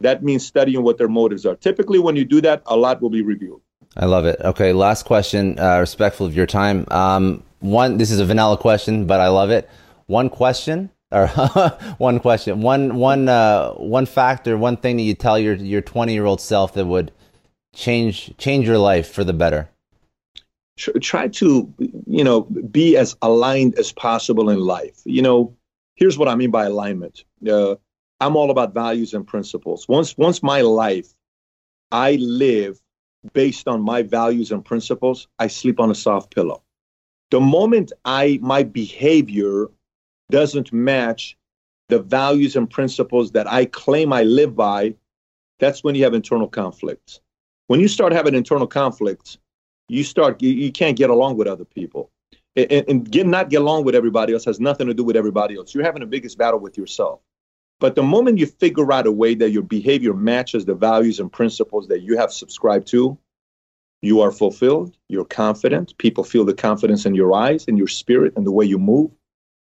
that 0.00 0.22
means 0.22 0.44
studying 0.44 0.82
what 0.82 0.98
their 0.98 1.08
motives 1.08 1.46
are. 1.46 1.54
Typically, 1.54 1.98
when 1.98 2.16
you 2.16 2.24
do 2.24 2.40
that, 2.40 2.62
a 2.66 2.76
lot 2.76 3.00
will 3.00 3.10
be 3.10 3.22
revealed. 3.22 3.60
I 3.96 4.06
love 4.06 4.24
it. 4.24 4.40
Okay, 4.40 4.72
last 4.72 5.04
question, 5.04 5.58
uh, 5.58 5.78
respectful 5.78 6.26
of 6.26 6.34
your 6.34 6.46
time. 6.46 6.84
Um, 6.90 7.44
one, 7.64 7.96
this 7.96 8.10
is 8.10 8.20
a 8.20 8.26
vanilla 8.26 8.58
question, 8.58 9.06
but 9.06 9.20
I 9.20 9.28
love 9.28 9.50
it. 9.50 9.68
One 10.06 10.28
question, 10.28 10.90
or 11.10 11.26
one 11.98 12.20
question, 12.20 12.60
one 12.60 12.96
one 12.96 13.28
uh, 13.28 13.72
one 13.72 14.04
factor, 14.04 14.58
one 14.58 14.76
thing 14.76 14.98
that 14.98 15.02
you 15.02 15.14
tell 15.14 15.38
your 15.38 15.54
your 15.54 15.80
twenty 15.80 16.12
year 16.12 16.26
old 16.26 16.40
self 16.40 16.74
that 16.74 16.84
would 16.84 17.10
change 17.74 18.36
change 18.36 18.66
your 18.66 18.78
life 18.78 19.10
for 19.10 19.24
the 19.24 19.32
better. 19.32 19.70
Try 20.76 21.28
to, 21.28 21.72
you 21.78 22.24
know, 22.24 22.42
be 22.42 22.96
as 22.96 23.16
aligned 23.22 23.78
as 23.78 23.92
possible 23.92 24.50
in 24.50 24.58
life. 24.58 25.00
You 25.04 25.22
know, 25.22 25.56
here's 25.94 26.18
what 26.18 26.28
I 26.28 26.34
mean 26.34 26.50
by 26.50 26.64
alignment. 26.64 27.24
Uh, 27.48 27.76
I'm 28.20 28.36
all 28.36 28.50
about 28.50 28.74
values 28.74 29.14
and 29.14 29.26
principles. 29.26 29.88
Once 29.88 30.18
once 30.18 30.42
my 30.42 30.60
life, 30.60 31.14
I 31.90 32.16
live 32.16 32.78
based 33.32 33.68
on 33.68 33.80
my 33.80 34.02
values 34.02 34.50
and 34.52 34.64
principles. 34.64 35.28
I 35.38 35.46
sleep 35.46 35.80
on 35.80 35.90
a 35.90 35.94
soft 35.94 36.34
pillow. 36.34 36.62
The 37.34 37.40
moment 37.40 37.90
I 38.04 38.38
my 38.42 38.62
behavior 38.62 39.66
doesn't 40.30 40.72
match 40.72 41.36
the 41.88 41.98
values 41.98 42.54
and 42.54 42.70
principles 42.70 43.32
that 43.32 43.50
I 43.50 43.64
claim 43.64 44.12
I 44.12 44.22
live 44.22 44.54
by, 44.54 44.94
that's 45.58 45.82
when 45.82 45.96
you 45.96 46.04
have 46.04 46.14
internal 46.14 46.46
conflicts. 46.46 47.18
When 47.66 47.80
you 47.80 47.88
start 47.88 48.12
having 48.12 48.36
internal 48.36 48.68
conflicts, 48.68 49.38
you 49.88 50.04
start 50.04 50.40
you, 50.44 50.50
you 50.50 50.70
can't 50.70 50.96
get 50.96 51.10
along 51.10 51.36
with 51.36 51.48
other 51.48 51.64
people 51.64 52.12
and, 52.54 52.70
and 52.70 53.10
get 53.10 53.26
not 53.26 53.50
get 53.50 53.62
along 53.62 53.82
with 53.82 53.96
everybody 53.96 54.32
else 54.32 54.44
has 54.44 54.60
nothing 54.60 54.86
to 54.86 54.94
do 54.94 55.02
with 55.02 55.16
everybody 55.16 55.56
else. 55.56 55.74
You're 55.74 55.82
having 55.82 56.02
the 56.02 56.06
biggest 56.06 56.38
battle 56.38 56.60
with 56.60 56.78
yourself. 56.78 57.18
But 57.80 57.96
the 57.96 58.04
moment 58.04 58.38
you 58.38 58.46
figure 58.46 58.92
out 58.92 59.08
a 59.08 59.10
way 59.10 59.34
that 59.34 59.50
your 59.50 59.64
behavior 59.64 60.14
matches 60.14 60.66
the 60.66 60.76
values 60.76 61.18
and 61.18 61.32
principles 61.32 61.88
that 61.88 62.02
you 62.02 62.16
have 62.16 62.32
subscribed 62.32 62.86
to, 62.92 63.18
you 64.04 64.20
are 64.20 64.32
fulfilled, 64.32 64.96
you're 65.08 65.24
confident, 65.24 65.96
people 65.98 66.24
feel 66.24 66.44
the 66.44 66.54
confidence 66.54 67.06
in 67.06 67.14
your 67.14 67.32
eyes, 67.34 67.64
in 67.66 67.76
your 67.76 67.88
spirit, 67.88 68.32
and 68.36 68.46
the 68.46 68.52
way 68.52 68.64
you 68.64 68.78
move. 68.78 69.10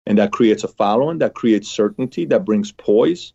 And 0.07 0.19
that 0.19 0.33
creates 0.33 0.65
a 0.65 0.69
following, 0.69 1.19
that 1.19 1.35
creates 1.35 1.69
certainty, 1.69 2.25
that 2.27 2.45
brings 2.45 2.73
poise, 2.73 3.33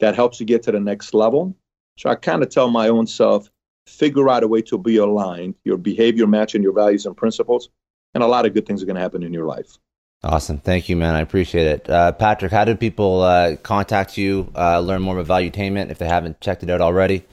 that 0.00 0.14
helps 0.14 0.40
you 0.40 0.46
get 0.46 0.62
to 0.64 0.72
the 0.72 0.80
next 0.80 1.12
level. 1.14 1.54
So 1.98 2.08
I 2.08 2.14
kind 2.14 2.42
of 2.42 2.48
tell 2.48 2.68
my 2.68 2.88
own 2.88 3.06
self, 3.06 3.50
figure 3.86 4.28
out 4.28 4.42
a 4.42 4.48
way 4.48 4.62
to 4.62 4.78
be 4.78 4.96
aligned, 4.96 5.54
your 5.64 5.76
behavior 5.76 6.26
matching 6.26 6.62
your 6.62 6.72
values 6.72 7.06
and 7.06 7.16
principles, 7.16 7.68
and 8.14 8.22
a 8.22 8.26
lot 8.26 8.46
of 8.46 8.54
good 8.54 8.66
things 8.66 8.82
are 8.82 8.86
going 8.86 8.96
to 8.96 9.02
happen 9.02 9.22
in 9.22 9.32
your 9.32 9.46
life. 9.46 9.78
Awesome. 10.22 10.58
Thank 10.58 10.88
you, 10.88 10.96
man. 10.96 11.14
I 11.14 11.20
appreciate 11.20 11.66
it. 11.66 11.90
Uh, 11.90 12.12
Patrick, 12.12 12.50
how 12.50 12.64
do 12.64 12.74
people 12.74 13.20
uh, 13.20 13.56
contact 13.56 14.16
you, 14.16 14.50
uh, 14.56 14.80
learn 14.80 15.02
more 15.02 15.18
about 15.18 15.40
Valuetainment 15.40 15.90
if 15.90 15.98
they 15.98 16.08
haven't 16.08 16.40
checked 16.40 16.62
it 16.62 16.70
out 16.70 16.80
already? 16.80 17.24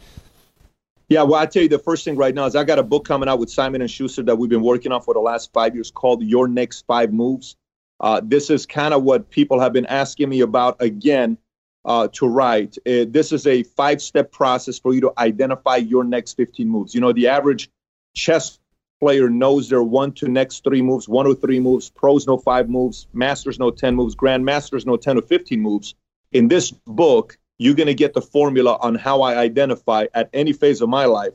Yeah, 1.14 1.22
well, 1.22 1.40
I 1.40 1.46
tell 1.46 1.62
you, 1.62 1.70
the 1.70 1.78
first 1.78 2.06
thing 2.06 2.16
right 2.16 2.34
now 2.34 2.46
is 2.46 2.56
I 2.56 2.64
got 2.64 2.80
a 2.80 2.84
book 2.84 3.06
coming 3.06 3.30
out 3.30 3.38
with 3.38 3.52
Simon 3.52 3.82
and 3.82 3.92
Schuster 3.92 4.24
that 4.24 4.36
we've 4.36 4.50
been 4.50 4.64
working 4.64 4.92
on 4.92 5.00
for 5.04 5.14
the 5.14 5.20
last 5.20 5.54
five 5.54 5.76
years 5.76 5.92
called 5.92 6.24
Your 6.24 6.48
Next 6.48 6.88
Five 6.88 7.14
Moves. 7.14 7.56
Uh, 8.00 8.20
this 8.24 8.50
is 8.50 8.66
kind 8.66 8.96
of 8.96 9.04
what 9.04 9.30
people 9.30 9.60
have 9.60 9.74
been 9.74 9.86
asking 9.86 10.28
me 10.28 10.42
about 10.42 10.82
again 10.82 11.38
uh, 11.86 12.08
to 12.14 12.26
write. 12.26 12.80
Uh, 12.80 13.06
this 13.08 13.32
is 13.32 13.46
a 13.46 13.62
five 13.62 14.02
step 14.02 14.32
process 14.32 14.80
for 14.80 14.92
you 14.92 15.02
to 15.02 15.14
identify 15.20 15.76
your 15.76 16.04
next 16.04 16.34
15 16.34 16.68
moves. 16.68 16.96
You 16.96 17.02
know, 17.02 17.14
the 17.14 17.28
average 17.28 17.70
chess 18.16 18.58
player 19.00 19.30
knows 19.30 19.70
their 19.70 19.84
one 19.84 20.14
to 20.14 20.28
next 20.28 20.64
three 20.64 20.82
moves, 20.82 21.08
one 21.08 21.28
or 21.28 21.36
three 21.36 21.60
moves. 21.60 21.92
Pros 21.92 22.26
know 22.26 22.40
five 22.40 22.70
moves. 22.70 23.06
Masters 23.14 23.60
know 23.60 23.70
10 23.70 23.96
moves. 23.96 24.16
Grandmasters 24.16 24.88
know 24.88 24.98
10 24.98 25.20
or 25.20 25.22
15 25.22 25.62
moves. 25.62 25.94
In 26.32 26.48
this 26.48 26.72
book, 26.72 27.38
you're 27.64 27.74
going 27.74 27.88
to 27.88 27.94
get 27.94 28.14
the 28.14 28.22
formula 28.22 28.78
on 28.82 28.96
how 28.96 29.22
I 29.22 29.38
identify 29.38 30.06
at 30.14 30.30
any 30.34 30.52
phase 30.52 30.82
of 30.82 30.90
my 30.90 31.06
life 31.06 31.34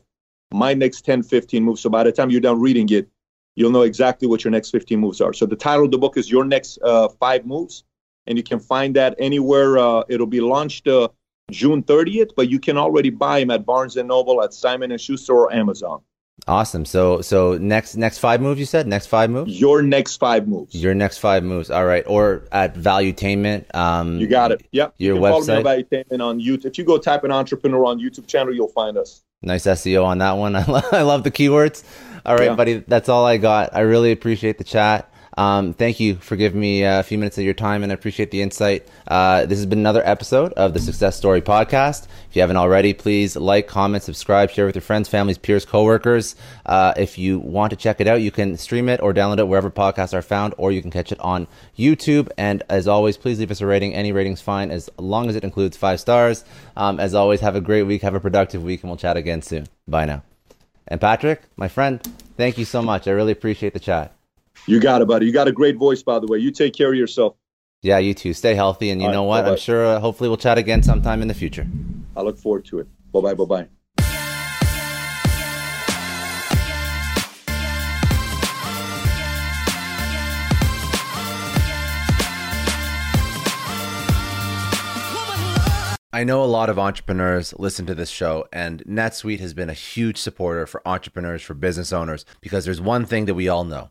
my 0.53 0.75
next 0.75 1.03
10, 1.03 1.23
15 1.23 1.63
moves. 1.63 1.81
So 1.81 1.91
by 1.91 2.05
the 2.05 2.13
time 2.13 2.31
you're 2.31 2.41
done 2.41 2.61
reading 2.61 2.89
it, 2.91 3.09
you'll 3.57 3.71
know 3.71 3.83
exactly 3.83 4.29
what 4.29 4.45
your 4.45 4.51
next 4.51 4.71
15 4.71 4.99
moves 4.99 5.21
are. 5.21 5.33
So 5.33 5.47
the 5.47 5.57
title 5.57 5.87
of 5.87 5.91
the 5.91 5.99
book 5.99 6.17
is 6.17 6.31
Your 6.31 6.45
Next 6.45 6.79
uh, 6.83 7.09
Five 7.09 7.47
Moves. 7.47 7.85
And 8.27 8.37
you 8.37 8.45
can 8.45 8.59
find 8.59 8.95
that 8.97 9.15
anywhere. 9.19 9.79
Uh, 9.79 10.05
it'll 10.09 10.27
be 10.27 10.41
launched 10.41 10.87
uh, 10.87 11.09
June 11.51 11.83
30th, 11.83 12.33
but 12.37 12.51
you 12.51 12.59
can 12.59 12.77
already 12.77 13.11
buy 13.11 13.41
them 13.41 13.51
at 13.51 13.65
Barnes 13.65 13.97
& 13.97 14.05
Noble, 14.05 14.43
at 14.43 14.53
Simon 14.53 14.97
& 14.97 14.99
Schuster, 14.99 15.33
or 15.33 15.53
Amazon. 15.53 16.03
Awesome. 16.47 16.85
So 16.85 17.21
so 17.21 17.59
next 17.59 17.97
next 17.97 18.19
five 18.19 18.41
moves 18.41 18.59
you 18.59 18.67
said 18.67 18.87
next 18.87 19.07
five 19.07 19.29
moves. 19.29 19.61
Your 19.61 19.83
next 19.83 20.17
five 20.17 20.49
moves. 20.49 20.75
Your 20.75 20.95
next 20.95 21.19
five 21.19 21.45
moves. 21.45 21.71
All 21.71 21.85
right. 21.85 22.05
Or 22.07 22.45
at 22.53 22.75
Valuetainment. 22.75 23.75
Um, 23.75 24.19
you 24.19 24.27
got 24.27 24.53
it. 24.53 24.67
Yep. 24.73 24.95
Your 24.99 25.17
you 25.17 25.21
website. 25.21 25.47
Follow 25.47 25.63
me 25.63 25.69
on 25.69 25.85
Valuetainment 25.85 26.25
on 26.25 26.41
YouTube. 26.41 26.67
If 26.67 26.79
you 26.79 26.85
go 26.85 26.97
type 26.97 27.25
an 27.25 27.33
entrepreneur 27.33 27.85
on 27.85 27.99
YouTube 27.99 28.27
channel, 28.27 28.55
you'll 28.55 28.69
find 28.69 28.97
us. 28.97 29.25
Nice 29.43 29.65
SEO 29.67 30.05
on 30.05 30.19
that 30.19 30.33
one. 30.33 30.57
I, 30.57 30.65
I 30.93 31.03
love 31.03 31.23
the 31.25 31.31
keywords. 31.31 31.85
All 32.25 32.35
right, 32.37 32.47
yeah. 32.47 32.55
buddy. 32.55 32.75
That's 32.87 33.09
all 33.09 33.27
I 33.27 33.37
got. 33.37 33.75
I 33.75 33.81
really 33.81 34.13
appreciate 34.13 34.59
the 34.59 34.65
chat. 34.65 35.13
Um, 35.39 35.73
thank 35.73 36.01
you 36.01 36.17
for 36.17 36.35
giving 36.35 36.61
me 36.61 36.83
a 36.83 37.05
few 37.05 37.17
minutes 37.17 37.39
of 37.39 37.45
your 37.45 37.55
time, 37.55 37.85
and 37.85 37.93
I 37.93 37.95
appreciate 37.95 38.33
the 38.33 38.43
insight. 38.43 38.89
Uh, 39.07 39.47
this 39.47 39.57
has 39.59 39.67
been 39.67 39.79
another 39.79 40.03
episode 40.05 40.53
of 40.55 40.75
the 40.75 40.81
Success 40.81 41.17
Story 41.17 41.41
Podcast. 41.41 42.09
If 42.29 42.35
you 42.35 42.41
haven't 42.41 42.57
already, 42.57 42.93
please 42.93 43.37
like, 43.37 43.69
comment, 43.69 44.03
subscribe, 44.03 44.51
share 44.51 44.67
with 44.67 44.75
your 44.75 44.83
friends, 44.83 45.09
families, 45.09 45.39
peers, 45.39 45.65
coworkers. 45.65 46.35
Uh, 46.67 46.93
if 46.97 47.19
you 47.19 47.39
want 47.39 47.71
to 47.71 47.77
check 47.77 48.01
it 48.01 48.09
out, 48.09 48.21
you 48.21 48.33
can 48.33 48.57
stream 48.57 48.89
it 48.89 49.01
or 49.01 49.15
download 49.15 49.39
it 49.39 49.47
wherever 49.47 49.71
podcasts 49.71 50.13
are 50.13 50.23
found, 50.23 50.55
or 50.59 50.73
you 50.73 50.83
can 50.83 50.91
catch 50.91 51.13
it 51.13 51.21
on 51.21 51.47
YouTube. 51.79 52.29
And 52.37 52.65
as 52.69 52.89
always, 52.89 53.17
please 53.17 53.39
leave 53.39 53.53
us 53.53 53.61
a 53.61 53.67
rating. 53.67 53.95
Any 53.95 54.11
rating's 54.11 54.41
fine, 54.41 54.73
as 54.73 54.91
long 54.99 55.29
as 55.29 55.37
it 55.37 55.45
includes 55.45 55.77
five 55.77 56.01
stars. 56.01 56.45
Um, 56.77 56.99
as 56.99 57.15
always, 57.15 57.43
have 57.43 57.55
a 57.55 57.61
great 57.61 57.85
week, 57.85 58.03
have 58.03 58.17
a 58.17 58.21
productive 58.21 58.65
week, 58.65 58.83
and 58.83 58.91
we'll 58.91 58.99
chat 58.99 59.17
again 59.17 59.43
soon. 59.43 59.69
Bye 59.87 60.07
now. 60.07 60.25
And 60.89 61.01
Patrick, 61.01 61.43
my 61.57 61.69
friend, 61.69 62.03
thank 62.37 62.59
you 62.59 62.65
so 62.65 62.83
much. 62.83 63.07
I 63.07 63.13
really 63.13 63.31
appreciate 63.31 63.73
the 63.73 63.79
chat. 63.79 64.18
You 64.69 64.81
got 64.81 65.01
it, 65.01 65.09
buddy. 65.09 65.25
You 65.25 65.33
got 65.33 65.49
a 65.49 65.53
great 65.53 65.77
voice, 65.77 66.03
by 66.03 66.19
the 66.19 66.27
way. 66.27 66.37
You 66.37 66.51
take 66.51 66.75
care 66.75 66.91
of 66.91 66.95
yourself. 66.95 67.37
Yeah, 67.81 67.97
you 67.97 68.13
too. 68.13 68.35
Stay 68.35 68.55
healthy, 68.55 68.91
and 68.91 69.01
you 69.01 69.07
All 69.07 69.15
know 69.15 69.23
right, 69.23 69.29
what? 69.29 69.41
Bye-bye. 69.45 69.53
I'm 69.53 69.59
sure. 69.59 69.87
Uh, 69.87 69.99
hopefully, 69.99 70.29
we'll 70.29 70.37
chat 70.37 70.59
again 70.59 70.83
sometime 70.83 71.23
in 71.23 71.29
the 71.29 71.33
future. 71.33 71.67
I 72.15 72.21
look 72.21 72.37
forward 72.37 72.67
to 72.67 72.81
it. 72.81 72.87
Bye 73.11 73.21
bye. 73.23 73.35
Bye 73.35 73.45
bye. 73.47 73.69
I 86.13 86.25
know 86.25 86.43
a 86.43 86.47
lot 86.47 86.69
of 86.69 86.79
entrepreneurs 86.79 87.55
listen 87.59 87.87
to 87.87 87.95
this 87.95 88.11
show, 88.11 88.47
and 88.53 88.85
NetSuite 88.85 89.41
has 89.41 89.55
been 89.55 89.71
a 89.71 89.75
huge 89.75 90.19
supporter 90.19 90.67
for 90.67 90.87
entrepreneurs, 90.87 91.43
for 91.43 91.55
business 91.55 91.91
owners, 91.91 92.27
because 92.43 92.67
there's 92.67 92.81
one 92.83 93.07
thing 93.07 93.25
that 93.27 93.35
we 93.35 93.49
all 93.49 93.65
know 93.65 93.91